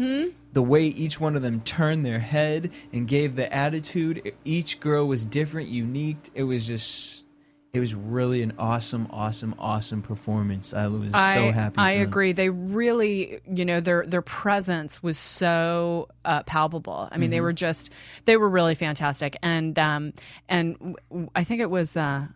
The 0.54 0.62
way 0.64 0.86
each 0.86 1.20
one 1.20 1.36
of 1.36 1.42
them 1.44 1.60
turned 1.62 2.04
their 2.06 2.18
head 2.18 2.72
and 2.94 3.08
gave 3.08 3.36
the 3.36 3.54
attitude, 3.54 4.32
each 4.44 4.80
girl 4.80 5.06
was 5.06 5.24
different, 5.26 5.68
unique. 5.70 6.18
It 6.34 6.44
was 6.44 6.66
just, 6.66 7.28
it 7.74 7.80
was 7.82 7.94
really 7.94 8.42
an 8.42 8.54
awesome, 8.58 9.08
awesome, 9.12 9.54
awesome 9.60 10.02
performance. 10.02 10.74
I 10.74 10.88
was 10.88 11.14
I, 11.14 11.36
so 11.36 11.52
happy. 11.52 11.76
I 11.78 11.94
for 11.96 12.00
them. 12.00 12.08
agree. 12.08 12.32
They 12.32 12.50
really, 12.50 13.40
you 13.54 13.66
know, 13.66 13.82
their 13.82 14.04
their 14.08 14.22
presence 14.24 15.04
was 15.04 15.18
so 15.20 16.08
uh, 16.24 16.42
palpable. 16.44 17.10
I 17.12 17.18
mean, 17.18 17.26
Mm-hmm. 17.28 17.32
they 17.32 17.42
were 17.42 17.54
just, 17.54 17.92
they 18.24 18.38
were 18.38 18.50
really 18.50 18.74
fantastic. 18.76 19.36
And 19.44 19.78
um, 19.78 20.14
and 20.50 20.74
w- 20.80 20.96
w- 21.12 21.30
I 21.36 21.44
think 21.44 21.60
it 21.62 21.70
was 21.70 21.96
uh, 21.98 22.28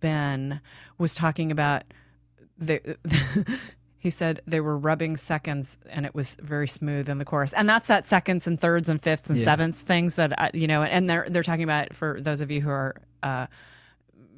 Ben 0.00 0.60
was 0.98 1.14
talking 1.14 1.50
about 1.50 1.84
the. 2.58 2.96
He 3.98 4.10
said 4.10 4.42
they 4.46 4.60
were 4.60 4.76
rubbing 4.76 5.16
seconds 5.16 5.78
and 5.88 6.04
it 6.04 6.14
was 6.14 6.36
very 6.38 6.68
smooth 6.68 7.08
in 7.08 7.16
the 7.16 7.24
chorus. 7.24 7.54
And 7.54 7.66
that's 7.66 7.86
that 7.88 8.06
seconds 8.06 8.46
and 8.46 8.60
thirds 8.60 8.90
and 8.90 9.00
fifths 9.00 9.30
and 9.30 9.38
Yeah. 9.38 9.46
sevenths 9.46 9.80
things 9.82 10.16
that, 10.16 10.38
I, 10.38 10.50
you 10.52 10.66
know, 10.66 10.82
and 10.82 11.08
they're, 11.08 11.26
they're 11.26 11.42
talking 11.42 11.64
about 11.64 11.94
for 11.94 12.20
those 12.20 12.42
of 12.42 12.50
you 12.50 12.60
who 12.60 12.68
are, 12.68 12.96
uh, 13.22 13.46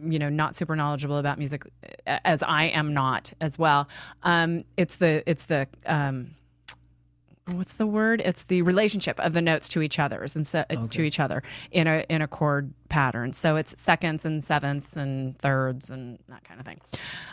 you 0.00 0.20
know 0.20 0.28
not 0.28 0.54
super 0.54 0.76
knowledgeable 0.76 1.18
about 1.18 1.38
music 1.38 1.64
as 2.06 2.44
I 2.44 2.64
am 2.66 2.94
not 2.94 3.32
as 3.40 3.58
well. 3.58 3.88
Um, 4.22 4.62
it's 4.76 4.98
the 4.98 5.28
it's 5.28 5.46
the 5.46 5.66
um, 5.84 6.36
what's 7.46 7.74
the 7.74 7.86
word? 7.86 8.20
It's 8.24 8.44
the 8.44 8.62
relationship 8.62 9.20
of 9.20 9.32
the 9.32 9.40
notes 9.40 9.68
to 9.70 9.82
each 9.82 9.98
other's 9.98 10.34
and 10.36 10.46
so, 10.46 10.64
to 10.90 11.02
each 11.02 11.20
other 11.20 11.42
in 11.70 11.86
a 11.86 12.04
in 12.08 12.22
a 12.22 12.28
chord 12.28 12.72
pattern. 12.88 13.32
So 13.32 13.56
it's 13.56 13.80
seconds 13.80 14.24
and 14.24 14.44
sevenths 14.44 14.96
and 14.96 15.38
thirds 15.38 15.90
and 15.90 16.18
that 16.28 16.44
kind 16.44 16.60
of 16.60 16.66
thing. 16.66 16.80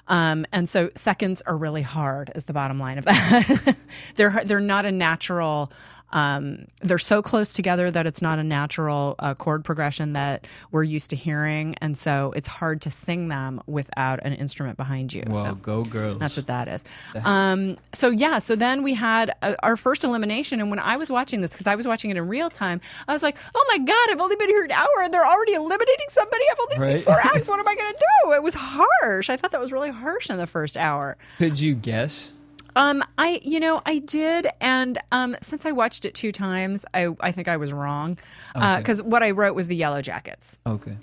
Um, 0.08 0.46
and 0.52 0.70
so 0.70 0.92
seconds 0.96 1.42
are 1.44 1.58
really 1.58 1.82
hard. 1.82 2.32
Is 2.36 2.46
the 2.46 2.54
bottom 2.54 2.80
line 2.80 2.98
of 2.98 3.06
that? 3.06 3.76
they're 4.16 4.44
they're 4.46 4.60
not 4.60 4.86
a 4.86 4.92
natural. 4.92 5.72
Um, 6.14 6.68
they're 6.82 6.98
so 7.00 7.22
close 7.22 7.52
together 7.52 7.92
that 7.92 8.06
it's 8.06 8.22
not 8.22 8.40
a 8.40 8.44
natural 8.44 9.16
uh, 9.20 9.34
chord 9.34 9.66
progression 9.66 10.14
that 10.14 10.48
we're 10.72 10.84
used 10.84 11.10
to 11.10 11.16
hearing, 11.18 11.76
and 11.82 11.98
so 11.98 12.32
it's 12.36 12.48
hard 12.48 12.82
to 12.84 12.90
sing 12.92 13.28
them 13.28 13.62
without 13.68 14.20
an 14.24 14.34
instrument 14.34 14.78
behind 14.78 15.12
you. 15.12 15.24
Well, 15.28 15.44
So- 15.46 15.56
go 15.56 15.84
girls. 15.84 16.20
that's 16.20 16.38
what 16.38 16.48
that 16.48 16.68
is. 16.70 16.86
Um, 17.26 17.78
so 17.94 18.10
yeah, 18.10 18.40
so 18.40 18.56
then 18.56 18.84
we 18.84 18.94
had 18.94 19.34
uh, 19.42 19.56
our 19.62 19.76
first 19.76 20.04
elimination, 20.04 20.62
and 20.62 20.70
when 20.70 20.80
I 20.80 20.98
was 20.98 21.10
watching 21.12 21.42
this, 21.42 21.52
because 21.52 21.68
I 21.68 21.76
was 21.76 21.88
watching 21.88 22.12
it 22.12 22.18
in 22.18 22.28
real 22.28 22.50
time, 22.50 22.80
I 23.08 23.14
was 23.14 23.24
like, 23.24 23.38
"Oh 23.54 23.66
my 23.70 23.80
god, 23.80 24.10
I've 24.12 24.22
only 24.22 24.36
been 24.36 24.50
here 24.50 24.64
an 24.64 24.72
hour, 24.72 25.02
and 25.04 25.14
they're 25.14 25.26
already 25.28 25.54
eliminating 25.54 26.08
somebody. 26.10 26.44
I've 26.52 26.60
only 26.80 26.94
seen 26.94 27.02
four 27.02 27.20
acts. 27.20 27.50
What 27.54 27.60
am 27.60 27.68
I 27.68 27.76
going 27.76 27.92
to 27.94 28.00
do?" 28.26 28.32
It 28.34 28.44
was 28.44 28.54
harsh. 28.54 29.30
I 29.30 29.36
thought 29.38 29.52
that 29.52 29.60
was 29.62 29.72
really 29.72 29.90
harsh 29.92 30.30
in 30.30 30.38
the 30.38 30.48
first 30.48 30.78
hour. 30.78 31.18
Could 31.40 31.60
you 31.60 31.74
guess? 31.76 32.34
Um, 32.76 33.04
I 33.18 33.40
you 33.44 33.60
know 33.60 33.82
I 33.86 34.00
did, 34.00 34.48
and 34.62 34.98
um, 35.12 35.36
since 35.42 35.66
I 35.66 35.72
watched 35.72 36.06
it 36.06 36.14
two 36.14 36.32
times, 36.32 36.86
I 36.94 37.10
I 37.20 37.32
think 37.32 37.48
I 37.48 37.58
was 37.58 37.72
wrong, 37.74 38.18
because 38.54 39.02
what 39.02 39.24
I 39.24 39.32
wrote 39.32 39.56
was 39.56 39.68
the 39.68 39.76
Yellow 39.76 40.02
Jackets, 40.02 40.60
Okay. 40.66 40.96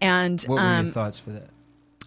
and 0.00 0.42
What 0.44 0.54
were 0.56 0.60
um, 0.60 0.84
your 0.86 0.92
thoughts 0.94 1.18
for 1.18 1.30
that? 1.30 1.48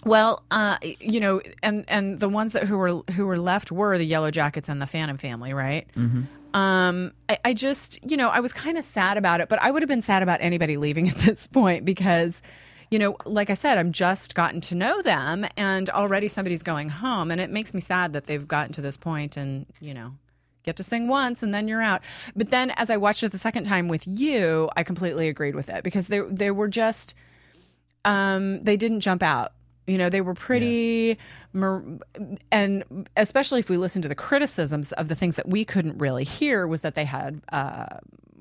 well, 0.05 0.43
uh, 0.51 0.77
you 1.01 1.19
know, 1.19 1.41
and 1.62 1.84
and 1.88 2.19
the 2.19 2.29
ones 2.29 2.53
that 2.53 2.63
who 2.63 2.77
were 2.77 3.01
who 3.12 3.25
were 3.25 3.38
left 3.39 3.71
were 3.71 3.97
the 3.97 4.05
Yellow 4.05 4.32
Jackets 4.32 4.69
and 4.69 4.82
the 4.82 4.88
Fannin 4.88 5.17
family, 5.17 5.53
right? 5.53 5.88
Mm-hmm. 5.97 6.23
Um, 6.58 7.12
I, 7.29 7.38
I 7.45 7.53
just, 7.53 7.99
you 8.10 8.17
know, 8.17 8.29
I 8.29 8.39
was 8.39 8.51
kind 8.53 8.77
of 8.79 8.84
sad 8.84 9.17
about 9.17 9.39
it, 9.39 9.49
but 9.49 9.62
I 9.62 9.69
would 9.69 9.84
have 9.84 9.88
been 9.89 10.01
sad 10.01 10.23
about 10.23 10.39
anybody 10.41 10.77
leaving 10.77 11.08
at 11.13 11.17
this 11.17 11.45
point 11.45 11.86
because, 11.86 12.41
you 12.89 12.99
know, 12.99 13.15
like 13.25 13.49
I 13.49 13.54
said, 13.54 13.78
I'm 13.78 13.91
just 13.91 14.36
gotten 14.36 14.62
to 14.62 14.75
know 14.75 15.02
them, 15.02 15.45
and 15.56 15.89
already 15.89 16.28
somebody's 16.28 16.63
going 16.63 16.89
home, 16.89 17.32
and 17.32 17.39
it 17.39 17.49
makes 17.49 17.73
me 17.73 17.80
sad 17.80 18.13
that 18.13 18.25
they've 18.25 18.47
gotten 18.47 18.73
to 18.73 18.82
this 18.82 18.97
point, 18.97 19.38
and 19.38 19.65
you 19.80 19.93
know. 19.93 20.13
Get 20.63 20.75
to 20.75 20.84
sing 20.84 21.08
once 21.08 21.41
and 21.41 21.54
then 21.54 21.69
you're 21.69 21.82
out. 21.82 22.02
But 22.36 22.52
then, 22.52 22.71
as 22.71 22.89
I 22.89 22.97
watched 22.97 23.23
it 23.23 23.32
the 23.32 23.38
second 23.38 23.63
time 23.63 23.88
with 23.88 24.06
you, 24.06 24.69
I 24.75 24.84
completely 24.84 25.30
agreed 25.30 25.56
with 25.56 25.69
it 25.69 25.86
because 25.86 26.10
they 26.10 26.19
they 26.19 26.52
were 26.52 26.67
just 26.67 27.15
um, 28.04 28.62
they 28.62 28.78
didn't 28.78 28.99
jump 28.99 29.23
out. 29.23 29.54
You 29.89 29.97
know, 29.97 30.10
they 30.10 30.21
were 30.21 30.34
pretty, 30.36 31.17
mer- 31.52 31.84
and 32.52 33.08
especially 33.17 33.60
if 33.60 33.69
we 33.69 33.78
listen 33.78 34.02
to 34.04 34.08
the 34.08 34.15
criticisms 34.15 34.91
of 34.93 35.08
the 35.08 35.15
things 35.15 35.36
that 35.38 35.47
we 35.49 35.65
couldn't 35.65 35.97
really 35.97 36.23
hear, 36.23 36.67
was 36.67 36.82
that 36.82 36.93
they 36.95 37.06
had 37.06 37.41
uh, 37.52 37.86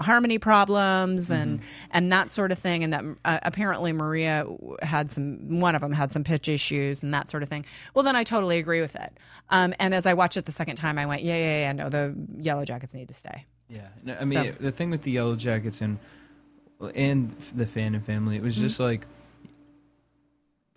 harmony 0.00 0.38
problems 0.38 1.30
and 1.30 1.60
and 1.90 2.12
that 2.12 2.30
sort 2.30 2.52
of 2.52 2.58
thing, 2.58 2.84
and 2.84 2.92
that 2.92 3.04
uh, 3.24 3.38
apparently 3.42 3.92
Maria 3.92 4.46
had 4.82 5.10
some. 5.10 5.58
One 5.60 5.74
of 5.74 5.80
them 5.80 5.92
had 5.92 6.12
some 6.12 6.22
pitch 6.22 6.48
issues 6.48 7.02
and 7.02 7.12
that 7.14 7.30
sort 7.30 7.42
of 7.42 7.48
thing. 7.48 7.64
Well, 7.94 8.02
then 8.04 8.14
I 8.14 8.24
totally 8.24 8.58
agree 8.58 8.80
with 8.80 8.94
it. 8.96 9.12
Um, 9.50 9.72
and 9.78 9.94
as 9.94 10.04
I 10.04 10.12
watched 10.14 10.36
it 10.36 10.44
the 10.44 10.52
second 10.52 10.76
time, 10.76 10.98
I 10.98 11.06
went, 11.06 11.22
yeah, 11.22 11.34
yeah, 11.36 11.58
yeah, 11.60 11.72
no, 11.72 11.88
the 11.88 12.14
Yellow 12.38 12.64
Jackets 12.66 12.92
need 12.94 13.08
to 13.08 13.14
stay. 13.14 13.46
Yeah, 13.70 13.88
no, 14.04 14.16
I 14.20 14.24
mean 14.26 14.44
So- 14.44 14.62
the 14.64 14.72
thing 14.72 14.90
with 14.90 15.02
the 15.02 15.12
Yellow 15.12 15.34
Jackets 15.36 15.80
and 15.80 15.98
and 16.94 17.34
the 17.54 17.66
Fannin 17.66 18.02
family, 18.02 18.36
it 18.36 18.42
was 18.42 18.54
Mm-hmm. 18.54 18.62
just 18.64 18.78
like 18.80 19.06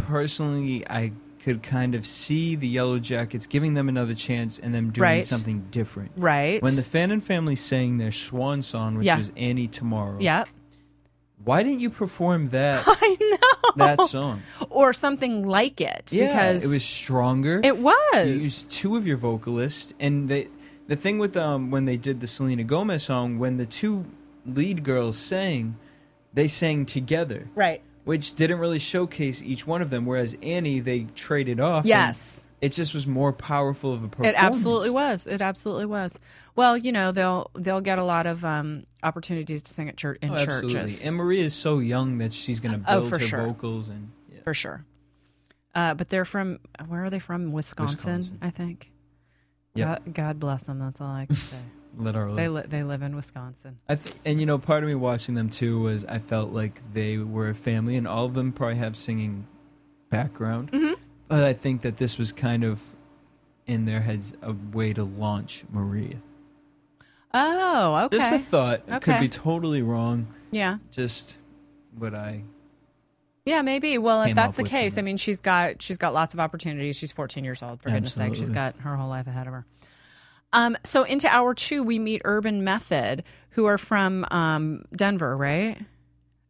personally, 0.07 0.85
I 0.89 1.11
could 1.43 1.63
kind 1.63 1.95
of 1.95 2.05
see 2.05 2.55
the 2.55 2.67
Yellow 2.67 2.99
Jackets 2.99 3.47
giving 3.47 3.73
them 3.73 3.89
another 3.89 4.13
chance 4.13 4.59
and 4.59 4.75
them 4.75 4.91
doing 4.91 5.01
Right. 5.03 5.25
something 5.25 5.65
different. 5.71 6.11
Right. 6.15 6.61
When 6.61 6.75
the 6.75 6.83
Fannin 6.83 7.19
family 7.21 7.55
sang 7.55 7.97
their 7.97 8.11
swan 8.11 8.61
song, 8.61 8.95
which 8.95 9.05
Yeah. 9.07 9.17
was 9.17 9.31
Annie 9.35 9.67
Tomorrow, 9.67 10.17
yeah, 10.19 10.43
why 11.43 11.63
didn't 11.63 11.79
you 11.79 11.89
perform 11.89 12.49
that 12.49 12.83
I 12.87 13.17
know. 13.19 13.71
that 13.77 14.01
song? 14.03 14.43
or 14.69 14.93
something 14.93 15.47
like 15.47 15.81
it 15.81 16.09
Yeah, 16.11 16.27
because 16.27 16.63
it 16.63 16.67
was 16.67 16.83
stronger. 16.83 17.59
It 17.63 17.77
was. 17.79 17.95
You 18.15 18.33
used 18.33 18.69
two 18.69 18.95
of 18.95 19.07
your 19.07 19.17
vocalists, 19.17 19.93
and 19.99 20.29
they, 20.29 20.47
the 20.87 20.95
thing 20.95 21.17
with 21.17 21.35
um 21.35 21.71
when 21.71 21.85
they 21.85 21.97
did 21.97 22.19
the 22.19 22.27
Selena 22.27 22.63
Gomez 22.63 23.01
song, 23.03 23.39
when 23.39 23.57
the 23.57 23.65
two 23.65 24.05
lead 24.45 24.83
girls 24.83 25.17
sang, 25.17 25.75
they 26.35 26.47
sang 26.47 26.85
together, 26.85 27.47
right. 27.55 27.81
Which 28.03 28.35
didn't 28.35 28.59
really 28.59 28.79
showcase 28.79 29.41
each 29.43 29.65
one 29.67 29.81
of 29.81 29.89
them. 29.89 30.05
Whereas 30.05 30.35
Annie, 30.41 30.79
they 30.79 31.05
traded 31.15 31.59
off. 31.59 31.85
Yes. 31.85 32.45
it 32.61 32.71
just 32.73 32.93
was 32.93 33.05
more 33.07 33.33
powerful 33.33 33.93
of 33.93 34.03
a 34.03 34.07
performance. 34.07 34.35
It 34.37 34.43
absolutely 34.43 34.89
was. 34.91 35.27
It 35.27 35.41
absolutely 35.41 35.85
was. 35.87 36.19
Well, 36.55 36.75
you 36.77 36.91
know, 36.91 37.11
they'll 37.11 37.49
they'll 37.55 37.81
get 37.81 37.97
a 37.97 38.03
lot 38.03 38.27
of 38.27 38.43
um, 38.45 38.85
opportunities 39.03 39.63
to 39.63 39.73
sing 39.73 39.87
at 39.89 39.97
church 39.97 40.19
in 40.21 40.29
Oh, 40.31 40.35
absolutely. 40.35 40.73
churches 40.73 41.05
And 41.05 41.15
Maria 41.15 41.43
is 41.45 41.53
so 41.53 41.79
young 41.79 42.17
that 42.19 42.33
she's 42.33 42.59
going 42.59 42.79
to 42.81 42.85
Oh, 42.91 42.99
build 42.99 43.09
for 43.11 43.19
her 43.19 43.25
sure. 43.25 43.45
vocals 43.47 43.89
and. 43.89 44.11
Yeah. 44.31 44.41
for 44.43 44.53
sure. 44.53 44.85
Uh, 45.73 45.93
but 45.93 46.09
they're 46.09 46.25
from 46.25 46.59
where 46.87 47.05
are 47.05 47.09
they 47.09 47.19
from? 47.19 47.51
Wisconsin, 47.53 47.95
Wisconsin. 48.17 48.37
I 48.41 48.49
think. 48.49 48.91
Yep. 49.75 49.87
God, 50.05 50.13
God 50.13 50.39
bless 50.41 50.63
them. 50.63 50.79
That's 50.79 50.99
all 50.99 51.07
I 51.07 51.25
can 51.27 51.35
say. 51.37 51.55
Literally. 51.97 52.35
They 52.37 52.47
li- 52.49 52.63
they 52.67 52.83
live 52.83 53.01
in 53.01 53.15
Wisconsin. 53.15 53.79
I 53.89 53.95
th- 53.95 54.15
and 54.25 54.39
you 54.39 54.45
know, 54.45 54.57
part 54.57 54.83
of 54.83 54.89
me 54.89 54.95
watching 54.95 55.35
them 55.35 55.49
too 55.49 55.81
was 55.81 56.05
I 56.05 56.19
felt 56.19 56.51
like 56.51 56.81
they 56.93 57.17
were 57.17 57.49
a 57.49 57.55
family, 57.55 57.95
and 57.95 58.07
all 58.07 58.25
of 58.25 58.33
them 58.33 58.51
probably 58.51 58.77
have 58.77 58.95
singing 58.97 59.47
background. 60.09 60.71
Mm-hmm. 60.71 60.93
But 61.27 61.43
I 61.43 61.53
think 61.53 61.81
that 61.81 61.97
this 61.97 62.17
was 62.17 62.31
kind 62.31 62.63
of 62.63 62.95
in 63.67 63.85
their 63.85 64.01
heads 64.01 64.33
a 64.41 64.53
way 64.73 64.93
to 64.93 65.03
launch 65.03 65.63
Maria. 65.71 66.17
Oh, 67.33 67.95
okay. 68.05 68.17
Just 68.17 68.33
a 68.33 68.39
thought. 68.39 68.83
It 68.87 69.01
could 69.01 69.19
be 69.19 69.29
totally 69.29 69.81
wrong. 69.81 70.27
yeah. 70.51 70.77
Just 70.91 71.37
what 71.97 72.13
I. 72.13 72.43
Yeah, 73.45 73.61
maybe. 73.61 73.97
Well, 73.97 74.21
if 74.23 74.35
that's 74.35 74.57
the 74.57 74.63
case, 74.63 74.95
them. 74.95 75.03
I 75.03 75.05
mean, 75.05 75.17
she's 75.17 75.39
got 75.39 75.81
she's 75.81 75.97
got 75.97 76.13
lots 76.13 76.33
of 76.33 76.39
opportunities. 76.39 76.97
She's 76.97 77.11
14 77.11 77.43
years 77.43 77.63
old. 77.63 77.81
For 77.81 77.89
goodness 77.89 78.13
sake, 78.13 78.35
she's 78.35 78.49
got 78.49 78.75
her 78.81 78.95
whole 78.95 79.09
life 79.09 79.25
ahead 79.27 79.47
of 79.47 79.53
her. 79.53 79.65
Um, 80.53 80.77
so 80.83 81.03
into 81.03 81.27
hour 81.27 81.53
two, 81.53 81.83
we 81.83 81.99
meet 81.99 82.21
Urban 82.25 82.63
Method, 82.63 83.23
who 83.51 83.65
are 83.65 83.77
from 83.77 84.25
um, 84.31 84.83
Denver, 84.95 85.35
right? 85.35 85.77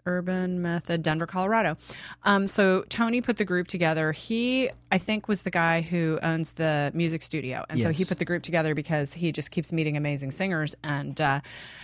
Urban 0.05 0.61
Method, 0.61 1.03
Denver, 1.03 1.27
Colorado. 1.27 1.77
Um, 2.23 2.47
so 2.47 2.83
Tony 2.89 3.21
put 3.21 3.37
the 3.37 3.45
group 3.45 3.67
together. 3.67 4.11
He, 4.11 4.69
I 4.91 4.97
think, 4.97 5.27
was 5.27 5.43
the 5.43 5.51
guy 5.51 5.81
who 5.81 6.19
owns 6.23 6.53
the 6.53 6.91
music 6.95 7.21
studio, 7.21 7.65
and 7.69 7.81
so 7.81 7.91
he 7.91 8.05
put 8.05 8.17
the 8.17 8.25
group 8.25 8.43
together 8.43 8.73
because 8.73 9.13
he 9.13 9.31
just 9.31 9.51
keeps 9.51 9.71
meeting 9.71 9.97
amazing 9.97 10.31
singers 10.31 10.75
and 10.83 11.19
uh, 11.21 11.41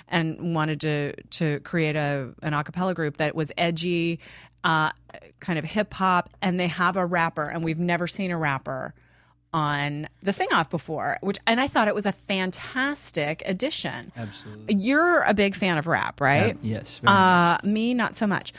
and 0.07 0.55
wanted 0.55 0.81
to 0.81 1.13
to 1.31 1.59
create 1.59 1.95
a 1.95 2.33
an 2.41 2.53
acapella 2.53 2.95
group 2.95 3.17
that 3.17 3.35
was 3.35 3.51
edgy, 3.57 4.19
uh, 4.63 4.91
kind 5.39 5.59
of 5.59 5.65
hip 5.65 5.93
hop, 5.93 6.29
and 6.41 6.59
they 6.59 6.67
have 6.67 6.97
a 6.97 7.05
rapper, 7.05 7.43
and 7.43 7.63
we've 7.63 7.79
never 7.79 8.07
seen 8.07 8.31
a 8.31 8.37
rapper 8.37 8.95
on 9.57 10.07
the 10.21 10.31
sing 10.33 10.47
off 10.51 10.69
before, 10.69 11.17
which 11.21 11.37
and 11.47 11.59
I 11.59 11.67
thought 11.67 11.87
it 11.87 11.95
was 11.95 12.05
a 12.05 12.11
fantastic 12.11 13.41
addition. 13.45 14.11
Absolutely. 14.15 14.75
You're 14.75 15.21
a 15.23 15.33
big 15.33 15.55
fan 15.55 15.77
of 15.77 15.87
rap, 15.87 16.21
right? 16.21 16.55
Uh, 16.55 16.59
yes. 16.61 17.01
Uh, 17.05 17.57
me, 17.63 17.93
not 17.93 18.15
so 18.17 18.27
much. 18.27 18.53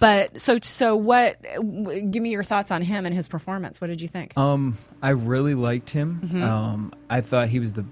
But 0.00 0.40
so, 0.40 0.58
so 0.62 0.96
what? 0.96 1.42
w- 1.56 2.02
Give 2.02 2.22
me 2.22 2.30
your 2.30 2.44
thoughts 2.44 2.70
on 2.70 2.82
him 2.82 3.04
and 3.06 3.14
his 3.14 3.28
performance. 3.28 3.80
What 3.80 3.88
did 3.88 4.00
you 4.00 4.08
think? 4.08 4.36
Um, 4.38 4.78
I 5.02 5.10
really 5.10 5.54
liked 5.54 5.90
him. 5.90 6.20
Mm-hmm. 6.24 6.42
Um, 6.42 6.92
I 7.10 7.20
thought 7.20 7.48
he 7.48 7.58
was 7.58 7.72
the 7.74 7.84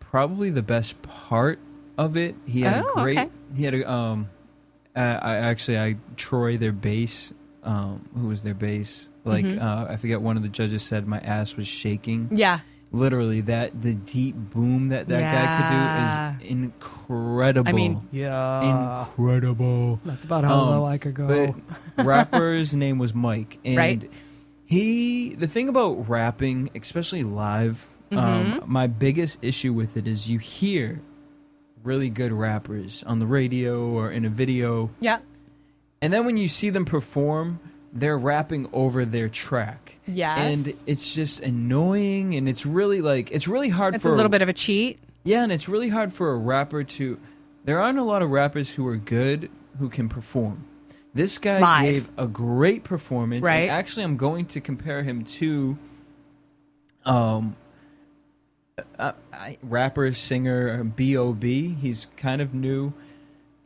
probably 0.00 0.50
the 0.50 0.62
best 0.62 1.00
part 1.02 1.58
of 1.98 2.16
it. 2.16 2.34
He 2.46 2.60
had 2.62 2.84
Oh, 2.86 2.92
a 2.96 3.02
great. 3.02 3.18
okay. 3.18 3.30
He 3.56 3.64
had 3.64 3.74
a 3.74 3.90
um. 3.90 4.28
I 4.96 5.34
actually 5.36 5.78
I 5.78 5.96
Troy 6.16 6.56
their 6.56 6.70
bass. 6.72 7.32
Um, 7.64 8.04
who 8.16 8.28
was 8.28 8.42
their 8.42 8.54
bass? 8.54 9.08
Like 9.24 9.46
Mm-hmm. 9.46 9.62
uh, 9.62 9.86
I 9.92 9.96
forget. 9.96 10.20
One 10.20 10.36
of 10.36 10.42
the 10.42 10.48
judges 10.50 10.82
said 10.82 11.06
my 11.06 11.18
ass 11.18 11.56
was 11.56 11.66
shaking. 11.66 12.28
yeah, 12.32 12.60
Literally, 12.92 13.40
that 13.42 13.80
the 13.82 13.94
deep 13.94 14.36
boom 14.36 14.88
that 14.90 15.08
that 15.08 15.20
Yeah. 15.22 15.46
guy 15.46 15.56
could 15.56 15.66
do 15.66 15.90
is 16.02 16.18
incredible. 16.40 17.68
I 17.68 17.72
mean, 17.72 18.06
yeah, 18.12 18.60
incredible. 19.08 20.00
that's 20.04 20.24
about 20.24 20.44
how 20.44 20.54
Um, 20.58 20.68
low 20.68 20.84
I 20.86 20.98
could 20.98 21.14
go. 21.14 21.26
But 21.96 22.04
rapper's 22.04 22.74
name 22.74 22.98
was 22.98 23.14
Mike, 23.14 23.58
and 23.64 23.76
Right. 23.78 24.10
he. 24.66 25.34
The 25.34 25.48
thing 25.48 25.68
about 25.68 26.08
rapping, 26.08 26.70
especially 26.74 27.24
live, 27.24 27.88
um, 28.12 28.18
Mm-hmm. 28.18 28.70
my 28.72 28.86
biggest 28.86 29.38
issue 29.42 29.72
with 29.72 29.96
it 29.96 30.06
is 30.06 30.28
you 30.30 30.38
hear 30.38 31.00
really 31.82 32.10
good 32.10 32.32
rappers 32.32 33.02
on 33.06 33.18
the 33.18 33.26
radio 33.26 33.88
or 33.88 34.10
in 34.10 34.24
a 34.24 34.30
video, 34.30 34.90
yeah, 35.00 35.18
and 36.04 36.12
then 36.12 36.26
when 36.26 36.36
you 36.36 36.48
see 36.48 36.68
them 36.68 36.84
perform, 36.84 37.60
they're 37.94 38.18
rapping 38.18 38.68
over 38.74 39.06
their 39.06 39.30
track. 39.30 39.96
Yes. 40.06 40.38
and 40.38 40.74
it's 40.86 41.14
just 41.14 41.40
annoying, 41.40 42.34
and 42.34 42.46
it's 42.46 42.66
really 42.66 43.00
like 43.00 43.30
it's 43.30 43.48
really 43.48 43.70
hard 43.70 43.94
it's 43.94 44.02
for 44.02 44.12
a 44.12 44.14
little 44.14 44.28
bit 44.28 44.42
of 44.42 44.50
a 44.50 44.52
cheat. 44.52 44.98
yeah, 45.22 45.42
and 45.42 45.50
it's 45.50 45.66
really 45.66 45.88
hard 45.88 46.12
for 46.12 46.32
a 46.32 46.36
rapper 46.36 46.84
to. 46.84 47.18
There 47.64 47.80
aren't 47.80 47.98
a 47.98 48.02
lot 48.02 48.20
of 48.20 48.28
rappers 48.30 48.74
who 48.74 48.86
are 48.86 48.98
good 48.98 49.50
who 49.78 49.88
can 49.88 50.10
perform. 50.10 50.66
This 51.14 51.38
guy 51.38 51.58
Live. 51.58 51.92
gave 51.92 52.10
a 52.18 52.26
great 52.26 52.84
performance. 52.84 53.46
Right. 53.46 53.62
And 53.62 53.70
actually, 53.70 54.04
I'm 54.04 54.18
going 54.18 54.44
to 54.46 54.60
compare 54.60 55.02
him 55.02 55.24
to, 55.24 55.78
um, 57.06 57.56
uh, 58.98 59.12
I, 59.32 59.56
rapper 59.62 60.12
singer 60.12 60.84
B.O.B. 60.84 61.76
He's 61.80 62.08
kind 62.18 62.42
of 62.42 62.52
new. 62.52 62.92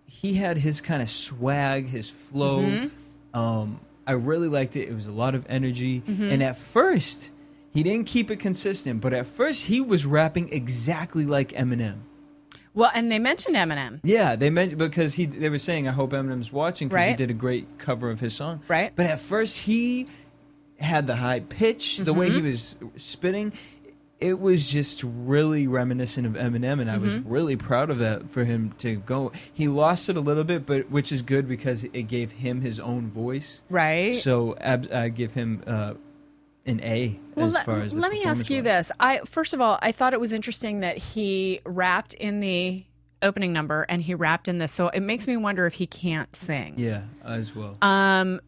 He 0.09 0.33
had 0.35 0.57
his 0.59 0.81
kind 0.81 1.03
of 1.03 1.09
swag, 1.09 1.87
his 1.87 2.09
flow. 2.11 2.63
Mm-hmm. 2.63 3.39
Um, 3.39 3.81
I 4.07 4.13
really 4.13 4.49
liked 4.49 4.75
it. 4.75 4.89
It 4.89 4.95
was 4.95 5.07
a 5.07 5.13
lot 5.13 5.35
of 5.35 5.45
energy. 5.49 6.01
Mm-hmm. 6.01 6.31
And 6.31 6.43
at 6.43 6.57
first, 6.57 7.31
he 7.75 7.83
didn't 7.83 8.07
keep 8.07 8.31
it 8.31 8.37
consistent, 8.41 9.01
but 9.01 9.13
at 9.13 9.27
first 9.27 9.67
he 9.67 9.81
was 9.81 10.07
rapping 10.07 10.53
exactly 10.53 11.25
like 11.27 11.51
Eminem. 11.53 11.99
Well, 12.75 12.91
and 12.95 13.13
they 13.13 13.19
mentioned 13.19 13.55
Eminem. 13.57 14.01
Yeah, 14.03 14.35
they 14.37 14.51
mentioned 14.51 14.79
because 14.79 15.15
he 15.15 15.27
they 15.27 15.49
were 15.51 15.59
saying 15.59 15.89
I 15.89 15.93
hope 15.93 16.13
Eminem's 16.13 16.53
watching 16.53 16.89
because 16.89 17.09
he 17.09 17.15
did 17.15 17.31
a 17.31 17.35
great 17.35 17.79
cover 17.79 18.11
of 18.11 18.21
his 18.21 18.35
song. 18.35 18.63
Right. 18.69 18.93
But 18.95 19.07
at 19.07 19.21
first 19.21 19.59
he 19.59 20.07
had 20.79 21.07
the 21.09 21.17
high 21.17 21.41
pitch, 21.41 21.99
the 21.99 22.15
way 22.15 22.31
he 22.31 22.37
Mm-hmm. 22.39 22.47
was 22.47 22.77
spitting, 22.97 23.53
it 24.21 24.41
was 24.41 24.67
just 24.69 25.03
really 25.05 25.67
reminiscent 25.69 26.27
of 26.27 26.33
Eminem, 26.33 26.81
and 26.81 26.91
I 26.91 26.99
was 26.99 27.15
Mm-hmm. 27.15 27.29
really 27.31 27.57
proud 27.57 27.89
of 27.91 27.99
that 27.99 28.29
for 28.31 28.45
him 28.45 28.73
to 28.79 28.97
go. 28.97 29.31
He 29.55 29.69
lost 29.69 30.09
it 30.09 30.17
a 30.17 30.21
little 30.21 30.45
bit, 30.45 30.67
but 30.67 30.91
which 30.91 31.13
is 31.13 31.23
good 31.23 31.47
because 31.49 31.85
it 31.85 32.03
gave 32.09 32.33
him 32.33 32.61
his 32.61 32.81
own 32.81 33.11
voice. 33.11 33.63
Right. 33.71 34.15
So 34.15 34.57
ab- 34.61 34.93
I 34.93 35.09
give 35.11 35.35
him 35.35 35.63
uh, 35.67 35.95
an 36.67 36.81
A 36.83 37.19
as 37.37 37.55
let, 37.55 37.65
far 37.65 37.81
as 37.81 37.97
let 37.97 38.11
me 38.11 38.25
ask 38.25 38.51
you 38.51 38.61
this. 38.61 38.91
I 38.99 39.21
first 39.25 39.55
of 39.55 39.61
all, 39.61 39.79
I 39.81 39.93
thought 39.93 40.13
it 40.13 40.21
was 40.21 40.33
interesting 40.33 40.81
that 40.81 40.99
he 40.99 41.61
rapped 41.65 42.13
in 42.15 42.41
the 42.41 42.85
opening 43.23 43.53
number 43.53 43.83
and 43.89 44.03
he 44.03 44.15
rapped 44.15 44.49
in 44.49 44.59
this. 44.59 44.73
So 44.73 44.89
it 44.89 45.01
makes 45.01 45.27
me 45.27 45.37
wonder 45.37 45.67
if 45.67 45.75
he 45.75 45.87
can't 45.87 46.35
sing. 46.37 46.75
Yeah, 46.77 47.03
as 47.25 47.55
well. 47.55 47.77
Um, 47.83 48.41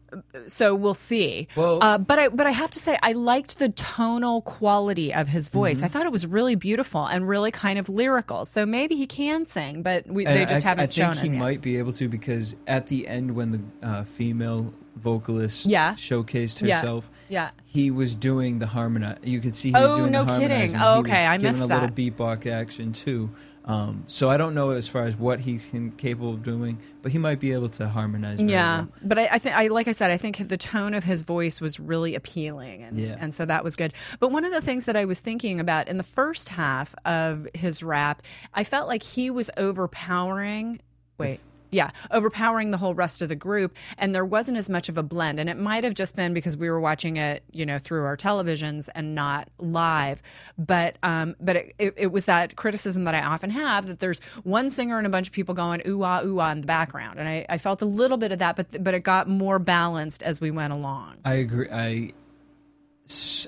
so 0.47 0.75
we'll 0.75 0.93
see. 0.93 1.47
Well- 1.55 1.83
uh, 1.83 1.97
but 1.97 2.19
I 2.19 2.27
but 2.29 2.47
I 2.47 2.51
have 2.51 2.71
to 2.71 2.79
say 2.79 2.97
I 3.03 3.11
liked 3.13 3.59
the 3.59 3.69
tonal 3.69 4.41
quality 4.41 5.13
of 5.13 5.27
his 5.27 5.49
voice. 5.49 5.77
Mm-hmm. 5.77 5.85
I 5.85 5.87
thought 5.89 6.05
it 6.05 6.11
was 6.11 6.25
really 6.27 6.55
beautiful 6.55 7.05
and 7.05 7.27
really 7.27 7.51
kind 7.51 7.77
of 7.79 7.89
lyrical. 7.89 8.45
So 8.45 8.65
maybe 8.65 8.95
he 8.95 9.07
can 9.07 9.45
sing, 9.45 9.81
but 9.83 10.07
we, 10.07 10.25
they 10.25 10.45
just 10.45 10.65
I, 10.65 10.69
haven't 10.69 10.83
I 10.83 10.87
think 10.87 10.93
shown 11.15 11.17
he 11.17 11.29
it. 11.29 11.33
yet. 11.33 11.39
might 11.39 11.61
be 11.61 11.77
able 11.77 11.93
to 11.93 12.07
because 12.09 12.55
at 12.67 12.87
the 12.87 13.07
end 13.07 13.35
when 13.35 13.51
the 13.81 13.87
uh, 13.87 14.03
female 14.03 14.73
vocalist 14.97 15.65
Yeah. 15.65 15.93
showcased 15.95 16.61
Yeah. 16.65 16.75
herself, 16.75 17.09
Yeah. 17.29 17.51
he 17.65 17.89
was 17.91 18.13
doing 18.13 18.59
the 18.59 18.67
harmonize. 18.67 19.17
You 19.23 19.39
could 19.39 19.55
see 19.55 19.69
he 19.69 19.73
was 19.73 19.89
Oh, 19.89 19.97
doing 19.97 20.11
no 20.11 20.25
the 20.25 20.31
kidding. 20.37 20.49
harmonizing. 20.49 20.79
Oh, 20.81 20.93
He 20.95 20.99
okay, 20.99 21.11
was 21.11 21.29
I 21.29 21.37
missed 21.37 21.63
a 21.63 21.67
that. 21.67 21.81
little 21.81 21.95
beatbox 21.95 22.45
action 22.51 22.91
too. 22.93 23.29
Um, 23.63 24.05
so 24.07 24.29
I 24.29 24.37
don't 24.37 24.55
know 24.55 24.71
as 24.71 24.87
far 24.87 25.03
as 25.03 25.15
what 25.15 25.39
he's 25.41 25.69
capable 25.97 26.31
of 26.33 26.41
doing, 26.41 26.79
but 27.03 27.11
he 27.11 27.19
might 27.19 27.39
be 27.39 27.51
able 27.51 27.69
to 27.69 27.87
harmonize. 27.87 28.41
Yeah, 28.41 28.79
well. 28.79 28.87
but 29.03 29.19
I, 29.19 29.27
I 29.33 29.39
think 29.39 29.55
I 29.55 29.67
like 29.67 29.87
I 29.87 29.91
said, 29.91 30.09
I 30.09 30.17
think 30.17 30.47
the 30.47 30.57
tone 30.57 30.95
of 30.95 31.03
his 31.03 31.21
voice 31.21 31.61
was 31.61 31.79
really 31.79 32.15
appealing, 32.15 32.81
and 32.81 32.99
Yeah. 32.99 33.17
and 33.19 33.35
so 33.35 33.45
that 33.45 33.63
was 33.63 33.75
good. 33.75 33.93
But 34.19 34.31
one 34.31 34.45
of 34.45 34.51
the 34.51 34.61
things 34.61 34.85
that 34.87 34.97
I 34.97 35.05
was 35.05 35.19
thinking 35.19 35.59
about 35.59 35.87
in 35.87 35.97
the 35.97 36.03
first 36.03 36.49
half 36.49 36.95
of 37.05 37.47
his 37.53 37.83
rap, 37.83 38.23
I 38.53 38.63
felt 38.63 38.87
like 38.87 39.03
he 39.03 39.29
was 39.29 39.49
overpowering. 39.57 40.81
Wait. 41.17 41.39
Yeah, 41.71 41.91
overpowering 42.11 42.71
the 42.71 42.77
whole 42.77 42.93
rest 42.93 43.21
of 43.21 43.29
the 43.29 43.35
group, 43.35 43.75
and 43.97 44.13
there 44.13 44.25
wasn't 44.25 44.57
as 44.57 44.69
much 44.69 44.89
of 44.89 44.97
a 44.97 45.03
blend. 45.03 45.39
And 45.39 45.49
it 45.49 45.57
might 45.57 45.83
have 45.83 45.93
just 45.93 46.15
been 46.15 46.33
because 46.33 46.57
we 46.57 46.69
were 46.69 46.79
watching 46.79 47.17
it, 47.17 47.43
you 47.51 47.65
know, 47.65 47.79
through 47.79 48.03
our 48.03 48.17
televisions 48.17 48.89
and 48.93 49.15
not 49.15 49.47
live. 49.57 50.21
But 50.57 50.97
um, 51.01 51.35
but 51.39 51.55
it, 51.55 51.75
it, 51.79 51.93
it 51.97 52.07
was 52.11 52.25
that 52.25 52.55
criticism 52.55 53.05
that 53.05 53.15
I 53.15 53.21
often 53.21 53.51
have 53.51 53.87
that 53.87 53.99
there's 53.99 54.19
one 54.43 54.69
singer 54.69 54.97
and 54.97 55.07
a 55.07 55.09
bunch 55.09 55.27
of 55.27 55.33
people 55.33 55.55
going 55.55 55.81
ooh 55.87 56.03
ah 56.03 56.21
ooh 56.23 56.39
ah 56.39 56.51
in 56.51 56.61
the 56.61 56.67
background, 56.67 57.19
and 57.19 57.27
I, 57.27 57.45
I 57.47 57.57
felt 57.57 57.81
a 57.81 57.85
little 57.85 58.17
bit 58.17 58.31
of 58.31 58.39
that, 58.39 58.55
but 58.55 58.83
but 58.83 58.93
it 58.93 59.03
got 59.03 59.29
more 59.29 59.57
balanced 59.57 60.23
as 60.23 60.41
we 60.41 60.51
went 60.51 60.73
along. 60.73 61.17
I 61.23 61.35
agree. 61.35 61.69
I 61.71 62.13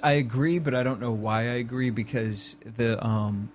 I 0.02 0.14
agree, 0.14 0.60
but 0.60 0.74
I 0.76 0.84
don't 0.84 1.00
know 1.00 1.12
why 1.12 1.42
I 1.42 1.56
agree 1.56 1.90
because 1.90 2.56
the 2.64 3.04
um 3.06 3.52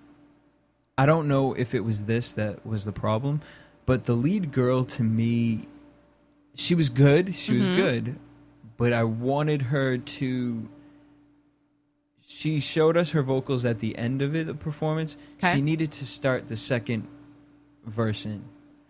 I 0.97 1.05
don't 1.05 1.27
know 1.27 1.53
if 1.53 1.73
it 1.73 1.81
was 1.81 2.03
this 2.05 2.33
that 2.33 2.65
was 2.65 2.85
the 2.85 2.91
problem, 2.91 3.41
but 3.89 4.03
the 4.03 4.13
lead 4.13 4.51
girl 4.51 4.83
to 4.85 5.01
me 5.01 5.67
she 6.53 6.75
was 6.75 6.89
good, 6.89 7.33
she 7.33 7.53
Mm-hmm. 7.53 7.57
was 7.71 7.75
good, 7.75 8.19
but 8.77 8.93
I 8.93 9.03
wanted 9.03 9.63
her 9.63 9.97
to 9.97 10.69
she 12.21 12.59
showed 12.59 12.95
us 12.95 13.09
her 13.11 13.23
vocals 13.23 13.65
at 13.65 13.79
the 13.79 13.97
end 13.97 14.21
of 14.21 14.35
it 14.35 14.45
the 14.45 14.53
performance. 14.53 15.17
Okay. 15.37 15.55
She 15.55 15.61
needed 15.63 15.91
to 15.93 16.05
start 16.05 16.47
the 16.47 16.55
second 16.55 17.07
verse 17.83 18.27
in. 18.27 18.43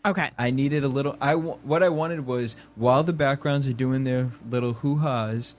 Okay, 0.05 0.31
I 0.37 0.51
needed 0.51 0.83
a 0.83 0.89
little. 0.89 1.15
I 1.21 1.35
what 1.35 1.81
I 1.81 1.87
wanted 1.87 2.25
was 2.25 2.57
while 2.75 3.03
the 3.05 3.13
backgrounds 3.13 3.69
are 3.69 3.73
doing 3.85 4.03
their 4.03 4.31
little 4.49 4.73
hoo 4.73 4.97
ha's, 4.97 5.55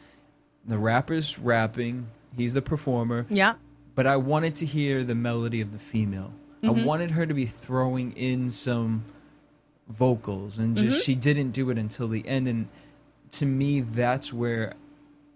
the 0.67 0.77
rapper's 0.77 1.39
rapping. 1.39 2.09
He's 2.37 2.53
the 2.53 2.61
performer, 2.63 3.25
yeah, 3.31 3.55
but 3.95 4.07
I 4.07 4.17
wanted 4.19 4.55
to 4.57 4.67
hear 4.67 5.03
the 5.03 5.15
melody 5.15 5.63
of 5.63 5.73
the 5.73 5.79
female. 5.79 6.31
I 6.63 6.69
wanted 6.69 7.13
her 7.13 7.25
to 7.25 7.33
be 7.33 7.47
throwing 7.47 8.13
in 8.13 8.51
some 8.51 9.05
vocals, 9.91 10.59
and 10.59 10.77
just 10.77 11.05
she 11.05 11.15
didn't 11.15 11.51
do 11.51 11.69
it 11.71 11.79
until 11.79 12.09
the 12.09 12.27
end. 12.27 12.49
And 12.49 12.69
to 13.33 13.47
me, 13.47 13.81
that's 13.81 14.33
where 14.33 14.75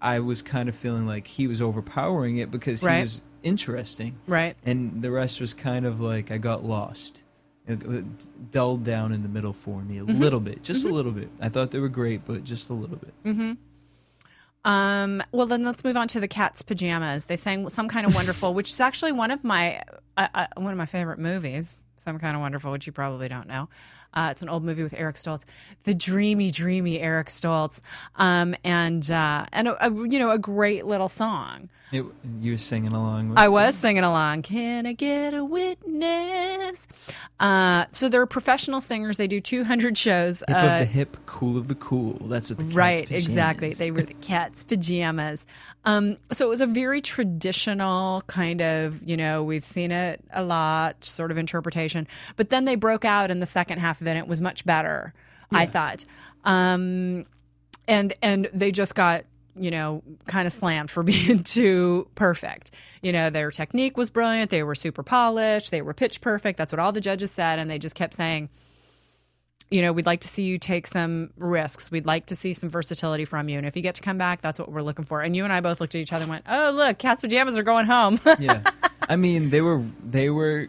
I 0.00 0.20
was 0.20 0.42
kind 0.42 0.68
of 0.68 0.74
feeling 0.76 1.06
like 1.06 1.26
he 1.26 1.46
was 1.46 1.60
overpowering 1.62 2.36
it 2.38 2.50
because 2.50 2.80
he 2.80 2.86
was 2.86 3.22
interesting, 3.42 4.16
Right. 4.26 4.56
and 4.64 5.02
the 5.02 5.10
rest 5.10 5.40
was 5.40 5.52
kind 5.54 5.84
of 5.86 6.00
like 6.00 6.30
I 6.30 6.38
got 6.38 6.64
lost. 6.64 7.22
It, 7.66 8.50
dulled 8.50 8.84
down 8.84 9.12
in 9.12 9.22
the 9.22 9.28
middle 9.28 9.54
for 9.54 9.80
me 9.80 9.96
a 9.98 10.02
Mm-hmm. 10.02 10.20
little 10.20 10.40
bit, 10.40 10.62
just 10.62 10.84
a 10.84 10.88
little 10.88 11.12
bit. 11.12 11.30
I 11.40 11.48
thought 11.48 11.70
they 11.70 11.78
were 11.80 11.88
great, 11.88 12.26
but 12.26 12.44
just 12.44 12.68
a 12.68 12.74
little 12.74 12.96
bit. 12.98 13.56
Um, 14.64 15.22
well, 15.32 15.46
then 15.46 15.62
let's 15.64 15.84
move 15.84 15.96
on 15.96 16.08
to 16.08 16.20
the 16.20 16.28
Cat's 16.28 16.62
Pajamas. 16.62 17.26
They 17.26 17.36
sang 17.36 17.68
"Some 17.68 17.88
Kind 17.88 18.06
of 18.06 18.14
Wonderful," 18.14 18.54
which 18.54 18.70
is 18.70 18.80
actually 18.80 19.12
one 19.12 19.30
of 19.30 19.44
my 19.44 19.82
uh, 20.16 20.28
uh, 20.34 20.46
one 20.56 20.72
of 20.72 20.78
my 20.78 20.86
favorite 20.86 21.18
movies. 21.18 21.78
"Some 21.98 22.18
Kind 22.18 22.34
of 22.34 22.40
Wonderful," 22.40 22.72
which 22.72 22.86
you 22.86 22.92
probably 22.92 23.28
don't 23.28 23.46
know. 23.46 23.68
Uh, 24.14 24.28
it's 24.30 24.42
an 24.42 24.48
old 24.48 24.64
movie 24.64 24.82
with 24.82 24.94
Eric 24.96 25.16
Stoltz, 25.16 25.44
the 25.84 25.94
dreamy, 25.94 26.50
dreamy 26.50 27.00
Eric 27.00 27.28
Stoltz, 27.28 27.80
um, 28.16 28.54
and 28.64 29.10
uh, 29.10 29.46
and 29.52 29.68
a, 29.68 29.86
a, 29.86 29.90
you 29.90 30.18
know 30.18 30.30
a 30.30 30.38
great 30.38 30.86
little 30.86 31.08
song. 31.08 31.68
It, 31.92 32.04
you 32.40 32.52
were 32.52 32.58
singing 32.58 32.92
along. 32.92 33.30
With 33.30 33.38
I 33.38 33.46
it? 33.46 33.50
was 33.52 33.76
singing 33.76 34.02
along. 34.02 34.42
Can 34.42 34.86
I 34.86 34.92
get 34.94 35.32
a 35.32 35.44
witness? 35.44 36.88
Uh, 37.38 37.84
so 37.92 38.08
they're 38.08 38.26
professional 38.26 38.80
singers. 38.80 39.16
They 39.16 39.28
do 39.28 39.40
200 39.40 39.96
shows. 39.96 40.40
hip 40.40 40.56
uh, 40.56 40.60
of 40.60 40.78
the 40.80 40.84
hip, 40.86 41.16
cool 41.26 41.56
of 41.56 41.68
the 41.68 41.76
cool. 41.76 42.14
That's 42.26 42.50
what 42.50 42.58
the 42.58 42.64
Right, 42.64 43.10
exactly. 43.12 43.74
They 43.74 43.90
were 43.90 44.02
the 44.02 44.14
cat's 44.14 44.64
pajamas. 44.64 45.46
Um, 45.84 46.16
so 46.32 46.46
it 46.46 46.48
was 46.48 46.60
a 46.60 46.66
very 46.66 47.00
traditional 47.00 48.22
kind 48.26 48.62
of, 48.62 49.02
you 49.02 49.16
know, 49.16 49.42
we've 49.42 49.64
seen 49.64 49.90
it 49.90 50.24
a 50.32 50.42
lot 50.42 51.04
sort 51.04 51.30
of 51.30 51.38
interpretation. 51.38 52.06
But 52.36 52.50
then 52.50 52.64
they 52.64 52.74
broke 52.74 53.04
out 53.04 53.30
in 53.30 53.40
the 53.40 53.46
second 53.46 53.80
half 53.80 54.00
of 54.00 54.06
it. 54.06 54.10
And 54.10 54.18
it 54.18 54.26
was 54.26 54.40
much 54.40 54.64
better, 54.64 55.12
I 55.50 55.66
thought. 55.66 56.04
Um, 56.44 57.26
and 57.86 58.14
and 58.22 58.48
they 58.52 58.70
just 58.72 58.94
got 58.94 59.24
you 59.56 59.70
know 59.70 60.02
kind 60.26 60.46
of 60.46 60.52
slammed 60.52 60.90
for 60.90 61.02
being 61.04 61.42
too 61.42 62.08
perfect 62.14 62.70
you 63.02 63.12
know 63.12 63.30
their 63.30 63.50
technique 63.50 63.96
was 63.96 64.10
brilliant 64.10 64.50
they 64.50 64.62
were 64.62 64.74
super 64.74 65.02
polished 65.02 65.70
they 65.70 65.82
were 65.82 65.94
pitch 65.94 66.20
perfect 66.20 66.58
that's 66.58 66.72
what 66.72 66.78
all 66.78 66.92
the 66.92 67.00
judges 67.00 67.30
said 67.30 67.58
and 67.58 67.70
they 67.70 67.78
just 67.78 67.94
kept 67.94 68.14
saying 68.14 68.48
you 69.70 69.80
know 69.82 69.92
we'd 69.92 70.06
like 70.06 70.20
to 70.20 70.28
see 70.28 70.42
you 70.44 70.58
take 70.58 70.86
some 70.86 71.30
risks 71.36 71.90
we'd 71.90 72.06
like 72.06 72.26
to 72.26 72.36
see 72.36 72.52
some 72.52 72.68
versatility 72.68 73.24
from 73.24 73.48
you 73.48 73.56
and 73.58 73.66
if 73.66 73.74
you 73.76 73.82
get 73.82 73.94
to 73.94 74.02
come 74.02 74.18
back 74.18 74.40
that's 74.42 74.58
what 74.58 74.70
we're 74.70 74.82
looking 74.82 75.04
for 75.04 75.20
and 75.22 75.34
you 75.34 75.42
and 75.44 75.52
i 75.52 75.60
both 75.60 75.80
looked 75.80 75.94
at 75.94 76.00
each 76.00 76.12
other 76.12 76.22
and 76.22 76.30
went 76.30 76.44
oh 76.48 76.70
look 76.70 76.98
cat's 76.98 77.22
pajamas 77.22 77.56
are 77.58 77.62
going 77.62 77.86
home 77.86 78.20
yeah. 78.38 78.62
I 79.06 79.16
mean, 79.16 79.50
they 79.50 79.60
were 79.60 79.82
they 80.02 80.30
were 80.30 80.68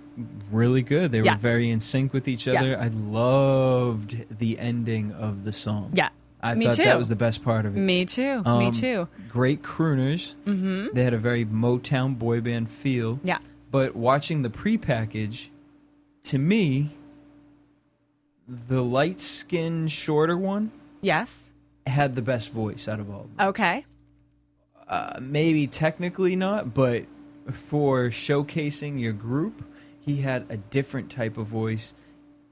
really 0.52 0.82
good. 0.82 1.10
They 1.14 1.20
were 1.20 1.26
Yeah. 1.26 1.38
very 1.38 1.70
in 1.70 1.80
sync 1.80 2.12
with 2.12 2.28
each 2.28 2.48
Yeah. 2.48 2.60
other. 2.60 2.78
I 2.78 2.90
loved 2.90 4.26
the 4.40 4.60
ending 4.60 5.14
of 5.14 5.46
the 5.46 5.54
song. 5.54 5.92
yeah 5.94 6.10
I 6.44 6.54
me 6.54 6.66
thought 6.66 6.76
too 6.76 6.84
that 6.84 6.98
was 6.98 7.08
the 7.10 7.16
best 7.16 7.44
part 7.46 7.66
of 7.66 7.78
it. 7.78 7.80
me 7.80 8.04
too 8.06 8.44
me 8.44 8.66
Um, 8.68 8.72
too 8.72 9.08
Great 9.30 9.62
crooners. 9.64 10.36
Mm-hmm. 10.46 10.88
They 10.94 11.04
had 11.06 11.14
a 11.14 11.18
very 11.18 11.46
Motown 11.46 12.20
boy 12.20 12.42
band 12.42 12.70
feel. 12.70 13.20
yeah 13.24 13.38
But 13.72 13.96
watching 13.96 14.42
the 14.42 14.50
prepackage, 14.50 15.48
to 16.24 16.38
me, 16.38 16.92
the 18.48 18.82
light 18.84 19.20
skinned 19.20 19.92
shorter 19.92 20.38
one 20.38 20.72
yes 21.02 21.52
had 21.88 22.16
the 22.16 22.22
best 22.22 22.52
voice 22.52 22.88
out 22.88 23.00
of 23.00 23.10
all 23.10 23.22
of 23.22 23.38
them. 23.38 23.48
okay 23.50 23.86
Uh, 24.88 25.18
maybe 25.22 25.66
technically 25.68 26.36
not, 26.36 26.74
but 26.74 27.06
for 27.52 28.06
showcasing 28.10 29.00
your 29.00 29.14
group, 29.14 29.64
he 30.00 30.18
had 30.18 30.46
a 30.50 30.58
different 30.58 31.10
type 31.10 31.38
of 31.38 31.48
voice. 31.48 31.94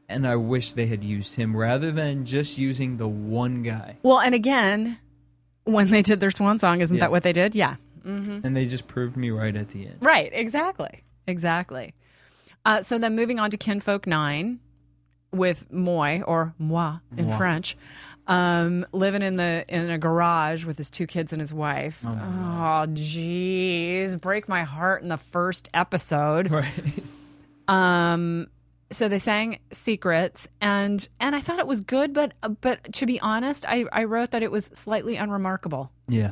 And 0.09 0.27
I 0.27 0.35
wish 0.35 0.73
they 0.73 0.87
had 0.87 1.03
used 1.03 1.35
him 1.35 1.55
rather 1.55 1.91
than 1.91 2.25
just 2.25 2.57
using 2.57 2.97
the 2.97 3.07
one 3.07 3.61
guy. 3.63 3.97
well 4.03 4.19
and 4.19 4.33
again 4.35 4.97
when 5.65 5.89
they 5.89 6.01
did 6.01 6.19
their 6.19 6.31
swan 6.31 6.59
song 6.59 6.81
isn't 6.81 6.97
Yeah. 6.97 7.01
that 7.01 7.11
what 7.11 7.23
they 7.23 7.33
did 7.33 7.55
yeah 7.55 7.75
And 8.03 8.55
they 8.57 8.65
just 8.65 8.87
proved 8.87 9.15
me 9.15 9.29
right 9.29 9.55
at 9.55 9.69
the 9.69 9.85
end. 9.87 9.97
Right, 10.01 10.29
exactly. 10.33 11.03
Exactly. 11.25 11.93
Uh, 12.65 12.81
so 12.81 12.97
then 12.97 13.15
moving 13.15 13.39
on 13.39 13.49
to 13.51 13.57
Kinfolk 13.57 14.05
9 14.07 14.59
with 15.33 15.69
moi 15.71 16.21
or 16.21 16.53
Moi 16.57 16.97
in 17.17 17.25
Moi. 17.27 17.37
French. 17.37 17.75
Um, 18.25 18.85
living 18.93 19.21
in 19.21 19.35
the 19.35 19.65
in 19.67 19.89
a 19.91 19.97
garage 19.97 20.63
with 20.63 20.77
his 20.77 20.89
two 20.89 21.05
kids 21.07 21.33
and 21.33 21.41
his 21.41 21.53
wife. 21.53 22.01
Oh, 22.05 22.85
jeez, 22.93 24.19
break 24.21 24.47
my 24.47 24.63
heart 24.63 25.03
in 25.03 25.09
the 25.09 25.17
first 25.17 25.67
episode. 25.73 26.49
Right. 26.49 26.71
Um, 27.67 28.47
so 28.91 29.07
they 29.09 29.19
sang 29.19 29.59
"Secrets" 29.71 30.47
and 30.61 31.05
and 31.19 31.35
I 31.35 31.41
thought 31.41 31.59
it 31.59 31.67
was 31.67 31.81
good, 31.81 32.13
but 32.13 32.33
but 32.61 32.93
to 32.93 33.05
be 33.05 33.19
honest, 33.19 33.65
I 33.67 33.85
I 33.91 34.03
wrote 34.05 34.31
that 34.31 34.43
it 34.43 34.51
was 34.51 34.65
slightly 34.73 35.15
unremarkable. 35.15 35.91
yeah. 36.07 36.31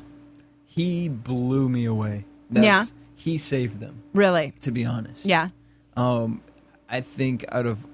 He 0.66 1.10
blew 1.10 1.68
me 1.68 1.84
away. 1.84 2.24
That's, 2.50 2.94
He 3.18 3.38
saved 3.38 3.82
them, 3.82 4.04
Really? 4.14 4.54
to 4.62 4.72
be 4.72 4.86
honest. 4.86 5.26
Yeah. 5.26 5.50
Um, 5.98 6.42
I 6.88 7.02
think 7.02 7.44
out 7.52 7.66
of 7.66 7.86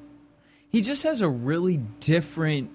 he 0.78 0.82
just 0.84 1.02
has 1.04 1.22
a 1.22 1.28
really 1.30 1.78
different 2.00 2.70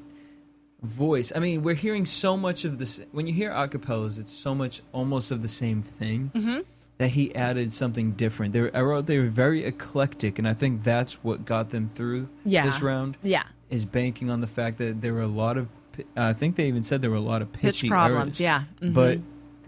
voice. 0.82 1.32
I 1.34 1.38
mean, 1.38 1.62
we're 1.62 1.74
hearing 1.76 2.04
so 2.06 2.36
much 2.36 2.64
of 2.64 2.78
this 2.78 3.00
when 3.12 3.26
you 3.28 3.32
hear 3.32 3.50
acapellas. 3.52 4.18
It's 4.18 4.32
so 4.32 4.54
much 4.54 4.82
almost 4.92 5.30
of 5.30 5.40
the 5.42 5.48
same 5.48 5.82
thing 5.82 6.30
Mm-hmm. 6.34 6.60
that 6.98 7.08
he 7.08 7.32
added 7.34 7.72
something 7.72 8.12
different. 8.12 8.52
They 8.52 8.60
were, 8.62 8.70
I 8.74 8.80
wrote 8.80 9.06
they 9.06 9.18
were 9.18 9.28
very 9.28 9.64
eclectic, 9.64 10.38
and 10.40 10.48
I 10.48 10.54
think 10.54 10.82
that's 10.82 11.22
what 11.22 11.44
got 11.44 11.70
them 11.70 11.88
through 11.88 12.28
Yeah. 12.44 12.64
this 12.66 12.82
round. 12.82 13.16
Yeah. 13.22 13.44
Is 13.70 13.84
banking 13.84 14.30
on 14.30 14.40
the 14.40 14.46
fact 14.48 14.78
that 14.78 15.00
there 15.00 15.14
were 15.14 15.22
a 15.22 15.26
lot 15.28 15.56
of. 15.56 15.68
I 16.16 16.32
think 16.32 16.56
they 16.56 16.66
even 16.66 16.82
said 16.82 17.02
there 17.02 17.10
were 17.10 17.16
a 17.16 17.20
lot 17.20 17.42
of 17.42 17.52
Pitch 17.52 17.62
pitchy 17.76 17.88
problems. 17.88 18.40
errors. 18.40 18.40
Yeah. 18.40 18.64
Mhm. 18.88 18.94
But 18.94 19.18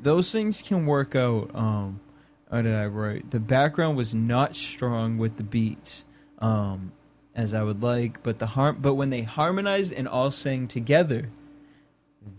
those 0.02 0.32
things 0.32 0.60
can 0.62 0.86
work 0.86 1.14
out. 1.14 1.50
Um, 1.54 2.00
what 2.48 2.62
did 2.62 2.74
I 2.74 2.86
write? 2.86 3.30
The 3.30 3.40
background 3.40 3.96
was 3.96 4.14
not 4.14 4.56
strong 4.56 5.18
with 5.18 5.36
the 5.36 5.42
beats, 5.44 6.04
um, 6.40 6.92
as 7.34 7.54
I 7.54 7.62
would 7.62 7.82
like. 7.82 8.22
But 8.22 8.38
the 8.38 8.46
harm, 8.46 8.78
but 8.80 8.94
when 8.94 9.10
they 9.10 9.22
harmonized 9.22 9.92
and 9.92 10.06
all 10.08 10.30
sang 10.30 10.68
together, 10.68 11.28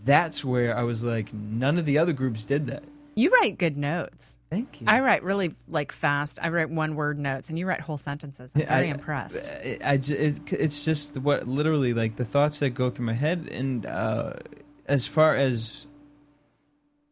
that's 0.04 0.44
where 0.44 0.76
I 0.76 0.82
was 0.82 1.04
like, 1.04 1.32
none 1.32 1.78
of 1.78 1.84
the 1.84 1.98
other 1.98 2.12
groups 2.12 2.46
did 2.46 2.66
that. 2.68 2.82
you 3.14 3.30
write 3.30 3.56
good 3.58 3.76
notes. 3.76 4.36
Thank 4.50 4.80
you. 4.80 4.86
I 4.88 5.00
write 5.00 5.22
really 5.24 5.54
like 5.68 5.90
fast. 5.92 6.38
I 6.40 6.48
write 6.50 6.70
one 6.70 6.94
word 6.94 7.18
notes, 7.18 7.48
and 7.50 7.58
you 7.58 7.66
write 7.66 7.80
whole 7.80 7.98
sentences. 7.98 8.50
I'm 8.54 8.66
very 8.66 8.88
I- 8.88 8.90
impressed. 8.90 9.52
I, 9.52 9.78
I 9.84 9.96
ju- 9.96 10.14
it, 10.14 10.52
it's 10.52 10.84
just 10.84 11.16
what 11.18 11.48
literally 11.48 11.92
like 11.94 12.16
the 12.16 12.24
thoughts 12.24 12.60
that 12.60 12.70
go 12.70 12.90
through 12.90 13.06
my 13.06 13.12
head, 13.12 13.48
and 13.50 13.84
uh, 13.86 14.34
as 14.86 15.06
far 15.06 15.34
as 15.34 15.86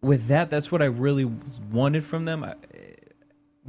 with 0.01 0.29
that, 0.29 0.51
that's 0.51 0.71
what 0.71 0.81
I 0.83 0.87
really 0.87 1.25
wanted 1.73 2.05
from 2.05 2.25
them. 2.25 2.45
I, 2.45 2.55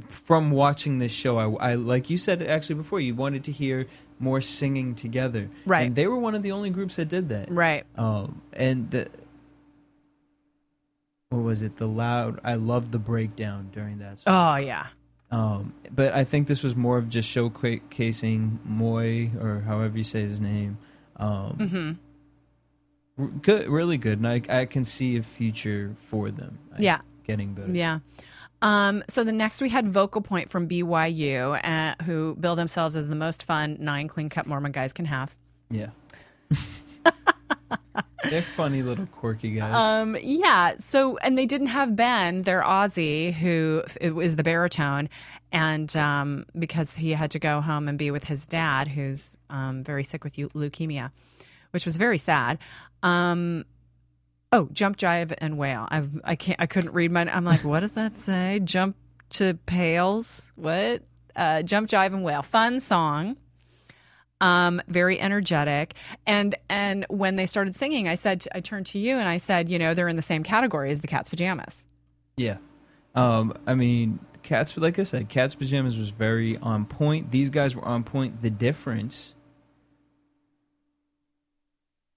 from 0.08 0.50
watching 0.50 0.98
this 0.98 1.12
show, 1.12 1.38
I, 1.38 1.70
I 1.70 1.74
like 1.74 2.10
you 2.10 2.18
said 2.18 2.42
actually 2.42 2.76
before, 2.76 3.00
you 3.00 3.14
wanted 3.14 3.44
to 3.44 3.52
hear 3.52 3.86
more 4.18 4.40
singing 4.40 4.94
together, 4.94 5.48
Right. 5.66 5.86
And 5.86 5.94
they 5.96 6.06
were 6.06 6.16
one 6.18 6.34
of 6.34 6.42
the 6.42 6.52
only 6.52 6.70
groups 6.70 6.96
that 6.96 7.08
did 7.08 7.28
that, 7.28 7.50
Right. 7.50 7.84
Um, 7.96 8.40
and 8.52 8.90
the, 8.90 9.08
what 11.30 11.42
was 11.42 11.62
it? 11.62 11.76
The 11.76 11.86
loud. 11.88 12.40
I 12.44 12.54
loved 12.54 12.92
the 12.92 12.98
breakdown 12.98 13.68
during 13.72 13.98
that. 13.98 14.18
Song. 14.18 14.34
Oh 14.34 14.56
yeah. 14.56 14.86
Um, 15.30 15.74
but 15.90 16.14
I 16.14 16.22
think 16.24 16.46
this 16.46 16.62
was 16.62 16.76
more 16.76 16.98
of 16.98 17.08
just 17.08 17.28
showcasing 17.28 18.58
Moy 18.64 19.30
or 19.40 19.60
however 19.66 19.98
you 19.98 20.04
say 20.04 20.22
his 20.22 20.40
name. 20.40 20.78
Um, 21.16 21.98
Mm-hmm. 23.18 23.38
good, 23.42 23.68
really 23.68 23.96
good, 23.98 24.18
and 24.18 24.28
I, 24.28 24.40
I 24.48 24.64
can 24.66 24.84
see 24.84 25.16
a 25.16 25.22
future 25.22 25.96
for 26.10 26.30
them. 26.30 26.58
I- 26.76 26.80
Yeah. 26.82 27.00
getting 27.24 27.54
better. 27.54 27.72
Yeah. 27.72 27.98
Um, 28.62 29.04
so 29.08 29.22
the 29.22 29.32
next 29.32 29.60
we 29.60 29.68
had 29.68 29.88
Vocal 29.88 30.22
Point 30.22 30.50
from 30.50 30.68
BYU, 30.68 31.60
uh, 31.62 32.02
who 32.04 32.34
bill 32.36 32.56
themselves 32.56 32.96
as 32.96 33.08
the 33.08 33.14
most 33.14 33.42
fun 33.42 33.76
nine 33.80 34.08
clean 34.08 34.28
cut 34.28 34.46
Mormon 34.46 34.72
guys 34.72 34.92
can 34.92 35.04
have. 35.06 35.34
yeah. 35.70 35.90
They're 38.30 38.42
funny 38.42 38.82
little 38.82 39.06
quirky 39.06 39.50
guys. 39.52 39.74
Um, 39.74 40.16
yeah. 40.20 40.74
So, 40.78 41.16
and 41.18 41.38
they 41.38 41.46
didn't 41.46 41.68
have 41.68 41.94
Ben, 41.94 42.42
their 42.42 42.62
Aussie, 42.62 43.32
who 43.32 43.84
is 44.00 44.34
the 44.34 44.42
baritone, 44.42 45.08
and 45.52 45.94
um, 45.96 46.44
because 46.58 46.94
he 46.96 47.12
had 47.12 47.30
to 47.32 47.38
go 47.38 47.60
home 47.60 47.86
and 47.88 47.96
be 47.96 48.10
with 48.10 48.24
his 48.24 48.46
dad, 48.46 48.88
who's 48.88 49.38
um, 49.48 49.84
very 49.84 50.02
sick 50.02 50.24
with 50.24 50.34
leukemia, 50.34 51.12
which 51.70 51.86
was 51.86 51.96
very 51.96 52.18
sad. 52.18 52.58
Um, 53.02 53.64
oh, 54.52 54.68
jump, 54.72 54.96
jive, 54.96 55.34
and 55.38 55.58
wail. 55.58 55.86
I 55.90 56.04
I 56.24 56.36
can't. 56.36 56.60
I 56.60 56.66
couldn't 56.66 56.92
read 56.92 57.10
my. 57.10 57.22
I'm 57.22 57.44
like, 57.44 57.64
what 57.64 57.80
does 57.80 57.94
that 57.94 58.18
say? 58.18 58.60
Jump 58.62 58.96
to 59.30 59.54
pails. 59.66 60.52
What? 60.56 61.02
Uh, 61.34 61.62
jump, 61.62 61.88
jive, 61.88 62.14
and 62.14 62.24
wail. 62.24 62.42
Fun 62.42 62.80
song 62.80 63.36
um, 64.40 64.82
very 64.88 65.20
energetic. 65.20 65.94
And 66.26 66.54
and 66.68 67.06
when 67.08 67.36
they 67.36 67.46
started 67.46 67.74
singing, 67.74 68.08
I 68.08 68.14
said, 68.14 68.46
I 68.54 68.60
turned 68.60 68.86
to 68.86 68.98
you 68.98 69.16
and 69.16 69.28
I 69.28 69.38
said, 69.38 69.68
you 69.68 69.78
know, 69.78 69.94
they're 69.94 70.08
in 70.08 70.16
the 70.16 70.22
same 70.22 70.42
category 70.42 70.90
as 70.90 71.00
the 71.00 71.06
Cat's 71.06 71.30
Pajamas. 71.30 71.86
yeah. 72.36 72.58
Um, 73.14 73.54
I 73.66 73.74
mean, 73.74 74.18
Cats. 74.42 74.76
Like 74.76 74.98
I 74.98 75.04
said, 75.04 75.30
Cats 75.30 75.54
pajamas 75.54 75.96
was 75.96 76.10
very 76.10 76.58
on 76.58 76.84
point. 76.84 77.30
These 77.30 77.48
guys 77.48 77.74
were 77.74 77.84
on 77.84 78.04
point. 78.04 78.42
The 78.42 78.50
difference. 78.50 79.34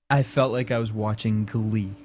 I 0.09 0.23
felt 0.23 0.51
like 0.51 0.71
I 0.71 0.79
was 0.79 0.91
watching 0.91 1.45
Glee. 1.45 1.95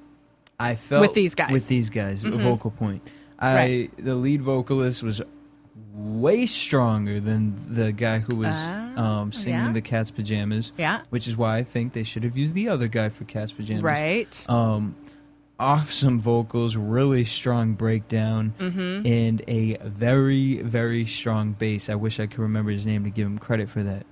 I 0.59 0.77
felt 0.77 1.01
With 1.03 1.15
these 1.15 1.35
guys. 1.35 1.51
With 1.51 1.69
these 1.69 1.91
guys, 1.91 2.23
Mhm. 2.23 2.43
vocal 2.43 2.71
point. 2.71 3.03
I 3.39 3.55
Right. 3.55 3.91
the 4.05 4.15
lead 4.15 4.43
vocalist 4.43 5.03
was 5.03 5.21
way 5.93 6.47
stronger 6.47 7.21
than 7.21 7.55
the 7.69 7.93
guy 7.93 8.21
who 8.21 8.37
was 8.37 8.57
Oh, 8.97 9.03
um, 9.03 9.33
singing 9.33 9.59
yeah? 9.61 9.73
the 9.73 9.81
Cat's 9.81 10.11
Pajamas. 10.11 10.73
Yeah. 10.79 11.01
Which 11.11 11.27
is 11.29 11.37
why 11.37 11.57
I 11.59 11.65
think 11.65 11.93
they 11.93 12.05
should 12.05 12.25
have 12.25 12.37
used 12.37 12.55
the 12.55 12.69
other 12.69 12.89
guy 12.89 13.09
for 13.09 13.25
Cat's 13.25 13.53
Pajamas. 13.53 13.83
Right. 13.83 14.47
Um, 14.49 14.95
awesome 15.59 16.21
vocals, 16.21 16.77
really 16.77 17.25
strong 17.25 17.75
breakdown, 17.75 18.55
Mm-hmm. 18.59 19.07
and 19.07 19.43
a 19.47 19.77
very, 19.85 20.63
very 20.63 21.07
strong 21.07 21.53
bass. 21.53 21.89
I 21.89 21.95
wish 21.95 22.19
I 22.21 22.27
could 22.27 22.41
remember 22.41 22.71
his 22.71 22.87
name 22.87 23.05
to 23.05 23.11
give 23.11 23.27
him 23.27 23.39
credit 23.39 23.69
for 23.69 23.83
that. 23.83 24.05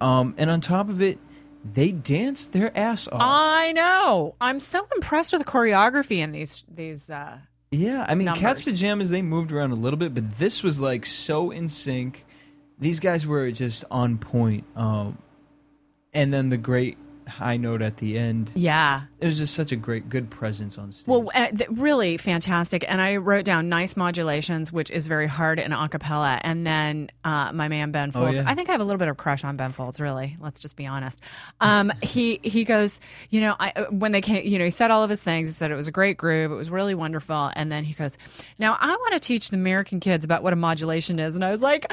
Um, 0.00 0.34
and 0.38 0.50
on 0.50 0.60
top 0.60 0.88
of 0.88 1.00
it, 1.00 1.18
they 1.64 1.92
danced 1.92 2.52
their 2.52 2.76
ass 2.76 3.08
off. 3.08 3.20
I 3.20 3.72
know. 3.72 4.34
I'm 4.40 4.60
so 4.60 4.86
impressed 4.94 5.32
with 5.32 5.44
the 5.44 5.50
choreography 5.50 6.18
in 6.18 6.32
these 6.32 6.64
these. 6.72 7.10
Uh, 7.10 7.38
Yeah, 7.70 8.04
I 8.08 8.14
mean, 8.14 8.32
Cat's. 8.34 8.62
Pajamas, 8.62 9.10
they 9.10 9.22
moved 9.22 9.52
around 9.52 9.72
a 9.72 9.76
little 9.76 9.98
bit, 9.98 10.14
but 10.14 10.38
this 10.38 10.62
was 10.62 10.80
like 10.80 11.04
so 11.04 11.50
in 11.50 11.68
sync. 11.68 12.24
These 12.78 13.00
guys 13.00 13.26
were 13.26 13.50
just 13.50 13.84
on 13.90 14.18
point. 14.18 14.64
Um, 14.76 15.18
and 16.14 16.32
then 16.32 16.48
the 16.48 16.56
great 16.56 16.96
high 17.28 17.56
note 17.56 17.82
at 17.82 17.98
the 17.98 18.18
end. 18.18 18.50
yeah. 18.54 19.02
It 19.20 19.26
was 19.26 19.38
just 19.38 19.54
such 19.54 19.72
a 19.72 19.76
great, 19.76 20.08
good 20.08 20.30
presence 20.30 20.78
on 20.78 20.92
stage. 20.92 21.08
Well, 21.08 21.28
uh, 21.34 21.48
th- 21.48 21.68
really 21.72 22.16
fantastic. 22.18 22.84
And 22.86 23.00
I 23.00 23.16
wrote 23.16 23.44
down 23.44 23.68
nice 23.68 23.96
modulations, 23.96 24.72
which 24.72 24.92
is 24.92 25.08
very 25.08 25.26
hard 25.26 25.58
in 25.58 25.72
a 25.72 25.88
cappella. 25.88 26.38
And 26.42 26.64
then 26.64 27.10
uh, 27.24 27.50
my 27.52 27.66
man 27.66 27.90
Ben 27.90 28.12
Oh, 28.14 28.20
Folds. 28.20 28.36
yeah. 28.36 28.44
I 28.46 28.54
think 28.54 28.68
I 28.68 28.72
have 28.72 28.80
a 28.80 28.84
little 28.84 28.98
bit 28.98 29.08
of 29.08 29.16
crush 29.16 29.42
on 29.42 29.56
Ben 29.56 29.72
Folds. 29.72 30.00
Really, 30.00 30.36
let's 30.40 30.60
just 30.60 30.76
be 30.76 30.86
honest. 30.86 31.20
Um, 31.60 31.92
he 32.00 32.38
he 32.44 32.62
goes, 32.62 33.00
you 33.30 33.40
know, 33.40 33.56
I, 33.58 33.72
uh, 33.74 33.84
when 33.86 34.12
they 34.12 34.20
came, 34.20 34.46
you 34.46 34.56
know, 34.58 34.64
he 34.66 34.70
said 34.70 34.92
all 34.92 35.02
of 35.02 35.10
his 35.10 35.20
things. 35.22 35.48
He 35.48 35.52
said 35.54 35.72
it 35.72 35.76
was 35.76 35.88
a 35.88 35.92
great 35.92 36.16
groove. 36.16 36.52
It 36.52 36.54
was 36.56 36.70
really 36.70 36.94
wonderful. 36.94 37.50
And 37.54 37.72
then 37.72 37.82
he 37.82 37.94
goes, 37.94 38.16
now 38.60 38.76
I 38.80 38.86
want 38.88 39.14
to 39.14 39.20
teach 39.20 39.50
the 39.50 39.56
American 39.56 39.98
kids 39.98 40.24
about 40.24 40.44
what 40.44 40.52
a 40.52 40.56
modulation 40.56 41.18
is. 41.18 41.34
And 41.34 41.44
I 41.44 41.50
was 41.50 41.60
like, 41.60 41.90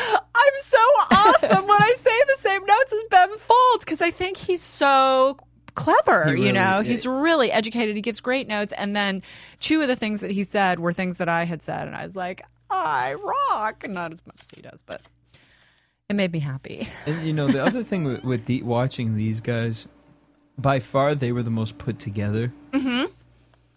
I'm 0.56 0.64
so 0.64 0.78
awesome 1.12 1.68
when 1.68 1.82
I 1.82 1.94
say 1.98 2.18
the 2.28 2.36
same 2.42 2.66
notes 2.66 2.94
as 2.94 3.02
Ben 3.10 3.30
Folds 3.38 3.84
because 3.86 4.02
I 4.02 4.12
think 4.12 4.38
he's 4.38 4.62
so 4.62 5.38
clever 5.76 6.26
He 6.26 6.30
you 6.32 6.36
really- 6.38 6.52
know? 6.54 6.80
it- 6.80 6.86
he's 6.86 7.06
really 7.06 7.52
educated. 7.52 7.96
He 7.96 8.02
gives 8.02 8.22
great 8.22 8.48
notes. 8.48 8.74
And 8.78 8.96
then 8.96 9.22
two 9.60 9.82
of 9.82 9.88
the 9.88 9.96
things 9.96 10.22
that 10.22 10.32
he 10.32 10.44
said 10.44 10.80
were 10.80 10.94
things 10.94 11.18
that 11.18 11.28
i 11.28 11.44
had 11.44 11.62
said 11.62 11.88
and 11.88 11.96
i 11.96 12.04
was 12.04 12.16
like 12.16 12.42
i 12.70 13.14
rock. 13.16 13.86
Not 13.88 14.14
as 14.14 14.26
much 14.26 14.38
as 14.42 14.50
he 14.52 14.62
does 14.62 14.82
but 14.86 15.02
it 16.10 16.16
made 16.16 16.32
me 16.32 16.40
happy. 16.40 16.88
And 17.08 17.26
you 17.26 17.34
know, 17.34 17.48
the 17.48 17.64
other 17.66 17.84
thing 17.84 18.04
with, 18.04 18.24
with 18.24 18.46
the, 18.46 18.62
watching 18.62 19.16
these 19.18 19.42
guys, 19.42 19.88
by 20.58 20.80
far 20.80 21.16
they 21.16 21.32
were 21.32 21.42
the 21.44 21.50
most 21.50 21.78
put 21.80 21.98
together. 22.00 22.54
Mm-hmm. 22.74 23.12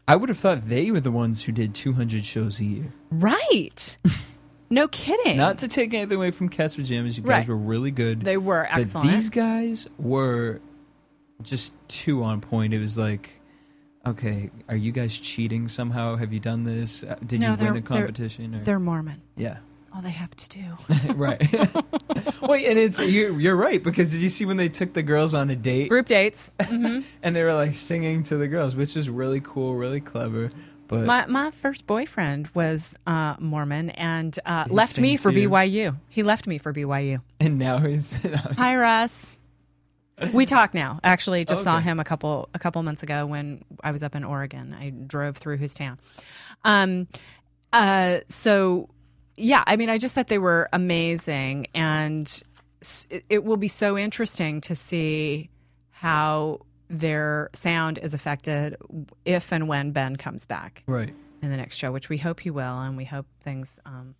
I 0.07 0.15
would 0.17 0.29
have 0.29 0.39
thought 0.39 0.69
they 0.69 0.91
were 0.91 1.01
the 1.01 1.11
ones 1.11 1.45
who 1.45 1.53
did 1.53 1.75
200 1.75 2.25
shows 2.27 2.61
a 2.61 2.65
year. 2.65 2.93
right 3.11 3.97
no 4.71 4.89
kidding 4.89 5.37
Not 5.37 5.59
to 5.59 5.69
take 5.69 5.95
anything 5.95 6.17
away 6.17 6.31
from 6.31 6.49
Cat's 6.49 6.77
Pajamas, 6.77 7.17
you 7.17 7.23
guys 7.23 7.31
Right. 7.31 7.49
were 7.49 7.57
really 7.57 7.91
good. 7.91 8.21
they 8.23 8.37
were 8.37 8.69
but 8.73 8.81
excellent 8.81 9.11
these 9.11 9.31
guys 9.31 9.87
were 9.99 10.61
just 11.43 11.73
too 11.89 12.23
on 12.25 12.41
point. 12.41 12.75
It 12.75 12.81
was 12.81 12.99
like, 12.99 13.31
okay, 14.07 14.51
are 14.69 14.77
you 14.77 14.91
guys 14.93 15.17
cheating 15.17 15.69
somehow? 15.69 16.17
Have 16.17 16.33
you 16.33 16.41
done 16.41 16.65
this? 16.65 17.05
Uh, 17.05 17.17
Did 17.27 17.41
you 17.43 17.49
win 17.51 17.53
a 17.61 17.73
they're- 17.73 17.81
competition? 17.83 18.55
or- 18.55 18.61
they're 18.65 18.79
mormon 18.81 19.21
yeah. 19.37 19.59
all 19.95 20.03
they 20.03 20.11
have 20.11 20.35
to 20.37 20.49
do 20.49 20.65
right. 21.15 21.41
Wait, 22.43 22.67
and 22.67 22.79
it's 22.79 23.01
you're, 23.01 23.39
you're 23.39 23.57
right 23.57 23.83
because 23.83 24.13
did 24.13 24.21
you 24.21 24.29
see 24.29 24.45
when 24.45 24.57
they 24.57 24.69
took 24.69 24.93
the 24.95 25.03
girls 25.03 25.35
on 25.35 25.51
a 25.51 25.57
date 25.57 25.89
group 25.89 26.07
dates 26.07 26.51
and 26.61 27.05
they 27.23 27.43
were 27.43 27.55
like 27.55 27.75
singing 27.75 28.23
to 28.25 28.37
the 28.37 28.49
girls, 28.49 28.77
which 28.77 28.97
is 28.97 29.09
really 29.11 29.41
cool, 29.41 29.75
really 29.75 30.01
clever. 30.01 30.51
But 30.89 31.05
my, 31.05 31.27
my 31.27 31.51
first 31.51 31.87
boyfriend 31.87 32.49
was 32.55 32.97
uh, 33.07 33.37
mormon 33.39 33.91
and 33.91 34.39
uh, 34.45 34.65
left 34.69 34.99
me 34.99 35.17
for 35.17 35.31
byu 35.31 35.97
he 36.09 36.23
left 36.23 36.47
me 36.47 36.59
for 36.59 36.73
byu 36.73 37.21
and 37.39 37.59
now 37.59 37.79
he's 37.79 38.19
Hi, 38.57 38.75
Russ. 38.77 39.39
We 40.33 40.47
talk 40.47 40.75
now. 40.75 40.99
Actually, 41.05 41.45
just 41.45 41.63
saw 41.63 41.79
him 41.79 42.01
a 42.01 42.05
couple 42.05 42.49
a 42.53 42.59
couple 42.59 42.83
months 42.83 43.03
ago 43.05 43.25
when 43.25 43.65
I 43.85 43.93
was 43.93 44.03
up 44.03 44.17
in 44.17 44.25
Oregon. 44.25 44.75
I 44.75 44.91
drove 44.91 45.37
through 45.37 45.59
his 45.59 45.75
town. 45.75 46.01
Um, 46.65 47.07
uh, 47.73 48.19
so 48.27 48.89
yeah, 49.37 49.63
I 49.67 49.77
mean, 49.77 49.91
I 49.91 49.99
just 49.99 50.15
thought 50.15 50.27
they 50.27 50.39
were 50.39 50.69
amazing, 50.73 51.69
and 51.75 52.43
it, 53.11 53.25
it 53.29 53.45
will 53.45 53.57
be 53.57 53.69
so 53.69 53.97
interesting 53.97 54.61
to 54.63 54.75
see 54.75 55.51
how 55.91 56.61
their 56.89 57.51
sound 57.53 57.99
is 57.99 58.15
affected 58.15 58.77
if 59.25 59.53
and 59.53 59.69
when 59.69 59.93
Ben 59.93 60.17
comes 60.17 60.47
back 60.47 60.83
right. 60.87 61.15
in 61.43 61.51
the 61.51 61.57
next 61.57 61.77
show, 61.77 61.93
which 61.93 62.09
we 62.09 62.19
hope 62.19 62.41
he 62.41 62.51
will, 62.51 62.79
and 62.81 62.97
we 62.97 63.05
hope 63.05 63.27
things 63.41 63.79
um, 63.85 64.15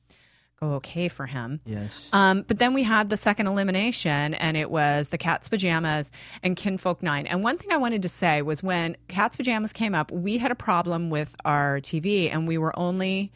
go 0.61 0.75
okay 0.75 1.09
for 1.09 1.27
him. 1.27 1.61
Yes. 1.65 2.09
Um, 2.13 2.45
but 2.47 2.59
then 2.59 2.75
we 2.75 2.83
had 2.83 3.11
the 3.11 3.17
second 3.17 3.47
elimination, 3.47 4.35
and 4.35 4.57
it 4.57 4.71
was 4.71 5.09
the 5.09 5.19
Cat's 5.19 5.49
Pajamas 5.49 6.11
and 6.43 6.57
Kinfolk 6.57 7.03
Nine. 7.03 7.27
And 7.27 7.43
one 7.43 7.59
thing 7.59 7.73
I 7.73 7.77
wanted 7.77 8.03
to 8.03 8.09
say 8.09 8.43
was 8.43 8.63
when 8.63 8.97
Cat's 9.09 9.37
Pajamas 9.37 9.73
came 9.73 9.95
up, 9.95 10.11
we 10.11 10.39
had 10.39 10.51
a 10.51 10.57
problem 10.57 11.11
with 11.11 11.35
our 11.45 11.81
TV, 11.81 12.33
and 12.33 12.47
we 12.47 12.59
were 12.59 12.77
only 12.79 13.33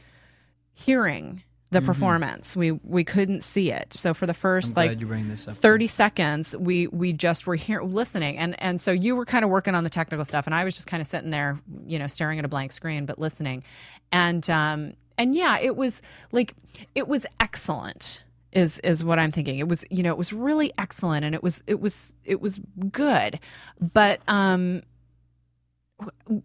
hearing 0.74 1.42
the 1.72 1.80
performance. 1.80 2.54
We 2.54 2.72
we 2.72 3.02
couldn't 3.02 3.42
see 3.42 3.72
it. 3.72 3.92
So 3.94 4.14
for 4.14 4.26
the 4.26 4.32
1st 4.32 4.76
like 4.76 4.90
glad 4.90 5.00
you 5.00 5.06
bring 5.06 5.28
this 5.28 5.48
up. 5.48 5.54
30 5.54 5.86
seconds 5.86 6.56
we 6.56 6.86
we 6.88 7.12
just 7.12 7.46
were 7.46 7.54
here 7.54 7.82
listening 7.82 8.38
and 8.38 8.60
and 8.62 8.80
so 8.80 8.90
you 8.90 9.16
were 9.16 9.24
kind 9.24 9.44
of 9.44 9.50
working 9.50 9.74
on 9.74 9.84
the 9.84 9.90
technical 9.90 10.24
stuff 10.24 10.46
and 10.46 10.54
i 10.54 10.64
was 10.64 10.74
just 10.74 10.86
kind 10.86 11.00
of 11.00 11.06
sitting 11.06 11.30
there 11.30 11.58
you 11.86 11.98
know 11.98 12.06
staring 12.06 12.38
at 12.38 12.44
a 12.44 12.48
blank 12.48 12.72
screen 12.72 13.06
but 13.06 13.18
listening 13.18 13.62
and 14.10 14.48
um 14.50 14.92
and 15.18 15.34
yeah 15.34 15.58
it 15.58 15.76
was 15.76 16.02
like 16.30 16.54
it 16.94 17.08
was 17.08 17.26
excellent 17.40 18.24
is 18.52 18.78
is 18.80 19.02
what 19.04 19.18
i'm 19.18 19.30
thinking 19.30 19.58
it 19.58 19.68
was 19.68 19.84
you 19.90 20.02
know 20.02 20.10
it 20.10 20.18
was 20.18 20.32
really 20.32 20.72
excellent 20.78 21.24
and 21.24 21.34
it 21.34 21.42
was 21.42 21.62
it 21.66 21.80
was 21.80 22.14
it 22.24 22.40
was 22.40 22.60
good 22.90 23.38
but 23.80 24.20
um 24.28 24.82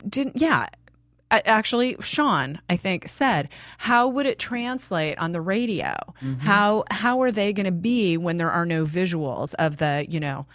didn't 0.07 0.39
yeah 0.39 0.67
actually 1.29 1.95
Shawn 1.99 2.61
i 2.69 2.75
think 2.75 3.07
said 3.07 3.49
how 3.79 4.07
would 4.07 4.25
it 4.25 4.39
translate 4.39 5.17
on 5.17 5.31
the 5.31 5.41
radio? 5.41 5.95
Mm-hmm. 6.21 6.39
How 6.39 6.83
how 6.91 7.21
are 7.21 7.31
they 7.31 7.53
going 7.53 7.65
to 7.65 7.71
be 7.71 8.17
when 8.17 8.37
there 8.37 8.51
are 8.51 8.65
no 8.65 8.85
visuals 8.85 9.53
of 9.55 9.77
the 9.77 10.05
you 10.09 10.19
know 10.19 10.45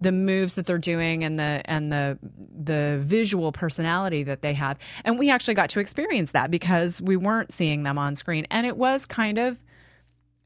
the 0.00 0.12
moves 0.12 0.54
that 0.54 0.66
they're 0.66 0.78
doing 0.78 1.22
and 1.24 1.38
the 1.38 1.62
and 1.66 1.92
the 1.92 2.18
the 2.22 2.98
visual 3.00 3.52
personality 3.52 4.22
that 4.24 4.42
they 4.42 4.54
have? 4.54 4.78
And 5.04 5.18
we 5.18 5.30
actually 5.30 5.54
got 5.54 5.70
to 5.70 5.80
experience 5.80 6.32
that 6.32 6.50
because 6.50 7.00
we 7.02 7.16
weren't 7.16 7.52
seeing 7.52 7.82
them 7.82 7.98
on 7.98 8.16
screen. 8.16 8.46
And 8.50 8.66
it 8.66 8.76
was 8.76 9.06
kind 9.06 9.38
of 9.38 9.62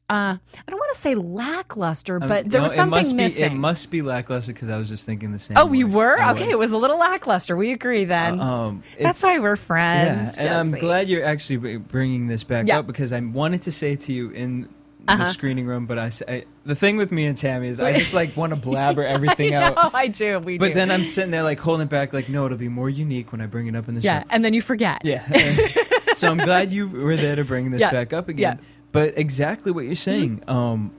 uh, 0.09 0.37
I 0.37 0.39
don't 0.67 0.79
want 0.79 0.93
to 0.93 0.99
say 1.01 1.15
lackluster, 1.15 2.19
Um, 2.21 2.27
but 2.27 2.45
there 2.49 2.59
no, 2.61 2.65
was 2.65 2.75
something 2.75 2.97
it 2.97 3.01
must 3.01 3.15
missing. 3.15 3.41
Be, 3.49 3.55
it 3.55 3.57
must 3.57 3.89
be 3.91 4.01
lackluster 4.01 4.53
because 4.53 4.69
I 4.69 4.77
was 4.77 4.87
just 4.87 5.05
thinking 5.05 5.31
the 5.31 5.39
same. 5.39 5.57
Oh, 5.57 5.71
you 5.73 5.87
were 5.87 6.19
I 6.19 6.31
okay. 6.33 6.49
It 6.49 6.59
was 6.59 6.71
a 6.71 6.77
little 6.77 6.99
lackluster. 6.99 7.55
We 7.57 7.71
agree 7.71 8.05
then. 8.05 8.39
Um, 8.39 8.83
That's 8.99 9.23
why 9.23 9.39
we're 9.39 9.55
friends. 9.55 10.37
Yeah, 10.37 10.43
and 10.45 10.53
I'm 10.53 10.71
glad 10.79 11.07
you're 11.09 11.25
actually 11.25 11.77
bringing 11.77 12.27
this 12.27 12.43
back 12.43 12.67
Yeah. 12.67 12.79
up 12.79 12.87
because 12.87 13.11
I 13.13 13.19
wanted 13.19 13.63
to 13.63 13.71
say 13.71 13.95
to 13.95 14.13
you 14.13 14.29
in 14.29 14.69
Uh-huh. 15.07 15.23
the 15.23 15.29
screening 15.29 15.65
room, 15.67 15.85
but 15.85 15.99
I, 15.99 16.45
the 16.65 16.73
thing 16.75 16.97
with 16.97 17.11
me 17.11 17.25
and 17.25 17.37
Tammy 17.37 17.67
is 17.67 17.79
I 17.79 17.93
just 17.93 18.13
like 18.15 18.35
want 18.41 18.51
to 18.51 18.55
blabber 18.55 19.03
everything 19.03 19.55
I 19.55 19.63
out. 19.63 19.93
I 19.93 20.07
do. 20.07 20.39
We 20.39 20.53
do 20.57 20.59
But 20.59 20.67
do. 20.69 20.73
then 20.75 20.89
I'm 20.91 21.05
sitting 21.05 21.29
there 21.31 21.43
like 21.43 21.59
holding 21.59 21.85
it 21.85 21.89
back, 21.91 22.11
like 22.13 22.27
no, 22.29 22.45
it'll 22.45 22.57
be 22.57 22.69
more 22.69 22.89
unique 22.89 23.31
when 23.31 23.39
I 23.41 23.45
bring 23.47 23.67
it 23.67 23.75
up 23.75 23.87
in 23.87 23.95
the 23.95 24.01
yeah, 24.01 24.21
show. 24.21 24.27
and 24.31 24.43
then 24.45 24.53
you 24.55 24.61
forget. 24.61 25.01
Yeah. 25.03 25.23
so 26.15 26.29
I'm 26.29 26.37
glad 26.37 26.71
you 26.71 26.87
were 26.87 27.17
there 27.17 27.35
to 27.35 27.43
bring 27.45 27.69
this 27.71 27.81
Yeah. 27.81 27.91
back 27.91 28.13
up 28.13 28.29
again. 28.29 28.59
Yeah. 28.59 28.65
Mm-hmm. 28.95 29.13
But 29.13 29.17
exactly 29.19 29.71
what 29.71 29.85
you're 29.85 29.95
saying. 29.95 30.43
Um, 30.47 30.91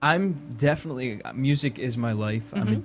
I'm 0.00 0.34
definitely 0.56 1.20
music 1.34 1.78
is 1.78 1.96
my 1.96 2.12
life. 2.12 2.52
I'm 2.54 2.68
a 2.68 2.76
Mm-hmm. 2.76 2.80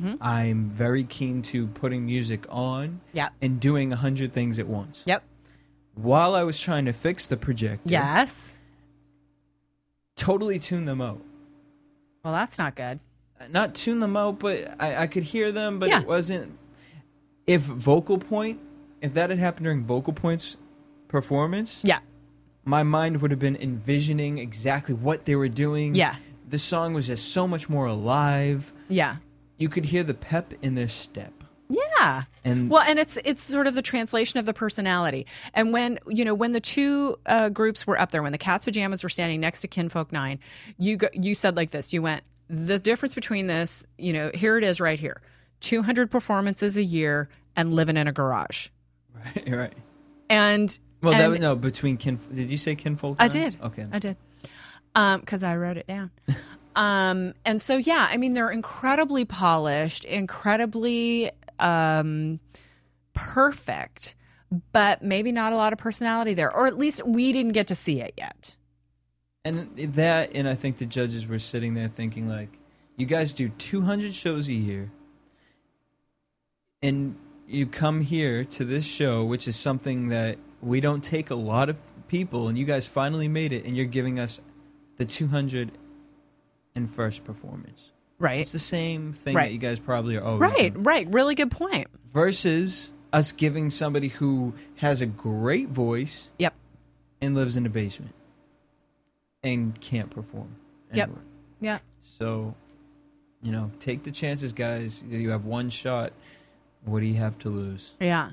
DJ. 0.00 0.18
I'm 0.20 0.70
very 0.70 1.04
keen 1.04 1.42
to 1.42 1.66
putting 1.66 2.06
music 2.06 2.46
on 2.48 3.00
Yep. 3.12 3.32
and 3.42 3.60
doing 3.60 3.92
a 3.92 3.96
hundred 3.96 4.32
things 4.32 4.58
at 4.58 4.66
once. 4.66 5.02
Yep. 5.06 5.22
While 5.94 6.34
I 6.34 6.44
was 6.44 6.58
trying 6.58 6.86
to 6.86 6.92
fix 6.92 7.26
the 7.26 7.36
projector, 7.36 7.88
Yes. 7.90 8.60
totally 10.16 10.58
tune 10.58 10.84
them 10.86 11.00
out. 11.00 11.20
Well, 12.24 12.32
that's 12.32 12.58
not 12.58 12.74
good. 12.74 13.00
Not 13.50 13.74
tune 13.74 14.00
them 14.00 14.16
out, 14.16 14.38
but 14.40 14.74
I, 14.80 15.02
I 15.02 15.06
could 15.06 15.22
hear 15.22 15.52
them, 15.52 15.78
but 15.78 15.88
Yeah. 15.88 16.00
it 16.00 16.06
wasn't. 16.06 16.58
If 17.46 17.62
vocal 17.62 18.18
point, 18.18 18.60
if 19.00 19.14
that 19.14 19.30
had 19.30 19.38
happened 19.38 19.64
during 19.64 19.84
vocal 19.84 20.12
points 20.12 20.56
performance, 21.08 21.82
Yeah. 21.84 21.98
My 22.68 22.82
mind 22.82 23.22
would 23.22 23.30
have 23.30 23.40
been 23.40 23.56
envisioning 23.56 24.36
exactly 24.36 24.94
what 24.94 25.24
they 25.24 25.34
were 25.34 25.48
doing. 25.48 25.94
Yeah. 25.94 26.16
The 26.46 26.58
song 26.58 26.92
was 26.92 27.06
just 27.06 27.32
so 27.32 27.48
much 27.48 27.68
more 27.68 27.86
alive. 27.86 28.74
Yeah. 28.88 29.16
You 29.56 29.70
could 29.70 29.86
hear 29.86 30.04
the 30.04 30.12
pep 30.12 30.52
in 30.60 30.74
their 30.74 30.88
step. 30.88 31.32
Yeah. 31.70 32.24
And 32.44 32.68
Well, 32.68 32.82
and 32.82 32.98
it's 32.98 33.18
it's 33.24 33.42
sort 33.42 33.66
of 33.66 33.74
the 33.74 33.82
translation 33.82 34.38
of 34.38 34.44
the 34.44 34.52
personality. 34.52 35.26
And 35.54 35.72
when 35.72 35.98
you 36.06 36.24
know 36.24 36.34
when 36.34 36.52
the 36.52 36.60
two 36.60 37.16
uh, 37.26 37.48
groups 37.48 37.86
were 37.86 37.98
up 37.98 38.10
there, 38.10 38.22
when 38.22 38.32
the 38.32 38.38
Cat's 38.38 38.66
Pajamas 38.66 39.02
were 39.02 39.08
standing 39.08 39.40
next 39.40 39.62
to 39.62 39.68
Kinfolk 39.68 40.12
Nine, 40.12 40.38
you 40.78 40.98
go, 40.98 41.08
you 41.12 41.34
said 41.34 41.56
like 41.56 41.70
this. 41.70 41.92
You 41.92 42.02
went 42.02 42.22
the 42.48 42.78
difference 42.78 43.14
between 43.14 43.46
this. 43.46 43.86
You 43.96 44.12
know, 44.12 44.30
here 44.32 44.56
it 44.58 44.64
is 44.64 44.80
right 44.80 44.98
here: 44.98 45.20
two 45.60 45.82
hundred 45.82 46.10
performances 46.10 46.76
a 46.76 46.82
year 46.82 47.28
and 47.56 47.74
living 47.74 47.96
in 47.96 48.08
a 48.08 48.12
garage. 48.12 48.68
right. 49.14 49.48
Right. 49.48 49.74
And 50.30 50.78
Well, 51.02 51.12
that 51.12 51.30
was 51.30 51.40
no 51.40 51.54
between 51.54 51.96
kin. 51.96 52.18
Did 52.32 52.50
you 52.50 52.58
say 52.58 52.74
kinfolk? 52.74 53.16
I 53.18 53.28
did. 53.28 53.56
Okay. 53.62 53.86
I 53.92 53.98
did. 53.98 54.16
because 54.94 55.42
I 55.42 55.56
wrote 55.56 55.76
it 55.76 55.86
down. 55.86 56.10
um, 56.76 57.34
and 57.44 57.62
so, 57.62 57.76
yeah, 57.76 58.08
I 58.10 58.16
mean, 58.16 58.34
they're 58.34 58.50
incredibly 58.50 59.24
polished, 59.24 60.04
incredibly 60.04 61.30
um, 61.58 62.40
perfect, 63.14 64.14
but 64.72 65.02
maybe 65.02 65.30
not 65.32 65.52
a 65.52 65.56
lot 65.56 65.72
of 65.72 65.78
personality 65.78 66.34
there, 66.34 66.52
or 66.52 66.66
at 66.66 66.78
least 66.78 67.06
we 67.06 67.32
didn't 67.32 67.52
get 67.52 67.66
to 67.68 67.74
see 67.74 68.00
it 68.00 68.14
yet. 68.16 68.56
And 69.44 69.76
that, 69.94 70.32
and 70.34 70.48
I 70.48 70.54
think 70.54 70.78
the 70.78 70.86
judges 70.86 71.26
were 71.26 71.38
sitting 71.38 71.74
there 71.74 71.88
thinking, 71.88 72.28
like, 72.28 72.58
you 72.96 73.06
guys 73.06 73.32
do 73.32 73.48
200 73.48 74.14
shows 74.14 74.48
a 74.48 74.52
year, 74.52 74.90
and 76.82 77.16
you 77.46 77.66
come 77.66 78.00
here 78.00 78.44
to 78.44 78.64
this 78.64 78.84
show, 78.84 79.24
which 79.24 79.46
is 79.48 79.56
something 79.56 80.08
that 80.08 80.38
we 80.62 80.80
don't 80.80 81.02
take 81.04 81.30
a 81.30 81.34
lot 81.34 81.68
of 81.68 81.76
people, 82.08 82.48
and 82.48 82.58
you 82.58 82.64
guys 82.64 82.86
finally 82.86 83.28
made 83.28 83.52
it, 83.52 83.64
and 83.64 83.76
you're 83.76 83.86
giving 83.86 84.18
us 84.18 84.40
the 84.96 85.04
201st 85.06 85.70
performance. 87.24 87.92
Right. 88.18 88.40
It's 88.40 88.52
the 88.52 88.58
same 88.58 89.12
thing 89.12 89.36
Right. 89.36 89.48
that 89.48 89.52
you 89.52 89.58
guys 89.58 89.78
probably 89.78 90.16
are 90.16 90.24
always 90.24 90.40
Right, 90.40 90.72
doing. 90.72 90.82
right. 90.84 91.06
Really 91.08 91.34
good 91.34 91.50
point. 91.52 91.86
Versus 92.12 92.92
us 93.12 93.32
giving 93.32 93.70
somebody 93.70 94.08
who 94.08 94.54
has 94.76 95.00
a 95.00 95.06
great 95.06 95.68
voice 95.68 96.30
Yep. 96.38 96.54
and 97.20 97.34
lives 97.34 97.56
in 97.56 97.62
the 97.62 97.68
basement 97.68 98.14
and 99.42 99.80
can't 99.80 100.10
perform. 100.10 100.56
Yep. 100.92 101.10
Yeah. 101.60 101.78
So, 102.02 102.54
you 103.42 103.52
know, 103.52 103.70
take 103.78 104.02
the 104.02 104.10
chances, 104.10 104.52
guys. 104.52 105.02
You 105.08 105.30
have 105.30 105.44
one 105.44 105.70
shot. 105.70 106.12
What 106.84 107.00
do 107.00 107.06
you 107.06 107.14
have 107.14 107.38
to 107.40 107.50
lose? 107.50 107.94
Yeah. 108.00 108.30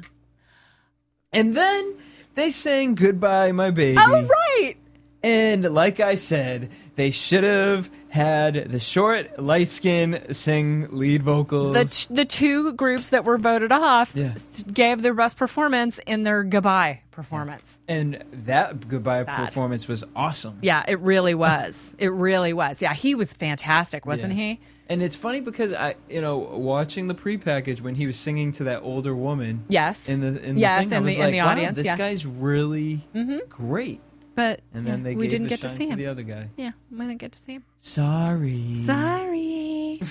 And 1.36 1.55
then 1.55 1.95
they 2.36 2.51
sang 2.51 2.95
Goodbye, 2.95 3.51
My 3.51 3.71
Baby. 3.71 3.97
Oh, 3.99 4.21
right. 4.23 4.75
And 5.23 5.63
like 5.73 5.99
I 5.99 6.15
said, 6.15 6.69
they 6.95 7.09
should 7.11 7.43
have 7.43 7.89
had 8.09 8.69
the 8.71 8.79
short, 8.79 9.39
light 9.41 9.69
skin 9.69 10.21
sing 10.31 10.88
lead 10.97 11.23
vocals. 11.23 11.73
The, 11.73 11.86
t- 11.86 12.13
the 12.15 12.25
two 12.25 12.73
groups 12.73 13.09
that 13.09 13.25
were 13.25 13.38
voted 13.38 13.71
off 13.71 14.11
Yeah. 14.15 14.36
gave 14.71 15.01
their 15.01 15.13
best 15.15 15.36
performance 15.36 15.99
in 16.05 16.23
their 16.23 16.43
goodbye 16.43 17.01
performance. 17.11 17.79
and 17.88 18.23
that 18.45 18.88
goodbye 18.88 19.23
Bad. 19.23 19.47
performance 19.47 19.88
was 19.88 20.03
awesome. 20.15 20.59
Yeah, 20.61 20.83
it 20.88 20.99
really 20.99 21.33
was. 21.33 21.95
it 21.97 22.09
really 22.09 22.53
was. 22.53 22.81
Yeah, 22.81 22.93
he 22.93 23.15
was 23.15 23.33
fantastic, 23.33 24.05
wasn't 24.05 24.33
Yeah. 24.36 24.43
he? 24.43 24.59
And 24.88 25.01
it's 25.01 25.15
funny 25.15 25.41
because 25.41 25.73
I, 25.73 25.95
you 26.09 26.21
know, 26.21 26.38
watching 26.38 27.07
the 27.07 27.15
prepackage 27.15 27.81
when 27.81 27.95
he 27.95 28.05
was 28.05 28.17
singing 28.17 28.51
to 28.53 28.65
that 28.65 28.81
older 28.83 29.15
woman. 29.15 29.65
Yes. 29.67 30.07
In 30.07 30.21
the 30.21 30.41
in 30.43 30.57
Yes, 30.57 30.83
the 30.83 30.89
thing, 30.89 30.93
I 30.93 30.97
in 30.97 31.03
was 31.03 31.15
the- 31.15 31.21
like, 31.23 31.31
the 31.31 31.38
wow, 31.39 31.47
audience, 31.49 31.75
this 31.75 31.86
yeah. 31.88 31.97
guy's 31.97 32.25
really 32.25 33.07
great. 33.49 34.01
But 34.36 34.59
And 34.73 34.86
then 34.86 34.99
yeah, 34.99 35.03
they 35.05 35.15
we 35.15 35.23
gave 35.23 35.31
didn't 35.31 35.43
the 35.45 35.49
get 35.49 35.61
to 35.61 35.69
see 35.69 35.88
him. 35.88 35.97
the 35.97 36.07
other 36.07 36.23
guy. 36.23 36.49
Yeah, 36.57 36.71
we 36.91 36.99
didn't 36.99 37.17
get 37.19 37.31
to 37.31 37.39
see 37.39 37.53
him. 37.53 37.63
Sorry. 37.79 38.75
Sorry. 38.75 40.01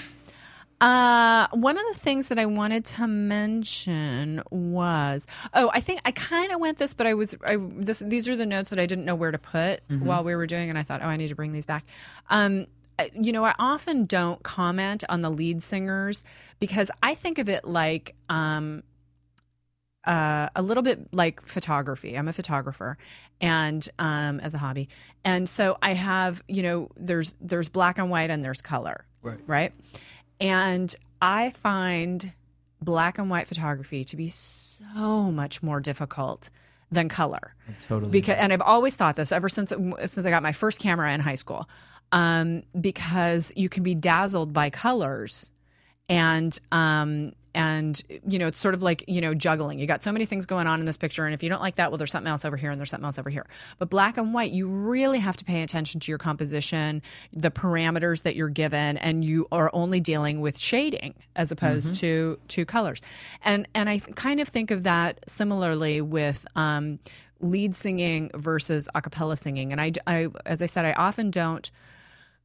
Uh, 0.81 1.47
one 1.53 1.79
of 1.79 1.85
the 1.95 1.99
things 1.99 2.29
that 2.29 2.39
I 2.39 2.45
wanted 2.47 2.85
to 2.87 3.07
mention 3.07 4.43
was 4.51 5.27
oh 5.55 5.70
I 5.72 5.81
think 5.81 6.01
I 6.05 6.11
kind 6.11 6.53
of 6.53 6.61
went 6.61 6.77
this 6.79 6.93
but 6.95 7.07
I 7.07 7.14
was 7.14 7.35
I 7.47 7.57
this 7.59 8.01
these 8.01 8.29
are 8.29 8.37
the 8.37 8.45
notes 8.45 8.68
that 8.70 8.79
I 8.79 8.85
didn't 8.85 9.05
know 9.07 9.14
where 9.14 9.31
to 9.31 9.39
put 9.39 9.81
while 9.89 10.25
we 10.25 10.35
were 10.35 10.47
doing 10.47 10.68
and 10.68 10.79
I 10.79 10.83
thought 10.83 11.01
oh 11.01 11.07
I 11.07 11.16
need 11.16 11.29
to 11.29 11.35
bring 11.37 11.53
these 11.53 11.64
back 11.64 11.85
um 12.29 12.62
I- 12.62 12.66
you 13.14 13.32
know 13.32 13.45
I 13.45 13.55
often 13.59 14.05
don't 14.07 14.42
comment 14.42 15.05
on 15.09 15.22
the 15.22 15.30
lead 15.30 15.62
singers 15.62 16.24
because 16.61 16.90
I 17.03 17.14
think 17.14 17.38
of 17.38 17.49
it 17.49 17.64
like 17.64 18.14
um 18.28 18.82
uh, 20.07 20.51
a 20.55 20.61
little 20.62 20.82
bit 20.82 21.12
like 21.14 21.40
photography. 21.47 22.14
I'm 22.14 22.28
a 22.28 22.32
photographer, 22.32 22.99
and 23.40 23.88
um, 23.99 24.38
as 24.40 24.53
a 24.53 24.59
hobby, 24.59 24.88
and 25.24 25.49
so 25.49 25.78
I 25.82 25.95
have 25.95 26.42
you 26.47 26.62
know 26.62 26.90
there's 26.97 27.34
there's 27.40 27.68
black 27.68 27.97
and 27.99 28.11
white 28.11 28.28
and 28.30 28.45
there's 28.45 28.61
color, 28.61 29.07
Right. 29.22 29.40
right, 29.47 29.72
and 30.40 30.95
I 31.22 31.51
find 31.51 32.32
black 32.82 33.18
and 33.18 33.30
white 33.30 33.49
photography 33.49 34.05
to 34.05 34.16
be 34.16 34.28
so 34.28 35.32
much 35.32 35.62
more 35.62 35.80
difficult 35.80 36.51
than 36.90 37.09
color 37.09 37.55
Totally. 37.80 38.11
because 38.11 38.36
and 38.38 38.53
I've 38.53 38.61
always 38.61 38.95
thought 38.95 39.16
this 39.16 39.32
ever 39.32 39.49
since 39.49 39.70
since 40.05 40.26
I 40.26 40.30
got 40.30 40.42
my 40.42 40.53
first 40.53 40.80
camera 40.80 41.12
in 41.14 41.20
high 41.20 41.34
school 41.34 41.66
um, 42.15 42.62
because 42.81 43.53
you 43.57 43.69
can 43.69 43.83
be 43.83 43.95
dazzled 43.95 44.55
by 44.55 44.71
colors 44.71 45.51
and 46.09 46.59
um 46.71 47.33
and 47.55 48.03
you 48.29 48.39
know 48.39 48.47
it's 48.47 48.59
sort 48.59 48.75
of 48.75 48.83
like 48.83 49.05
you 49.09 49.21
know 49.21 49.33
juggling. 49.35 49.79
You 49.79 49.87
got 49.87 50.03
so 50.03 50.12
many 50.12 50.27
things 50.27 50.45
going 50.45 50.67
on 50.67 50.81
in 50.81 50.87
this 50.87 50.97
picture 50.97 51.25
and 51.25 51.35
if 51.35 51.43
you 51.43 51.49
don't 51.49 51.62
like 51.62 51.77
that 51.77 51.91
well 51.91 51.99
there's 51.99 52.11
something 52.11 52.31
else 52.31 52.45
over 52.45 52.57
here 52.57 52.71
and 52.71 52.79
there's 52.79 52.91
something 52.91 53.05
else 53.05 53.19
over 53.19 53.31
here. 53.31 53.47
But 53.79 53.91
black 53.91 54.17
and 54.17 54.33
white 54.33 54.53
you 54.53 54.69
really 54.69 55.19
have 55.19 55.37
to 55.39 55.45
pay 55.45 55.62
attention 55.62 55.99
to 56.01 56.12
your 56.12 56.19
composition 56.19 57.03
the 57.33 57.51
parameters 57.51 58.23
that 58.23 58.37
you're 58.37 58.49
given 58.49 58.97
and 58.99 59.25
you 59.25 59.49
are 59.51 59.71
only 59.73 59.99
dealing 59.99 60.41
with 60.41 60.59
shading 60.59 61.15
as 61.35 61.51
opposed 61.51 61.95
to 61.97 62.39
to 62.49 62.65
colors. 62.65 63.01
And 63.43 63.67
and 63.75 63.89
i 63.89 63.99
kind 63.99 64.41
of 64.41 64.49
think 64.49 64.71
of 64.71 64.85
that 64.85 65.21
similarly 65.29 66.01
with 66.01 66.47
um 66.55 66.99
lead 67.41 67.75
singing 67.75 68.31
versus 68.35 68.89
a 68.95 69.03
cappella 69.03 69.37
singing. 69.37 69.73
And 69.73 69.81
I, 69.81 69.93
I 70.07 70.29
as 70.45 70.61
i 70.61 70.67
said 70.67 70.85
i 70.85 70.93
often 70.93 71.31
don't 71.31 71.71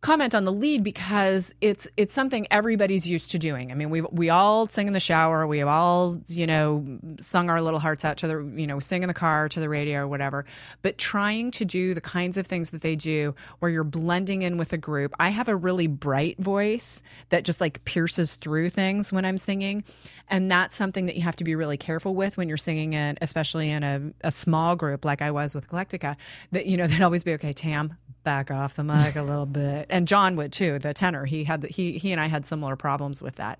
comment 0.02 0.34
on 0.34 0.46
the 0.46 0.52
lead 0.52 0.84
because 0.84 1.54
it's 1.60 1.88
it's 1.98 2.14
something 2.14 2.48
everybody's 2.52 3.08
used 3.08 3.32
to 3.32 3.40
doing. 3.40 3.72
I 3.72 3.76
mean, 3.76 3.90
we 3.90 4.02
we 4.02 4.30
all 4.30 4.68
sing 4.68 4.88
in 4.88 4.94
the 4.94 5.00
shower, 5.00 5.46
we 5.46 5.62
all 5.62 6.22
you 6.28 6.48
know 6.48 6.86
sung 7.20 7.50
our 7.50 7.62
little 7.62 7.80
hearts 7.80 8.06
out 8.06 8.18
to 8.18 8.28
the 8.28 8.54
you 8.56 8.66
know 8.66 8.80
sing 8.80 9.04
in 9.04 9.08
the 9.08 9.14
car 9.14 9.50
to 9.50 9.60
the 9.60 9.70
radio 9.70 10.00
or 10.00 10.08
whatever. 10.08 10.46
But 10.82 10.98
trying 10.98 11.52
to 11.52 11.66
do 11.66 11.94
the 11.94 12.02
kinds 12.02 12.38
of 12.38 12.48
things 12.48 12.70
that 12.72 12.82
they 12.82 12.96
do, 12.96 13.36
where 13.60 13.70
you're 13.70 13.84
blending 13.84 14.42
in 14.42 14.58
with 14.58 14.72
a 14.74 14.78
group. 14.78 15.14
I 15.20 15.30
have 15.30 15.48
a 15.50 15.56
really 15.56 15.88
bright 15.88 16.40
voice 16.40 17.04
that 17.30 17.44
just 17.44 17.60
like 17.60 17.84
pierces 17.86 18.36
through 18.36 18.70
things 18.70 19.12
when 19.12 19.26
I'm 19.26 19.38
singing. 19.38 19.84
And 20.30 20.50
that's 20.50 20.76
something 20.76 21.08
that 21.08 21.16
you 21.16 21.24
have 21.24 21.36
to 21.38 21.44
be 21.44 21.56
really 21.56 21.78
careful 21.78 22.14
with 22.14 22.38
when 22.38 22.48
you're 22.48 22.58
singing 22.58 22.94
it, 22.94 23.18
especially 23.22 23.70
in 23.70 23.84
a, 23.84 24.12
a 24.22 24.32
small 24.32 24.76
group 24.76 25.04
like 25.04 25.22
I 25.22 25.32
was 25.32 25.56
with 25.56 25.68
Galactica. 25.68 26.16
That 26.52 26.66
you 26.68 26.78
know, 26.78 26.88
they'd 26.88 27.02
always 27.02 27.24
be 27.24 27.34
okay, 27.34 27.54
Tam, 27.54 27.98
back 28.24 28.52
off 28.52 28.76
the 28.76 28.84
mic 28.84 29.16
a 29.16 29.24
little 29.24 29.46
bit, 29.46 29.88
and 29.90 30.08
John 30.08 30.36
would 30.36 30.54
too. 30.54 30.80
The 30.80 30.94
tenor, 30.94 31.26
he 31.26 31.44
had 31.44 31.62
the, 31.62 31.68
he 31.68 31.98
he 31.98 32.12
and 32.12 32.22
I 32.22 32.28
had 32.28 32.46
similar 32.46 32.76
problems 32.76 33.22
with 33.22 33.36
that. 33.36 33.60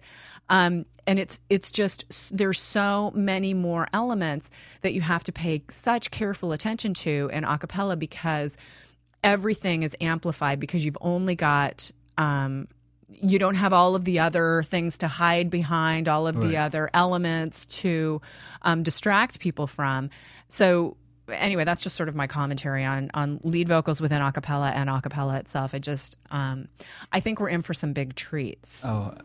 Um, 0.50 0.86
and 1.08 1.20
it's 1.20 1.40
it's 1.50 1.72
just 1.72 2.06
there's 2.36 2.60
so 2.60 3.12
many 3.16 3.54
more 3.54 3.88
elements 3.94 4.50
that 4.82 4.94
you 4.94 5.02
have 5.02 5.24
to 5.26 5.32
pay 5.32 5.64
such 5.70 6.12
careful 6.12 6.52
attention 6.52 6.94
to 6.96 7.30
in 7.34 7.44
a 7.44 7.58
cappella 7.58 7.96
because 7.96 8.58
everything 9.24 9.84
is 9.84 9.96
amplified 10.02 10.60
because 10.60 10.86
you've 10.86 10.98
only 11.02 11.36
got 11.36 11.92
um, 12.18 12.68
you 13.12 13.40
don't 13.40 13.56
have 13.56 13.74
all 13.74 13.96
of 13.96 14.06
the 14.06 14.20
other 14.20 14.64
things 14.64 14.98
to 15.00 15.08
hide 15.08 15.50
behind, 15.50 16.08
all 16.08 16.28
of 16.28 16.40
the 16.40 16.58
other 16.58 16.90
elements 16.94 17.66
to 17.66 18.22
um, 18.62 18.84
distract 18.84 19.40
people 19.40 19.68
from. 19.68 20.10
So 20.48 20.98
anyway, 21.32 21.64
that's 21.64 21.84
just 21.84 21.96
sort 21.96 22.10
of 22.10 22.16
my 22.16 22.28
commentary 22.28 22.86
on 22.86 23.10
on 23.14 23.40
lead 23.44 23.68
vocals 23.68 24.02
within 24.02 24.22
a 24.22 24.32
cappella 24.32 24.70
and 24.72 24.90
a 24.90 25.02
cappella 25.02 25.38
itself. 25.38 25.74
I 25.74 25.80
just 25.80 26.18
um, 26.32 26.68
I 27.12 27.20
think 27.20 27.40
we're 27.40 27.50
in 27.50 27.62
for 27.62 27.74
some 27.74 27.94
big 27.94 28.16
treats. 28.16 28.86
Oh, 28.86 29.16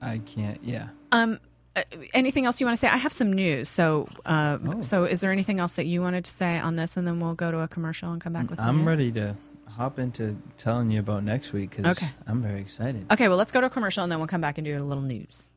I 0.00 0.18
can't. 0.18 0.62
Yeah. 0.62 0.88
Um, 1.12 1.38
uh, 1.74 1.82
anything 2.12 2.44
else 2.44 2.60
you 2.60 2.66
want 2.66 2.76
to 2.76 2.80
say? 2.80 2.88
I 2.88 2.98
have 2.98 3.12
some 3.12 3.32
news. 3.32 3.68
So, 3.68 4.06
uh, 4.26 4.82
so 4.82 5.04
is 5.04 5.22
there 5.22 5.32
anything 5.32 5.58
else 5.58 5.74
that 5.74 5.86
you 5.86 6.02
wanted 6.02 6.24
to 6.26 6.30
say 6.30 6.58
on 6.58 6.76
this, 6.76 6.96
and 6.96 7.06
then 7.06 7.18
we'll 7.18 7.34
go 7.34 7.50
to 7.50 7.60
a 7.60 7.68
commercial 7.68 8.12
and 8.12 8.20
come 8.20 8.32
back 8.32 8.50
with 8.50 8.58
some 8.58 8.68
I'm 8.68 8.76
news? 8.78 8.86
ready 8.86 9.12
to 9.12 9.36
hop 9.76 9.98
into 9.98 10.36
telling 10.56 10.90
you 10.90 11.00
about 11.00 11.22
next 11.24 11.52
week 11.52 11.70
because 11.70 11.96
Okay. 11.98 12.10
I'm 12.26 12.42
very 12.42 12.60
excited. 12.60 13.06
Okay, 13.12 13.28
well, 13.28 13.36
let's 13.36 13.52
go 13.52 13.60
to 13.60 13.68
a 13.68 13.70
commercial, 13.70 14.02
and 14.02 14.10
then 14.10 14.18
we'll 14.18 14.28
come 14.28 14.40
back 14.40 14.58
and 14.58 14.64
do 14.64 14.76
a 14.76 14.82
little 14.82 15.02
news. 15.04 15.50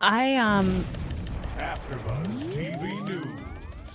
I 0.00 0.36
um 0.36 0.84
AfterBuzz 1.58 2.52
TV 2.54 2.82
News. 3.04 3.09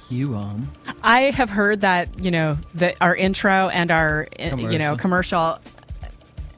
You 0.10 0.36
um. 0.36 0.72
I 1.03 1.32
have 1.32 1.49
heard 1.49 1.82
that 1.82 2.24
you 2.24 2.32
know 2.32 2.58
that 2.76 2.95
our 3.01 3.16
intro 3.16 3.70
and 3.70 3.89
our 3.91 4.28
uh, 4.39 4.56
you 4.56 4.78
know 4.78 4.95
commercial 4.95 5.58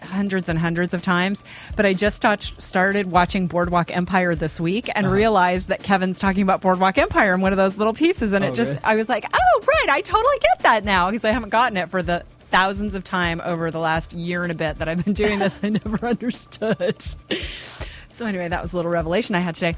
hundreds 0.04 0.48
and 0.48 0.58
hundreds 0.58 0.94
of 0.94 1.02
times, 1.02 1.44
but 1.76 1.86
I 1.86 1.94
just 1.94 2.22
touched, 2.22 2.62
started 2.62 3.12
watching 3.12 3.48
Boardwalk 3.48 3.94
Empire 3.96 4.36
this 4.36 4.58
week 4.60 4.90
and 4.96 5.06
Uh-huh. 5.06 5.16
realized 5.16 5.68
that 5.68 5.84
Kevin's 5.84 6.18
talking 6.18 6.44
about 6.44 6.62
Boardwalk 6.62 6.98
Empire 6.98 7.34
in 7.34 7.42
one 7.42 7.52
of 7.52 7.58
those 7.58 7.78
little 7.78 7.94
pieces, 7.94 8.32
and 8.34 8.44
Oh, 8.46 8.48
it 8.48 8.54
just 8.54 8.74
really? 8.76 8.84
I 8.86 8.96
was 8.96 9.10
like, 9.10 9.26
oh 9.34 9.64
right, 9.68 9.88
I 9.90 10.02
totally 10.02 10.38
get 10.42 10.60
that 10.64 10.86
now 10.86 11.08
because 11.10 11.26
I 11.26 11.32
haven't 11.32 11.50
gotten 11.50 11.78
it 11.78 11.90
for 11.90 12.02
the 12.02 12.24
thousands 12.52 12.96
of 12.96 13.04
time 13.04 13.42
over 13.44 13.70
the 13.72 13.80
last 13.80 14.14
year 14.14 14.44
and 14.44 14.52
a 14.52 14.56
bit 14.56 14.78
that 14.80 14.88
I've 14.88 15.04
been 15.04 15.14
doing 15.14 15.40
this. 15.40 15.60
I 15.64 15.70
never 15.70 16.06
understood. 16.08 17.04
So 18.10 18.26
anyway, 18.26 18.48
that 18.48 18.62
was 18.62 18.72
a 18.74 18.78
little 18.78 18.92
revelation 18.92 19.36
I 19.36 19.40
had 19.40 19.56
today. 19.56 19.76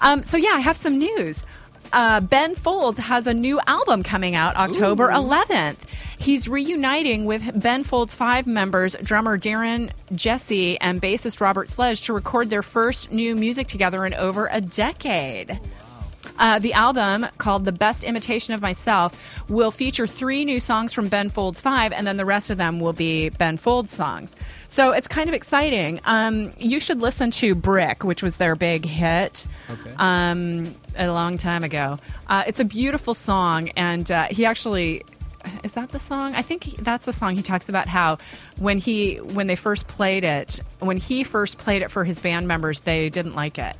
Um, 0.00 0.22
so 0.22 0.36
yeah, 0.36 0.50
I 0.52 0.58
have 0.60 0.76
some 0.76 0.98
news. 0.98 1.42
Uh, 1.92 2.20
ben 2.20 2.54
Folds 2.54 3.00
has 3.00 3.26
a 3.26 3.34
new 3.34 3.60
album 3.66 4.02
coming 4.02 4.34
out 4.34 4.56
October 4.56 5.08
11th. 5.08 5.76
He's 6.18 6.46
reuniting 6.46 7.24
with 7.24 7.60
Ben 7.60 7.82
Folds 7.82 8.14
Five 8.14 8.46
members, 8.46 8.94
drummer 9.02 9.38
Darren 9.38 9.90
Jessee 10.14 10.78
and 10.78 11.02
bassist 11.02 11.40
Robert 11.40 11.68
Sledge, 11.68 12.02
to 12.02 12.12
record 12.12 12.50
their 12.50 12.62
first 12.62 13.10
new 13.10 13.34
music 13.34 13.66
together 13.66 14.06
in 14.06 14.14
over 14.14 14.48
a 14.52 14.60
decade. 14.60 15.58
Uh, 16.40 16.58
the 16.58 16.72
album, 16.72 17.26
called 17.38 17.64
The 17.66 17.70
Best 17.72 18.02
Imitation 18.02 18.54
of 18.54 18.60
Myself, 18.62 19.14
will 19.48 19.70
feature 19.70 20.06
three 20.06 20.44
new 20.44 20.58
songs 20.58 20.92
from 20.92 21.08
Ben 21.08 21.28
Folds 21.28 21.60
5, 21.60 21.92
and 21.92 22.06
then 22.06 22.16
the 22.16 22.24
rest 22.24 22.48
of 22.50 22.56
them 22.58 22.80
will 22.80 22.94
be 22.94 23.28
Ben 23.28 23.56
Folds 23.58 23.92
songs. 23.92 24.34
So 24.66 24.90
it's 24.92 25.06
kind 25.06 25.28
of 25.28 25.34
exciting. 25.34 26.00
Um, 26.06 26.52
you 26.58 26.80
should 26.80 27.00
listen 27.00 27.30
to 27.32 27.54
Brick, 27.54 28.04
which 28.04 28.22
was 28.22 28.38
their 28.38 28.56
big 28.56 28.86
hit 28.86 29.46
Okay. 29.70 29.92
um, 29.98 30.74
a 30.96 31.08
long 31.08 31.36
time 31.38 31.62
ago. 31.62 31.98
Uh, 32.26 32.42
it's 32.46 32.58
a 32.58 32.64
beautiful 32.64 33.12
song, 33.14 33.68
and 33.76 34.10
uh, 34.10 34.26
he 34.30 34.44
actually. 34.46 35.04
Is 35.64 35.72
that 35.72 35.90
the 35.90 35.98
song? 35.98 36.34
I 36.34 36.42
think 36.42 36.64
he- 36.64 36.76
that's 36.82 37.06
the 37.06 37.14
song 37.14 37.34
he 37.34 37.42
talks 37.42 37.68
about 37.70 37.86
how 37.86 38.18
when 38.58 38.76
he 38.78 39.16
when 39.16 39.46
they 39.46 39.56
first 39.56 39.86
played 39.88 40.22
it, 40.22 40.60
when 40.80 40.98
he 40.98 41.24
first 41.24 41.56
played 41.56 41.80
it 41.80 41.90
for 41.90 42.04
his 42.04 42.18
band 42.18 42.46
members, 42.46 42.80
they 42.80 43.08
didn't 43.08 43.34
like 43.34 43.58
it. 43.58 43.74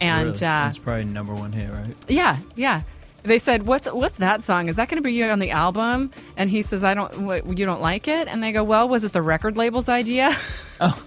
And 0.00 0.26
Really? 0.28 0.36
uh, 0.36 0.40
That's 0.40 0.78
probably 0.78 1.04
number 1.04 1.34
one 1.34 1.52
hit, 1.52 1.70
right? 1.72 1.94
yeah, 2.08 2.38
yeah. 2.54 2.82
They 3.22 3.38
said, 3.40 3.64
"What's 3.64 3.86
what's 3.90 4.18
that 4.18 4.44
song? 4.44 4.68
Is 4.68 4.76
that 4.76 4.88
going 4.88 5.02
to 5.02 5.06
be 5.08 5.22
on 5.24 5.40
the 5.40 5.50
album?" 5.50 6.12
And 6.36 6.48
he 6.48 6.62
says, 6.62 6.84
"I 6.84 6.94
don't. 6.94 7.22
What, 7.22 7.58
you 7.58 7.66
don't 7.66 7.80
like 7.80 8.06
it?" 8.06 8.28
And 8.28 8.40
they 8.42 8.52
go, 8.52 8.62
"Well, 8.62 8.88
was 8.88 9.02
it 9.04 9.12
the 9.12 9.22
record 9.22 9.56
label's 9.56 9.88
idea?" 9.88 10.36
Oh. 10.80 11.02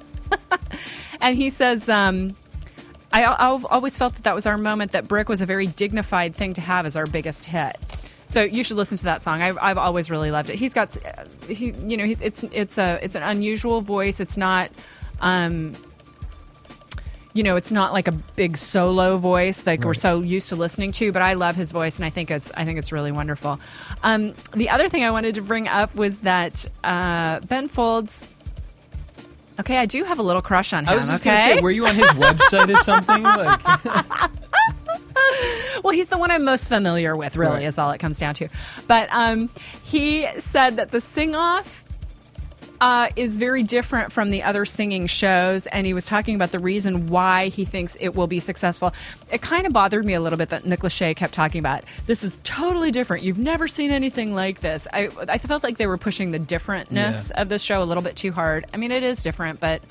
and 1.22 1.38
he 1.38 1.50
says, 1.50 1.88
um, 1.88 2.36
I, 3.14 3.24
"I've 3.26 3.66
always 3.66 3.98
felt 3.98 4.16
that 4.16 4.24
that 4.24 4.36
was 4.36 4.46
our 4.46 4.58
moment. 4.58 4.92
That 4.92 5.08
Brick 5.08 5.30
was 5.30 5.42
a 5.42 5.46
very 5.46 5.68
dignified 5.68 6.36
thing 6.36 6.54
to 6.56 6.62
have 6.62 6.86
as 6.86 6.96
our 6.98 7.06
biggest 7.06 7.46
hit." 7.46 7.78
So 8.28 8.42
you 8.44 8.64
should 8.64 8.78
listen 8.78 8.98
to 8.98 9.06
that 9.06 9.24
song. 9.24 9.42
I've, 9.42 9.58
I've 9.60 9.78
always 9.80 10.12
really 10.12 10.30
loved 10.30 10.50
it. 10.52 10.60
He's 10.60 10.74
got, 10.74 10.96
he, 11.48 11.72
you 11.72 11.98
know, 11.98 12.06
he, 12.06 12.16
it's 12.22 12.44
it's 12.52 12.78
a 12.78 13.00
it's 13.02 13.16
an 13.16 13.24
unusual 13.24 13.82
voice. 13.82 14.20
It's 14.20 14.36
not. 14.38 14.72
Um, 15.22 15.74
you 17.34 17.44
know, 17.44 17.56
it's 17.58 17.72
not 17.72 17.94
like 17.94 18.08
a 18.08 18.12
big 18.12 18.58
solo 18.58 19.18
voice 19.18 19.66
like 19.68 19.84
we're 19.84 19.94
so 19.94 20.22
used 20.22 20.50
to 20.50 20.56
listening 20.56 20.92
to, 20.94 21.12
but 21.12 21.22
I 21.22 21.34
love 21.34 21.56
his 21.56 21.72
voice 21.72 21.98
and 21.98 22.06
I 22.06 22.10
think 22.10 22.32
it's 22.32 22.52
I 22.58 22.66
think 22.66 22.80
it's 22.80 22.92
really 22.92 23.12
wonderful. 23.12 23.60
Um, 24.04 24.34
the 24.54 24.70
other 24.70 24.90
thing 24.90 25.04
I 25.04 25.12
wanted 25.12 25.36
to 25.36 25.42
bring 25.42 25.68
up 25.68 25.94
was 25.96 26.22
that 26.22 26.66
uh, 26.84 27.40
Ben 27.42 27.68
Folds. 27.68 28.28
Okay, 29.60 29.78
I 29.78 29.86
do 29.86 30.06
have 30.06 30.20
a 30.20 30.24
little 30.24 30.42
crush 30.42 30.72
on 30.74 30.86
him. 30.86 30.90
I 30.90 30.96
was 30.96 31.10
just 31.10 31.22
okay, 31.22 31.30
gonna 31.36 31.56
say, 31.56 31.62
were 31.62 31.70
you 31.72 31.86
on 31.86 31.94
his 31.94 32.08
website 32.12 32.74
or 32.76 32.82
something? 32.84 33.24
Like, 35.24 35.84
well, 35.84 35.94
he's 35.94 36.08
the 36.08 36.18
one 36.18 36.32
I'm 36.32 36.44
most 36.44 36.68
familiar 36.68 37.16
with. 37.16 37.38
Really, 37.38 37.56
Right. 37.58 37.64
is 37.66 37.78
all 37.78 37.92
it 37.92 38.00
comes 38.00 38.18
down 38.20 38.34
to. 38.36 38.48
But 38.88 39.10
um, 39.12 39.50
he 39.84 40.28
said 40.40 40.78
that 40.78 40.92
the 40.92 41.00
sing 41.02 41.36
off 41.36 41.86
uh, 42.82 43.10
is 43.16 43.38
very 43.38 43.64
different 43.64 44.12
from 44.12 44.30
the 44.30 44.44
other 44.44 44.66
singing 44.66 45.06
shows, 45.08 45.68
and 45.68 45.86
he 45.86 45.94
was 45.94 46.06
talking 46.06 46.36
about 46.36 46.52
the 46.52 46.60
reason 46.60 47.08
why 47.10 47.50
he 47.50 47.66
thinks 47.66 47.98
it 48.00 48.16
will 48.16 48.28
be 48.28 48.40
successful. 48.40 48.94
It 49.32 49.42
kind 49.42 49.68
of 49.68 49.74
bothered 49.74 50.06
me 50.06 50.14
a 50.14 50.22
little 50.22 50.38
bit 50.38 50.50
that 50.50 50.66
Nick 50.66 50.80
Lachey 50.80 51.16
kept 51.16 51.34
talking 51.34 51.60
about 51.60 51.84
this 52.06 52.24
is 52.24 52.40
totally 52.44 52.92
different. 52.92 53.24
You've 53.24 53.38
never 53.40 53.68
seen 53.68 53.92
anything 53.92 54.34
like 54.34 54.62
this. 54.62 54.88
I 54.94 55.10
I 55.28 55.38
felt 55.40 55.64
like 55.64 55.78
they 55.78 55.88
were 55.88 55.98
pushing 55.98 56.32
the 56.32 56.40
differentness 56.40 57.32
Yeah. 57.32 57.42
of 57.42 57.50
this 57.50 57.62
show 57.64 57.84
a 57.84 57.86
little 57.86 58.04
bit 58.04 58.16
too 58.16 58.32
hard. 58.32 58.66
I 58.74 58.78
mean, 58.78 58.92
it 58.92 59.04
is 59.04 59.22
different, 59.24 59.60
but 59.60 59.82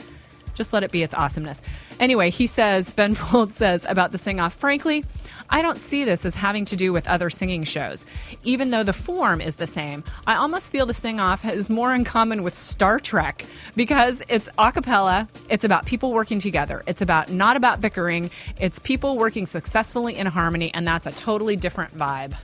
just 0.55 0.73
let 0.73 0.83
it 0.83 0.91
be 0.91 1.03
its 1.05 1.15
awesomeness. 1.15 1.63
Anyway, 2.01 2.31
he 2.31 2.47
says, 2.49 2.91
Ben 2.91 3.15
Folds 3.15 3.57
says 3.57 3.85
about 3.89 4.11
the 4.13 4.19
sing 4.19 4.41
off, 4.41 4.55
frankly, 4.55 5.05
I 5.51 5.63
don't 5.63 5.81
see 5.81 6.05
this 6.05 6.27
as 6.27 6.35
having 6.35 6.65
to 6.67 6.77
do 6.77 6.93
with 6.93 7.07
other 7.09 7.31
singing 7.31 7.65
shows. 7.65 8.05
Even 8.45 8.71
though 8.71 8.83
the 8.83 8.93
form 8.93 9.41
is 9.41 9.57
the 9.57 9.67
same, 9.67 10.05
I 10.27 10.35
almost 10.35 10.71
feel 10.71 10.85
the 10.87 10.93
sing 10.95 11.21
off 11.21 11.43
has 11.43 11.71
more 11.71 11.95
in 11.95 12.05
common 12.05 12.43
with 12.43 12.57
Star 12.57 13.01
Trek 13.01 13.45
because 13.75 14.23
it's 14.29 14.49
a 14.59 14.71
cappella, 14.73 15.27
it's 15.49 15.65
about 15.65 15.87
people 15.87 16.13
working 16.13 16.39
together, 16.39 16.83
it's 16.87 17.01
about 17.01 17.31
not 17.31 17.57
about 17.57 17.81
bickering, 17.81 18.31
it's 18.61 18.79
people 18.79 19.17
working 19.17 19.47
successfully 19.47 20.17
in 20.17 20.27
harmony, 20.27 20.73
and 20.75 20.87
that's 20.87 21.07
a 21.07 21.13
totally 21.13 21.57
different 21.57 21.95
vibe. 21.95 22.35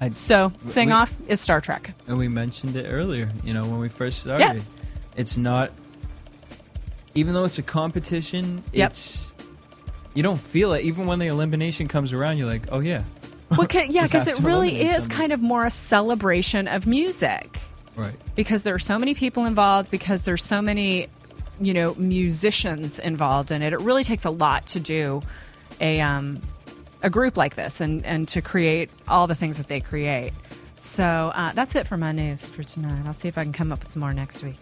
I, 0.00 0.10
So, 0.12 0.52
sing 0.66 0.92
off 0.92 1.16
is 1.28 1.40
Star 1.40 1.60
Trek. 1.60 1.92
and 2.08 2.18
we 2.18 2.28
mentioned 2.28 2.74
it 2.76 2.90
earlier. 2.90 3.30
You 3.44 3.54
know, 3.54 3.62
when 3.66 3.78
we 3.78 3.88
first 3.88 4.20
started, 4.20 4.56
Yeah. 4.56 4.60
it's 5.16 5.36
not. 5.36 5.72
Even 7.14 7.32
though 7.34 7.44
it's 7.44 7.58
a 7.58 7.62
competition, 7.62 8.64
Yep. 8.72 8.90
it's 8.90 9.23
you 10.14 10.22
don't 10.22 10.40
feel 10.40 10.72
it. 10.72 10.82
Even 10.84 11.06
when 11.06 11.18
the 11.18 11.26
elimination 11.26 11.88
comes 11.88 12.12
around, 12.12 12.38
you're 12.38 12.46
like, 12.46 12.66
oh 12.70 12.80
yeah, 12.80 13.02
Well, 13.50 13.66
ca- 13.66 13.86
yeah, 13.90 14.04
because 14.04 14.26
it 14.26 14.38
really 14.40 14.80
is 14.82 14.92
somebody. 15.04 15.14
kind 15.14 15.32
of 15.32 15.42
more 15.42 15.64
a 15.66 15.70
celebration 15.70 16.68
of 16.68 16.86
music. 16.86 17.58
right. 17.96 18.14
because 18.34 18.62
there 18.62 18.74
are 18.74 18.78
so 18.78 18.98
many 18.98 19.14
people 19.14 19.44
involved 19.44 19.90
because 19.90 20.22
there's 20.22 20.42
so 20.44 20.60
many 20.62 21.08
you 21.60 21.72
know 21.72 21.94
musicians 21.94 22.98
involved 22.98 23.52
in 23.52 23.62
it 23.62 23.72
it 23.72 23.78
really 23.80 24.02
takes 24.02 24.24
a 24.24 24.30
lot 24.30 24.66
to 24.66 24.80
do 24.80 25.22
a 25.80 26.00
um 26.00 26.40
a 27.02 27.08
group 27.08 27.36
like 27.36 27.54
this 27.54 27.80
and 27.80 28.04
and 28.04 28.26
to 28.26 28.42
create 28.42 28.90
all 29.06 29.28
the 29.28 29.36
things 29.36 29.56
that 29.58 29.68
they 29.68 29.78
create 29.78 30.32
so 30.74 31.04
uh, 31.32 31.52
that's 31.52 31.76
it 31.76 31.86
for 31.86 31.96
my 31.96 32.10
news 32.10 32.48
for 32.48 32.64
tonight 32.64 33.06
i'll 33.06 33.12
see 33.14 33.28
if 33.28 33.38
i 33.38 33.44
can 33.44 33.52
come 33.52 33.70
up 33.70 33.80
with 33.84 33.92
some 33.92 34.00
more 34.00 34.12
next 34.12 34.42
week 34.42 34.58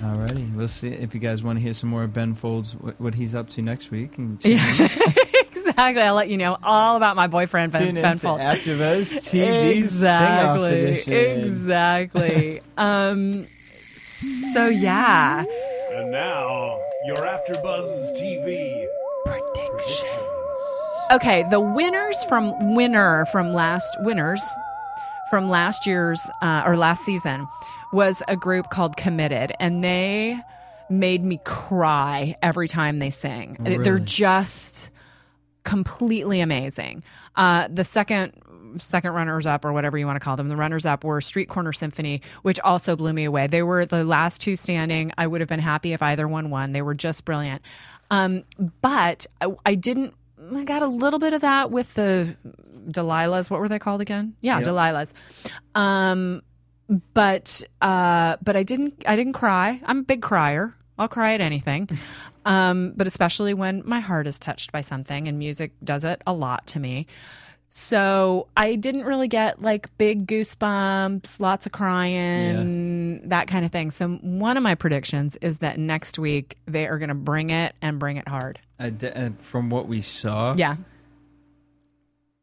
Alrighty, 0.00 0.54
we'll 0.54 0.66
see 0.68 0.88
if 0.88 1.12
you 1.14 1.20
guys 1.20 1.42
want 1.42 1.58
to 1.58 1.62
hear 1.62 1.74
some 1.74 1.90
more 1.90 2.04
of 2.04 2.12
Ben 2.14 2.34
Folds, 2.34 2.74
what, 2.74 2.98
what 3.00 3.14
he's 3.14 3.34
up 3.34 3.50
to 3.50 3.62
next 3.62 3.90
week. 3.90 4.16
And 4.18 4.40
tune 4.40 4.52
Yeah. 4.56 4.88
exactly 5.52 6.02
i'll 6.02 6.14
let 6.14 6.28
you 6.28 6.36
know 6.36 6.56
all 6.62 6.96
about 6.96 7.16
my 7.16 7.26
boyfriend 7.26 7.72
ben, 7.72 7.82
Tune 7.82 7.96
in 7.96 8.02
ben 8.02 8.16
to 8.16 8.22
Folds. 8.22 8.42
AfterBuzz 8.42 9.12
TV 9.30 9.76
exactly 9.78 11.00
Sing-Off 11.02 11.48
exactly 11.48 12.60
um 12.76 13.44
so 13.46 14.68
yeah 14.68 15.44
And 15.92 16.10
now, 16.10 16.78
your 17.06 17.16
AfterBuzz 17.16 18.12
TV 18.20 18.86
predictions. 19.26 20.10
Okay, 21.12 21.44
the 21.50 21.60
winners 21.60 22.22
from 22.24 22.74
winner 22.74 23.26
from 23.26 23.52
last 23.52 23.96
winners 24.00 24.42
from 25.30 25.48
last 25.50 25.86
year's 25.86 26.20
uh, 26.42 26.62
or 26.66 26.76
last 26.76 27.02
season 27.04 27.46
was 27.92 28.22
a 28.28 28.36
group 28.36 28.70
called 28.70 28.96
Committed, 28.96 29.52
and 29.60 29.82
they 29.82 30.38
made 30.88 31.24
me 31.24 31.40
cry 31.44 32.36
every 32.42 32.68
time 32.68 32.98
they 32.98 33.10
sing. 33.10 33.56
They're 33.60 33.98
just 33.98 34.90
completely 35.64 36.40
amazing. 36.40 37.02
Uh, 37.36 37.68
the 37.68 37.84
second 37.84 38.32
second 38.78 39.12
runners 39.12 39.46
up 39.46 39.64
or 39.64 39.72
whatever 39.72 39.98
you 39.98 40.06
want 40.06 40.14
to 40.14 40.20
call 40.20 40.36
them 40.36 40.48
the 40.48 40.56
runners 40.56 40.86
up 40.86 41.02
were 41.02 41.20
street 41.20 41.48
corner 41.48 41.72
symphony 41.72 42.22
which 42.42 42.60
also 42.60 42.94
blew 42.94 43.12
me 43.12 43.24
away. 43.24 43.48
They 43.48 43.64
were 43.64 43.84
the 43.84 44.04
last 44.04 44.40
two 44.40 44.54
standing. 44.54 45.10
I 45.18 45.26
would 45.26 45.40
have 45.40 45.48
been 45.48 45.58
happy 45.58 45.92
if 45.92 46.02
either 46.02 46.28
one 46.28 46.50
won. 46.50 46.70
They 46.72 46.82
were 46.82 46.94
just 46.94 47.24
brilliant. 47.24 47.62
Um, 48.12 48.44
but 48.80 49.26
I, 49.40 49.52
I 49.66 49.74
didn't 49.74 50.14
i 50.54 50.64
got 50.64 50.82
a 50.82 50.86
little 50.86 51.18
bit 51.18 51.32
of 51.32 51.40
that 51.42 51.70
with 51.70 51.94
the 51.94 52.36
delilahs 52.88 53.50
what 53.50 53.60
were 53.60 53.68
they 53.68 53.78
called 53.78 54.00
again? 54.00 54.34
Yeah 54.40 54.58
Yep. 54.58 54.68
delilahs. 54.68 55.12
Um, 55.74 56.42
but 57.14 57.62
uh, 57.80 58.36
but 58.42 58.56
I 58.56 58.62
didn't 58.62 59.04
I 59.06 59.16
didn't 59.16 59.34
cry. 59.34 59.80
I'm 59.84 59.98
a 59.98 60.02
big 60.02 60.22
crier. 60.22 60.74
I'll 60.98 61.08
cry 61.08 61.32
at 61.34 61.40
anything, 61.40 61.88
um, 62.44 62.92
but 62.96 63.06
especially 63.06 63.54
when 63.54 63.82
my 63.86 64.00
heart 64.00 64.26
is 64.26 64.38
touched 64.38 64.70
by 64.72 64.82
something, 64.82 65.28
and 65.28 65.38
music 65.38 65.72
does 65.82 66.04
it 66.04 66.20
a 66.26 66.32
lot 66.32 66.66
to 66.68 66.80
me. 66.80 67.06
So 67.72 68.48
I 68.56 68.74
didn't 68.74 69.04
really 69.04 69.28
get 69.28 69.62
like 69.62 69.96
big 69.96 70.26
goosebumps, 70.26 71.38
lots 71.38 71.66
of 71.66 71.72
crying, 71.72 73.28
that 73.28 73.46
kind 73.46 73.64
of 73.64 73.70
thing. 73.70 73.92
So 73.92 74.08
one 74.08 74.56
of 74.56 74.64
my 74.64 74.74
predictions 74.74 75.36
is 75.40 75.58
that 75.58 75.78
next 75.78 76.18
week 76.18 76.58
they 76.66 76.88
are 76.88 76.98
going 76.98 77.10
to 77.10 77.14
bring 77.14 77.50
it 77.50 77.76
and 77.80 78.00
bring 78.00 78.16
it 78.16 78.26
hard. 78.26 78.58
I 78.80 78.90
de- 78.90 79.16
uh, 79.16 79.30
from 79.38 79.70
what 79.70 79.86
we 79.86 80.02
saw, 80.02 80.54
Yeah. 80.56 80.76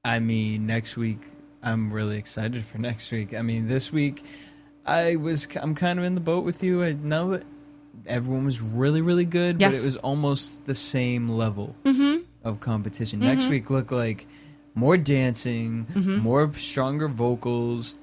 I 0.05 0.19
mean, 0.19 0.65
next 0.65 0.95
week, 0.95 1.19
I'm 1.67 1.91
really 1.91 2.17
excited 2.17 2.65
for 2.65 2.77
next 2.77 3.11
week. 3.11 3.33
I 3.33 3.41
mean, 3.41 3.67
this 3.67 3.91
week, 3.91 4.23
I 4.85 5.17
was, 5.17 5.47
I'm 5.55 5.75
kind 5.75 5.99
of 5.99 6.05
in 6.05 6.15
the 6.15 6.21
boat 6.21 6.45
with 6.45 6.63
you. 6.63 6.83
I 6.83 6.93
know 6.93 7.31
that 7.31 7.43
everyone 8.05 8.45
was 8.45 8.61
really, 8.61 9.01
really 9.01 9.25
good, 9.25 9.59
but 9.59 9.73
it 9.73 9.83
was 9.83 9.97
almost 9.97 10.65
the 10.65 10.75
same 10.75 11.27
level 11.27 11.75
of 12.43 12.59
competition. 12.61 13.19
Mm-hmm. 13.19 13.27
Next 13.27 13.47
week 13.49 13.69
look 13.69 13.91
like 13.91 14.27
more 14.75 14.95
dancing, 14.97 15.87
more 16.21 16.53
stronger 16.53 17.07
vocals. 17.09 17.95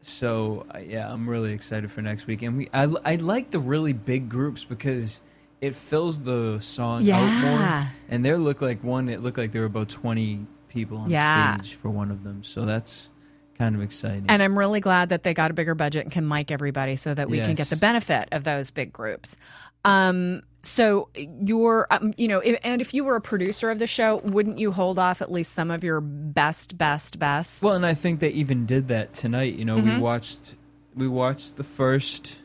So 0.00 0.66
yeah, 0.86 1.10
I'm 1.10 1.28
really 1.28 1.52
excited 1.52 1.90
for 1.90 2.02
next 2.02 2.26
week, 2.26 2.42
and 2.42 2.58
we 2.58 2.68
I 2.74 2.84
I 3.04 3.16
like 3.16 3.50
the 3.50 3.58
really 3.58 3.94
big 3.94 4.28
groups 4.28 4.62
because 4.62 5.22
it 5.62 5.74
fills 5.74 6.22
the 6.22 6.58
song 6.60 7.10
out 7.10 7.42
more. 7.42 7.90
And 8.10 8.22
there 8.22 8.36
looked 8.36 8.60
like 8.60 8.84
one. 8.84 9.08
It 9.08 9.22
looked 9.22 9.38
like 9.38 9.52
there 9.52 9.62
were 9.62 9.66
about 9.66 9.88
20 9.88 10.46
people 10.74 10.98
on 10.98 11.10
Yeah. 11.10 11.56
stage 11.56 11.74
for 11.74 11.88
one 11.88 12.10
of 12.10 12.24
them. 12.24 12.42
So 12.42 12.64
that's 12.66 13.10
kind 13.58 13.74
of 13.76 13.82
exciting. 13.82 14.26
And 14.28 14.42
I'm 14.42 14.58
really 14.58 14.80
glad 14.80 15.08
that 15.10 15.22
they 15.22 15.32
got 15.32 15.50
a 15.50 15.54
bigger 15.54 15.74
budget 15.74 16.02
and 16.04 16.12
can 16.12 16.26
mic 16.28 16.50
everybody 16.50 16.96
so 16.96 17.14
that 17.14 17.30
we 17.30 17.38
can 17.38 17.54
get 17.54 17.68
the 17.70 17.76
benefit 17.76 18.28
of 18.32 18.44
those 18.44 18.70
big 18.70 18.92
groups. 18.92 19.36
Um, 19.84 20.42
so 20.62 21.08
you're, 21.14 21.86
um, 21.90 22.14
you 22.16 22.26
know, 22.26 22.40
if, 22.40 22.58
and 22.64 22.80
if 22.80 22.94
you 22.94 23.04
were 23.04 23.16
a 23.16 23.20
producer 23.20 23.70
of 23.70 23.78
the 23.78 23.86
show, 23.86 24.16
wouldn't 24.24 24.58
you 24.58 24.72
hold 24.72 24.98
off 24.98 25.20
at 25.22 25.30
least 25.30 25.52
some 25.52 25.70
of 25.70 25.84
your 25.84 26.00
best, 26.00 26.76
best, 26.78 27.18
best? 27.18 27.62
Well, 27.62 27.74
and 27.74 27.84
I 27.84 27.92
think 27.94 28.20
they 28.20 28.30
even 28.30 28.64
did 28.66 28.88
that 28.88 29.12
tonight. 29.14 29.54
You 29.54 29.64
know, 29.66 29.76
Mm-hmm. 29.76 29.96
we 29.96 29.98
watched 29.98 30.54
we 30.96 31.06
watched 31.08 31.56
the 31.56 31.64
1st 31.64 32.36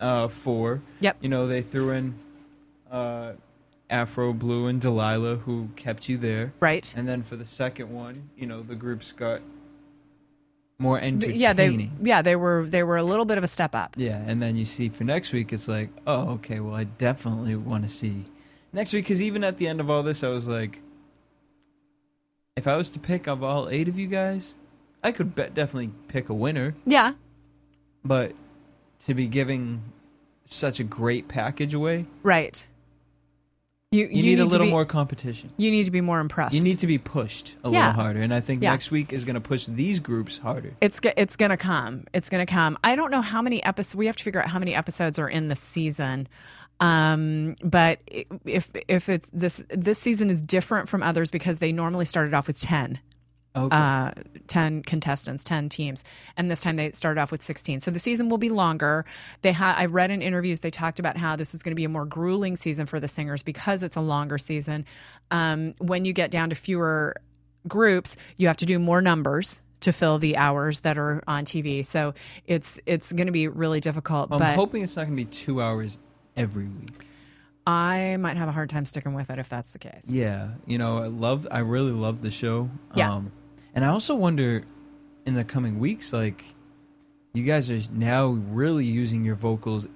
uh, 0.00 0.28
four. 0.28 0.82
Yep. 1.00 1.18
You 1.20 1.28
know, 1.28 1.46
they 1.46 1.62
threw 1.62 1.90
in 1.90 2.14
uh, 2.90 3.32
Afro 3.90 4.32
Blue 4.32 4.66
and 4.66 4.80
Delilah, 4.80 5.36
who 5.36 5.68
kept 5.76 6.08
you 6.08 6.16
there. 6.16 6.52
right? 6.60 6.92
And 6.96 7.06
then 7.06 7.22
for 7.22 7.36
the 7.36 7.44
second 7.44 7.90
one, 7.92 8.30
you 8.36 8.46
know, 8.46 8.62
the 8.62 8.74
groups 8.74 9.12
got 9.12 9.40
more 10.78 10.98
entertaining. 10.98 11.40
yeah, 11.40 11.52
they, 11.52 11.90
yeah, 12.02 12.22
they 12.22 12.34
were, 12.36 12.66
they 12.66 12.82
were 12.82 12.96
a 12.96 13.02
little 13.04 13.24
bit 13.24 13.38
of 13.38 13.44
a 13.44 13.48
step 13.48 13.74
up. 13.74 13.94
Yeah, 13.96 14.22
and 14.26 14.42
then 14.42 14.56
you 14.56 14.64
see 14.64 14.88
for 14.88 15.04
next 15.04 15.32
week, 15.32 15.52
it's 15.52 15.68
like, 15.68 15.90
oh, 16.06 16.30
okay, 16.34 16.60
well, 16.60 16.74
I 16.74 16.84
definitely 16.84 17.54
want 17.56 17.84
to 17.84 17.88
see 17.90 18.24
next 18.72 18.92
week 18.92 19.04
because 19.04 19.22
even 19.22 19.44
at 19.44 19.58
the 19.58 19.68
end 19.68 19.80
of 19.80 19.88
all 19.90 20.02
this, 20.02 20.24
I 20.24 20.28
was 20.28 20.48
like, 20.48 20.80
if 22.56 22.66
I 22.66 22.76
was 22.76 22.90
to 22.90 22.98
pick 22.98 23.26
of 23.26 23.42
all 23.42 23.68
eight 23.68 23.88
of 23.88 23.98
you 23.98 24.06
guys, 24.06 24.54
I 25.02 25.12
could 25.12 25.34
bet 25.34 25.54
definitely 25.54 25.90
pick 26.08 26.28
a 26.28 26.34
winner, 26.34 26.74
Yeah. 26.86 27.12
but 28.04 28.32
to 29.00 29.14
be 29.14 29.26
giving 29.26 29.82
such 30.44 30.80
a 30.80 30.84
great 30.84 31.28
package 31.28 31.74
away, 31.74 32.06
Right. 32.22 32.66
You, 33.94 34.08
you, 34.10 34.22
need, 34.22 34.40
a 34.40 34.44
little 34.44 34.66
be- 34.66 34.70
more 34.72 34.84
competition. 34.84 35.50
You 35.56 35.70
need 35.70 35.84
to 35.84 35.90
be 35.90 36.00
more 36.00 36.20
impressed. 36.20 36.54
You 36.54 36.60
need 36.62 36.80
to 36.80 36.86
be 36.86 36.98
pushed 36.98 37.54
a 37.64 37.70
Yeah. 37.70 37.88
little 37.88 38.02
harder, 38.02 38.20
and 38.22 38.34
I 38.34 38.40
think 38.40 38.62
Yeah. 38.62 38.70
next 38.70 38.90
week 38.90 39.12
is 39.12 39.24
going 39.24 39.34
to 39.34 39.40
push 39.40 39.66
these 39.66 40.00
groups 40.00 40.38
harder. 40.38 40.72
It's 40.80 41.00
it's 41.16 41.36
gonna 41.36 41.56
come. 41.56 42.04
It's 42.12 42.28
gonna 42.28 42.46
come. 42.46 42.76
I 42.82 42.96
don't 42.96 43.10
know 43.10 43.22
how 43.22 43.40
many 43.40 43.62
episodes. 43.62 43.94
We 43.96 44.06
have 44.06 44.16
to 44.16 44.22
figure 44.24 44.42
out 44.42 44.48
how 44.48 44.58
many 44.58 44.74
episodes 44.74 45.18
are 45.18 45.28
in 45.28 45.48
the 45.48 45.56
season. 45.56 46.28
Um, 46.80 47.54
but 47.62 48.00
if 48.44 48.70
if 48.88 49.08
it's 49.08 49.28
this 49.32 49.64
this 49.70 49.98
season 49.98 50.28
is 50.30 50.42
different 50.42 50.88
from 50.88 51.02
others 51.02 51.30
because 51.30 51.58
they 51.60 51.70
normally 51.72 52.04
started 52.04 52.34
off 52.34 52.46
with 52.48 52.58
ten. 52.60 52.98
Okay. 53.56 53.76
Uh, 53.76 54.10
10 54.48 54.82
contestants, 54.82 55.44
10 55.44 55.68
teams. 55.68 56.02
And 56.36 56.50
this 56.50 56.60
time 56.60 56.74
they 56.74 56.90
started 56.90 57.20
off 57.20 57.30
with 57.30 57.42
16. 57.42 57.80
So 57.80 57.90
the 57.90 57.98
season 57.98 58.28
will 58.28 58.38
be 58.38 58.48
longer. 58.48 59.04
They 59.42 59.52
had 59.52 59.76
I 59.76 59.86
read 59.86 60.10
in 60.10 60.22
interviews 60.22 60.60
they 60.60 60.70
talked 60.70 60.98
about 60.98 61.16
how 61.16 61.36
this 61.36 61.54
is 61.54 61.62
going 61.62 61.70
to 61.70 61.76
be 61.76 61.84
a 61.84 61.88
more 61.88 62.04
grueling 62.04 62.56
season 62.56 62.86
for 62.86 62.98
the 62.98 63.08
singers 63.08 63.42
because 63.42 63.82
it's 63.82 63.96
a 63.96 64.00
longer 64.00 64.38
season. 64.38 64.84
Um, 65.30 65.74
when 65.78 66.04
you 66.04 66.12
get 66.12 66.30
down 66.30 66.50
to 66.50 66.56
fewer 66.56 67.14
groups, 67.68 68.16
you 68.36 68.48
have 68.48 68.56
to 68.58 68.66
do 68.66 68.78
more 68.78 69.00
numbers 69.00 69.60
to 69.80 69.92
fill 69.92 70.18
the 70.18 70.36
hours 70.36 70.80
that 70.80 70.98
are 70.98 71.22
on 71.28 71.44
TV. 71.44 71.84
So 71.84 72.14
it's 72.46 72.80
it's 72.86 73.12
going 73.12 73.26
to 73.26 73.32
be 73.32 73.48
really 73.48 73.80
difficult, 73.80 74.32
I'm 74.32 74.56
hoping 74.56 74.82
it's 74.82 74.96
not 74.96 75.04
going 75.04 75.16
to 75.16 75.24
be 75.24 75.30
two 75.30 75.62
hours 75.62 75.98
every 76.36 76.64
week. 76.64 77.04
I 77.66 78.16
might 78.18 78.36
have 78.36 78.48
a 78.48 78.52
hard 78.52 78.68
time 78.68 78.84
sticking 78.84 79.14
with 79.14 79.30
it 79.30 79.38
if 79.38 79.48
that's 79.48 79.72
the 79.72 79.78
case. 79.78 80.04
Yeah, 80.06 80.50
you 80.66 80.76
know, 80.76 80.98
I 80.98 81.06
love, 81.06 81.46
I 81.50 81.60
really 81.60 81.92
love 81.92 82.20
the 82.20 82.30
show. 82.30 82.68
Yeah. 82.94 83.12
Um, 83.12 83.32
and 83.74 83.84
I 83.84 83.88
also 83.88 84.14
wonder, 84.14 84.64
in 85.26 85.34
the 85.34 85.44
coming 85.44 85.78
weeks, 85.78 86.12
like, 86.12 86.44
you 87.32 87.42
guys 87.42 87.70
are 87.70 87.80
now 87.92 88.26
really 88.28 88.84
using 88.84 89.24
your 89.24 89.34
vocals 89.34 89.86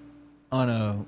on 0.51 0.69
a 0.69 1.05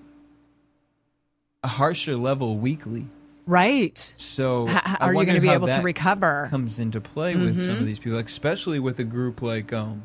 a 1.62 1.68
harsher 1.68 2.16
level 2.16 2.57
weekly. 2.57 3.07
Right. 3.47 3.99
So, 4.16 4.68
H- 4.68 4.77
are 5.01 5.12
you 5.12 5.25
going 5.25 5.35
to 5.35 5.41
be 5.41 5.51
able 5.51 5.68
to 5.68 5.81
recover? 5.81 6.47
Comes 6.51 6.79
into 6.79 7.01
play 7.01 7.35
with 7.37 7.61
some 7.61 7.77
of 7.79 7.87
these 7.87 7.99
people, 7.99 8.18
especially 8.18 8.79
with 8.79 8.99
a 8.99 9.05
group 9.05 9.43
like 9.43 9.73
um, 9.73 10.05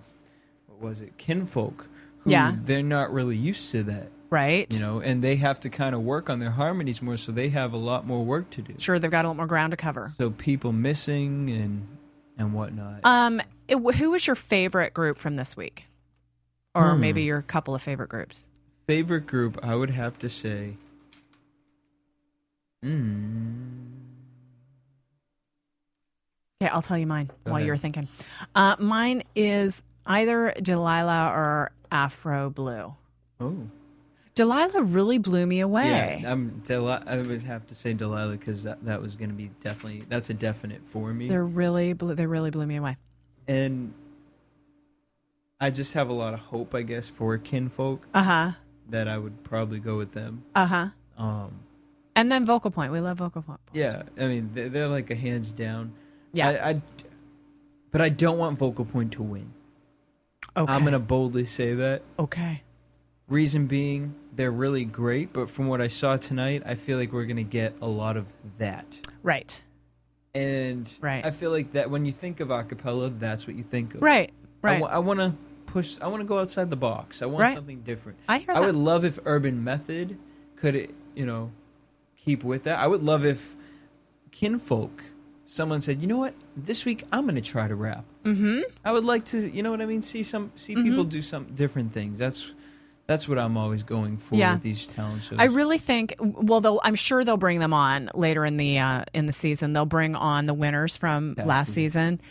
what 0.67 0.89
was 0.89 1.01
it, 1.01 1.15
Kinfolk? 1.17 1.87
Who 2.21 2.31
Yeah. 2.31 2.55
they're 2.61 2.81
not 2.83 3.13
really 3.13 3.37
used 3.37 3.71
to 3.71 3.83
that, 3.83 4.09
right. 4.31 4.73
you 4.73 4.79
know, 4.79 4.99
and 4.99 5.23
they 5.23 5.35
have 5.35 5.59
to 5.61 5.69
kind 5.69 5.93
of 5.93 6.01
work 6.01 6.29
on 6.29 6.39
their 6.39 6.49
harmonies 6.49 7.01
more, 7.03 7.17
so 7.17 7.31
they 7.31 7.49
have 7.49 7.71
a 7.73 7.77
lot 7.77 8.05
more 8.07 8.25
work 8.25 8.49
to 8.51 8.61
do. 8.63 8.73
Sure, 8.79 8.97
they've 8.97 9.11
got 9.11 9.25
a 9.25 9.27
lot 9.27 9.37
more 9.37 9.45
ground 9.47 9.71
to 9.71 9.77
cover. 9.77 10.11
So 10.17 10.31
people 10.31 10.73
missing 10.73 11.49
and 11.51 11.87
and 12.37 12.53
whatnot. 12.53 13.01
Um, 13.03 13.41
it, 13.67 13.75
who 13.77 14.11
was 14.11 14.25
your 14.27 14.35
favorite 14.35 14.93
group 14.93 15.17
from 15.19 15.35
this 15.35 15.55
week, 15.57 15.85
or 16.73 16.93
Hmm. 16.95 17.01
maybe 17.01 17.23
your 17.23 17.41
couple 17.41 17.73
of 17.75 17.81
favorite 17.81 18.09
groups? 18.09 18.47
Favorite 18.87 19.25
group, 19.27 19.57
I 19.63 19.75
would 19.75 19.89
have 19.91 20.17
to 20.19 20.29
say. 20.29 20.77
Mm, 22.83 23.91
Okay, 26.61 26.69
I'll 26.71 26.81
tell 26.81 26.97
you 26.97 27.05
mine 27.07 27.27
Go 27.27 27.33
while 27.51 27.55
ahead. 27.57 27.67
you're 27.67 27.77
thinking. 27.77 28.07
Uh, 28.55 28.75
mine 28.79 29.23
is 29.35 29.83
either 30.05 30.53
Delilah 30.61 31.27
or 31.33 31.71
Afro 31.91 32.49
Blue. 32.49 32.93
oh, 33.39 33.67
Delilah 34.35 34.83
really 34.83 35.17
blew 35.17 35.45
me 35.45 35.61
away. 35.61 36.19
yeah. 36.21 36.31
I'm 36.31 36.59
Deli- 36.65 37.01
I 37.07 37.17
would 37.21 37.43
have 37.43 37.65
to 37.67 37.75
say 37.75 37.93
Delilah 37.93 38.33
because 38.37 38.63
that, 38.63 38.83
that 38.85 39.01
was 39.01 39.15
going 39.15 39.29
to 39.29 39.35
be 39.35 39.49
definitely 39.61 40.03
that's 40.09 40.29
a 40.29 40.33
definite 40.33 40.81
for 40.91 41.13
me. 41.13 41.29
They're 41.29 41.43
really, 41.45 41.93
blew, 41.93 42.15
they 42.15 42.25
really 42.25 42.51
blew 42.51 42.65
me 42.65 42.75
away. 42.75 42.97
and 43.47 43.93
I 45.61 45.69
just 45.69 45.93
have 45.93 46.09
a 46.09 46.13
lot 46.13 46.33
of 46.33 46.41
hope, 46.41 46.75
I 46.75 46.81
guess, 46.81 47.07
for 47.09 47.37
Kinfolk 47.37 48.05
Uh 48.13 48.23
huh. 48.23 48.51
that 48.89 49.07
I 49.07 49.17
would 49.17 49.43
probably 49.43 49.79
go 49.79 49.97
with 49.97 50.11
them. 50.11 50.43
Uh 50.53 50.65
huh. 50.65 50.87
Um, 51.17 51.59
And 52.15 52.29
then 52.29 52.45
Vocal 52.45 52.71
Point. 52.71 52.91
We 52.91 52.99
love 52.99 53.17
Vocal 53.19 53.41
Point. 53.41 53.61
yeah, 53.73 54.03
I 54.19 54.27
mean 54.27 54.49
they're, 54.53 54.67
they're 54.69 54.87
like 54.89 55.09
a 55.11 55.15
hands 55.15 55.53
down. 55.53 55.93
Yeah. 56.33 56.49
I, 56.49 56.69
I, 56.71 56.81
but 57.91 58.01
I 58.01 58.09
don't 58.09 58.37
want 58.37 58.59
Vocal 58.59 58.83
Point 58.83 59.13
to 59.13 59.23
win. 59.23 59.53
okay. 60.57 60.71
I'm 60.73 60.83
gonna 60.83 60.99
boldly 60.99 61.45
say 61.45 61.73
that. 61.73 62.01
Okay. 62.19 62.63
Reason 63.27 63.65
being, 63.65 64.13
they're 64.35 64.51
really 64.51 64.85
great, 64.85 65.33
but 65.33 65.49
from 65.49 65.67
what 65.67 65.81
I 65.81 65.87
saw 65.87 66.15
tonight, 66.17 66.61
I 66.65 66.75
feel 66.75 66.97
like 66.99 67.11
we're 67.11 67.25
gonna 67.25 67.43
get 67.43 67.73
a 67.81 67.87
lot 67.87 68.17
of 68.17 68.25
that. 68.59 68.99
Right. 69.23 69.63
And 70.35 70.91
Right. 71.01 71.25
I 71.25 71.31
feel 71.31 71.49
like 71.49 71.73
that 71.73 71.89
when 71.89 72.05
you 72.05 72.11
think 72.11 72.39
of 72.39 72.49
acapella, 72.49 73.17
that's 73.17 73.47
what 73.47 73.55
you 73.55 73.63
think 73.63 73.95
of. 73.95 74.01
Right. 74.01 74.31
Right. 74.61 74.81
I, 74.83 74.99
want 74.99 75.19
to 75.19 75.33
push. 75.65 75.97
I 76.01 76.07
want 76.07 76.21
to 76.21 76.25
go 76.27 76.39
outside 76.39 76.69
the 76.69 76.75
box. 76.75 77.21
I 77.21 77.25
want 77.25 77.41
Right. 77.43 77.53
something 77.53 77.81
different. 77.81 78.17
I 78.27 78.39
hear 78.39 78.51
I 78.51 78.55
that. 78.55 78.65
would 78.65 78.75
love 78.75 79.05
if 79.05 79.17
Urban 79.25 79.63
Method 79.63 80.17
could, 80.57 80.93
you 81.15 81.25
know, 81.25 81.51
keep 82.17 82.43
with 82.43 82.63
that. 82.63 82.79
I 82.79 82.87
would 82.87 83.01
love 83.03 83.23
if 83.25 83.55
Kinfolk, 84.31 85.03
someone 85.45 85.79
said, 85.79 86.01
you 86.01 86.07
know 86.07 86.17
what, 86.17 86.33
this 86.57 86.83
week 86.83 87.03
I'm 87.11 87.23
going 87.23 87.35
to 87.35 87.41
try 87.41 87.67
to 87.67 87.75
rap. 87.75 88.03
mm-hmm. 88.25 88.61
I 88.83 88.91
would 88.91 89.05
like 89.05 89.25
to, 89.27 89.49
you 89.49 89.63
know 89.63 89.71
what 89.71 89.81
I 89.81 89.85
mean, 89.85 90.01
see 90.01 90.23
some 90.23 90.51
see 90.55 90.75
people 90.75 91.03
do 91.05 91.21
some 91.21 91.45
different 91.55 91.93
things. 91.93 92.17
That's 92.19 92.53
that's 93.07 93.29
what 93.29 93.37
I'm 93.37 93.55
always 93.57 93.83
going 93.83 94.17
for 94.17 94.35
Yeah. 94.35 94.53
with 94.53 94.63
these 94.63 94.87
talent 94.87 95.23
shows. 95.23 95.37
I 95.39 95.45
really 95.45 95.77
think. 95.77 96.15
Well, 96.19 96.61
they'll, 96.61 96.79
I'm 96.83 96.95
sure 96.95 97.23
they'll 97.23 97.37
bring 97.37 97.59
them 97.59 97.73
on 97.73 98.09
later 98.13 98.45
in 98.45 98.57
the 98.57 98.79
uh, 98.79 99.05
in 99.13 99.25
the 99.27 99.33
season. 99.33 99.73
They'll 99.73 99.85
bring 99.85 100.15
on 100.15 100.45
the 100.47 100.53
winners 100.53 100.97
from 100.97 101.35
Past 101.35 101.47
last 101.47 101.73
season. 101.73 102.19
season. 102.19 102.21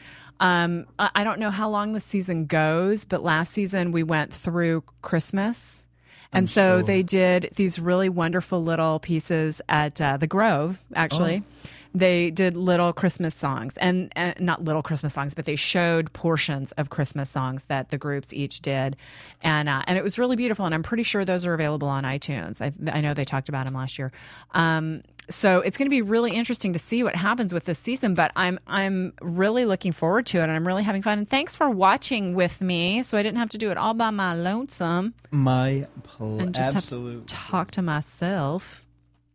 Um, 0.40 0.86
I 0.98 1.10
I 1.14 1.24
don't 1.24 1.38
know 1.38 1.50
how 1.50 1.68
long 1.70 1.92
the 1.92 2.00
season 2.00 2.46
goes, 2.46 3.04
but 3.04 3.22
last 3.22 3.52
season 3.52 3.92
we 3.92 4.02
went 4.02 4.32
through 4.32 4.82
Christmas. 5.02 5.86
And 6.32 6.42
I'm 6.42 6.46
so 6.48 6.78
sure. 6.78 6.82
they 6.82 7.04
did 7.04 7.50
these 7.54 7.78
really 7.78 8.08
wonderful 8.08 8.60
little 8.60 8.98
pieces 8.98 9.60
at 9.68 10.00
uh, 10.00 10.16
the 10.16 10.26
Grove, 10.26 10.82
actually. 10.92 11.44
Oh. 11.46 11.68
They 11.94 12.30
did 12.30 12.56
little 12.56 12.92
Christmas 12.92 13.34
songs, 13.34 13.76
and, 13.76 14.12
and 14.16 14.34
not 14.40 14.64
little 14.64 14.82
Christmas 14.82 15.14
songs, 15.14 15.32
but 15.32 15.44
they 15.44 15.54
showed 15.54 16.12
portions 16.12 16.72
of 16.72 16.90
Christmas 16.90 17.30
songs 17.30 17.64
that 17.64 17.90
the 17.90 17.98
groups 17.98 18.32
each 18.32 18.60
did, 18.60 18.96
and 19.42 19.68
uh, 19.68 19.82
and 19.86 19.96
it 19.96 20.02
was 20.02 20.18
really 20.18 20.36
beautiful. 20.36 20.66
And 20.66 20.74
I'm 20.74 20.82
pretty 20.82 21.04
sure 21.04 21.24
those 21.24 21.46
are 21.46 21.54
available 21.54 21.88
on 21.88 22.02
iTunes. 22.04 22.60
I, 22.60 22.72
I 22.90 23.00
know 23.00 23.14
they 23.14 23.24
talked 23.24 23.48
about 23.48 23.64
them 23.64 23.74
last 23.74 23.98
year. 23.98 24.10
Um, 24.52 25.02
so 25.30 25.60
it's 25.60 25.78
going 25.78 25.86
to 25.86 25.90
be 25.90 26.02
really 26.02 26.32
interesting 26.32 26.72
to 26.74 26.78
see 26.78 27.02
what 27.02 27.16
happens 27.16 27.54
with 27.54 27.64
this 27.64 27.78
season. 27.78 28.14
But 28.14 28.32
I'm 28.34 28.58
I'm 28.66 29.12
really 29.20 29.64
looking 29.64 29.92
forward 29.92 30.26
to 30.26 30.38
it, 30.38 30.42
and 30.42 30.52
I'm 30.52 30.66
really 30.66 30.82
having 30.82 31.00
fun. 31.02 31.18
And 31.18 31.28
thanks 31.28 31.54
for 31.54 31.70
watching 31.70 32.34
with 32.34 32.60
me, 32.60 33.02
so 33.02 33.16
I 33.16 33.22
didn't 33.22 33.38
have 33.38 33.50
to 33.50 33.58
do 33.58 33.70
it 33.70 33.76
all 33.76 33.94
by 33.94 34.10
my 34.10 34.34
lonesome 34.34 35.14
my 35.30 35.86
pl- 36.02 36.40
and 36.40 36.54
just 36.54 36.74
absolute. 36.74 37.18
have 37.18 37.26
to 37.26 37.34
talk 37.34 37.70
to 37.72 37.82
myself. 37.82 38.83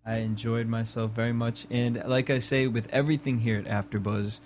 I 0.05 0.19
enjoyed 0.19 0.67
myself 0.67 1.11
very 1.11 1.33
much, 1.33 1.67
and 1.69 2.01
like 2.07 2.29
I 2.29 2.39
say, 2.39 2.67
with 2.67 2.87
everything 2.91 3.39
here 3.39 3.57
at 3.57 3.65
AfterBuzz, 3.65 4.39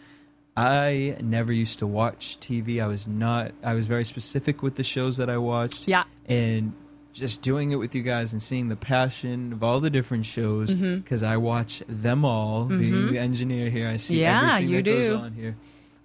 I 0.58 1.16
never 1.22 1.52
used 1.54 1.80
to 1.80 1.88
watch 1.88 2.38
TV. 2.40 2.82
I 2.82 2.88
was 2.88 3.08
not. 3.08 3.52
I 3.64 3.74
was 3.74 3.88
very 3.88 4.04
specific 4.06 4.62
with 4.62 4.76
the 4.76 4.84
shows 4.84 5.18
that 5.18 5.30
I 5.30 5.38
watched. 5.38 5.88
Yeah. 5.88 6.04
and 6.28 6.74
just 7.14 7.44
doing 7.44 7.70
it 7.70 7.76
with 7.76 7.94
you 7.94 8.02
guys 8.02 8.34
and 8.34 8.42
seeing 8.42 8.70
the 8.70 8.76
passion 8.76 9.54
of 9.54 9.64
all 9.64 9.80
the 9.80 9.92
different 9.92 10.26
shows 10.26 10.74
because 10.74 11.22
I 11.22 11.38
watch 11.38 11.84
them 11.88 12.26
all. 12.26 12.66
Being 12.66 12.92
Mhm. 12.92 13.10
the 13.12 13.20
engineer 13.20 13.70
here, 13.70 13.88
I 13.88 13.98
see 13.98 14.22
Yeah, 14.22 14.54
everything 14.56 14.70
you 14.72 14.76
that 14.78 14.84
do. 14.84 15.02
goes 15.04 15.22
on 15.22 15.34
here, 15.34 15.54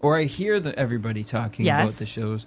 or 0.01 0.19
I 0.19 0.25
hear 0.25 0.61
the, 0.61 0.79
everybody 0.79 1.25
talking 1.25 1.67
about 1.67 1.93
the 1.93 2.05
shows. 2.05 2.45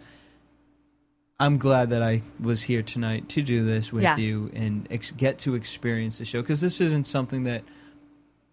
I'm 1.41 1.57
glad 1.57 1.89
that 1.89 2.03
I 2.03 2.21
was 2.39 2.61
here 2.61 2.83
tonight 2.83 3.27
to 3.29 3.41
do 3.41 3.65
this 3.65 3.91
with 3.91 4.03
Yeah. 4.03 4.15
you 4.15 4.51
and 4.53 4.87
ex- 4.91 5.09
get 5.09 5.39
to 5.39 5.55
experience 5.55 6.19
the 6.19 6.25
show 6.25 6.41
because 6.41 6.61
this 6.61 6.79
isn't 6.79 7.05
something 7.07 7.45
that, 7.45 7.63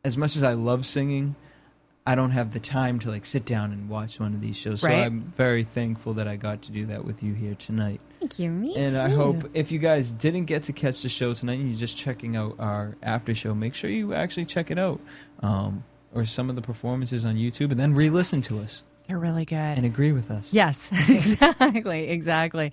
as 0.05 0.17
much 0.17 0.37
as 0.37 0.43
I 0.43 0.55
love 0.55 0.87
singing, 0.87 1.37
I 2.07 2.15
don't 2.15 2.31
have 2.31 2.55
the 2.55 2.61
time 2.61 2.99
to 3.01 3.11
like 3.11 3.27
sit 3.27 3.45
down 3.45 3.73
and 3.73 3.91
watch 3.91 4.19
one 4.19 4.33
of 4.33 4.41
these 4.41 4.57
shows. 4.57 4.81
So 4.81 4.89
I'm 4.89 5.21
very 5.37 5.65
thankful 5.65 6.15
that 6.15 6.27
I 6.27 6.37
got 6.37 6.63
to 6.63 6.73
do 6.73 6.87
that 6.87 7.05
with 7.05 7.23
you 7.23 7.35
here 7.35 7.55
tonight. 7.57 8.01
Thank 8.21 8.39
you. 8.39 8.49
Me 8.51 8.75
And 8.75 8.97
I 8.97 9.11
hope 9.11 9.51
if 9.53 9.71
you 9.71 9.79
guys 9.79 10.11
didn't 10.11 10.47
get 10.47 10.63
to 10.65 10.73
catch 10.73 11.03
the 11.03 11.11
show 11.11 11.35
tonight 11.35 11.59
and 11.59 11.69
you're 11.69 11.79
just 11.79 11.99
checking 11.99 12.37
out 12.37 12.57
our 12.59 12.97
after 13.03 13.35
show, 13.35 13.55
make 13.55 13.75
sure 13.75 13.91
you 13.91 14.15
actually 14.15 14.47
check 14.47 14.71
it 14.71 14.79
out. 14.79 14.99
Um, 15.41 15.85
or 16.15 16.25
some 16.25 16.49
of 16.49 16.57
the 16.57 16.63
performances 16.63 17.27
on 17.27 17.37
YouTube 17.37 17.71
and 17.71 17.79
then 17.79 17.95
re 17.95 18.09
listen 18.09 18.41
to 18.41 18.61
us 18.61 18.83
You're 19.09 19.19
really 19.19 19.45
good. 19.47 19.57
and 19.57 19.87
agree 19.87 20.13
with 20.13 20.31
us. 20.31 20.49
Yes, 20.53 20.91
exactly, 21.09 22.09
exactly. 22.11 22.73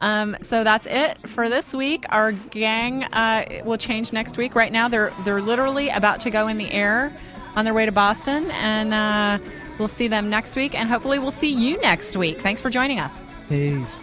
Um, 0.00 0.36
so 0.42 0.64
that's 0.64 0.86
it 0.88 1.28
for 1.28 1.48
this 1.48 1.72
week. 1.74 2.04
Our 2.08 2.32
gang 2.32 3.04
uh, 3.04 3.62
will 3.64 3.78
change 3.78 4.12
next 4.12 4.36
week. 4.36 4.54
Right 4.54 4.72
now, 4.72 4.88
they're 4.88 5.12
they're 5.24 5.40
literally 5.40 5.88
about 5.88 6.20
to 6.20 6.30
go 6.30 6.48
in 6.48 6.58
the 6.58 6.70
air 6.70 7.16
on 7.54 7.64
their 7.64 7.72
way 7.74 7.86
to 7.86 7.92
Boston, 7.92 8.50
and 8.50 8.92
uh, 8.92 9.38
we'll 9.78 9.88
see 9.88 10.08
them 10.08 10.28
next 10.28 10.56
week. 10.56 10.74
And 10.74 10.88
hopefully, 10.88 11.18
we'll 11.18 11.30
see 11.30 11.52
you 11.52 11.80
next 11.80 12.16
week. 12.16 12.40
Thanks 12.40 12.60
for 12.60 12.68
joining 12.68 12.98
us. 12.98 13.22
Peace. 13.48 14.02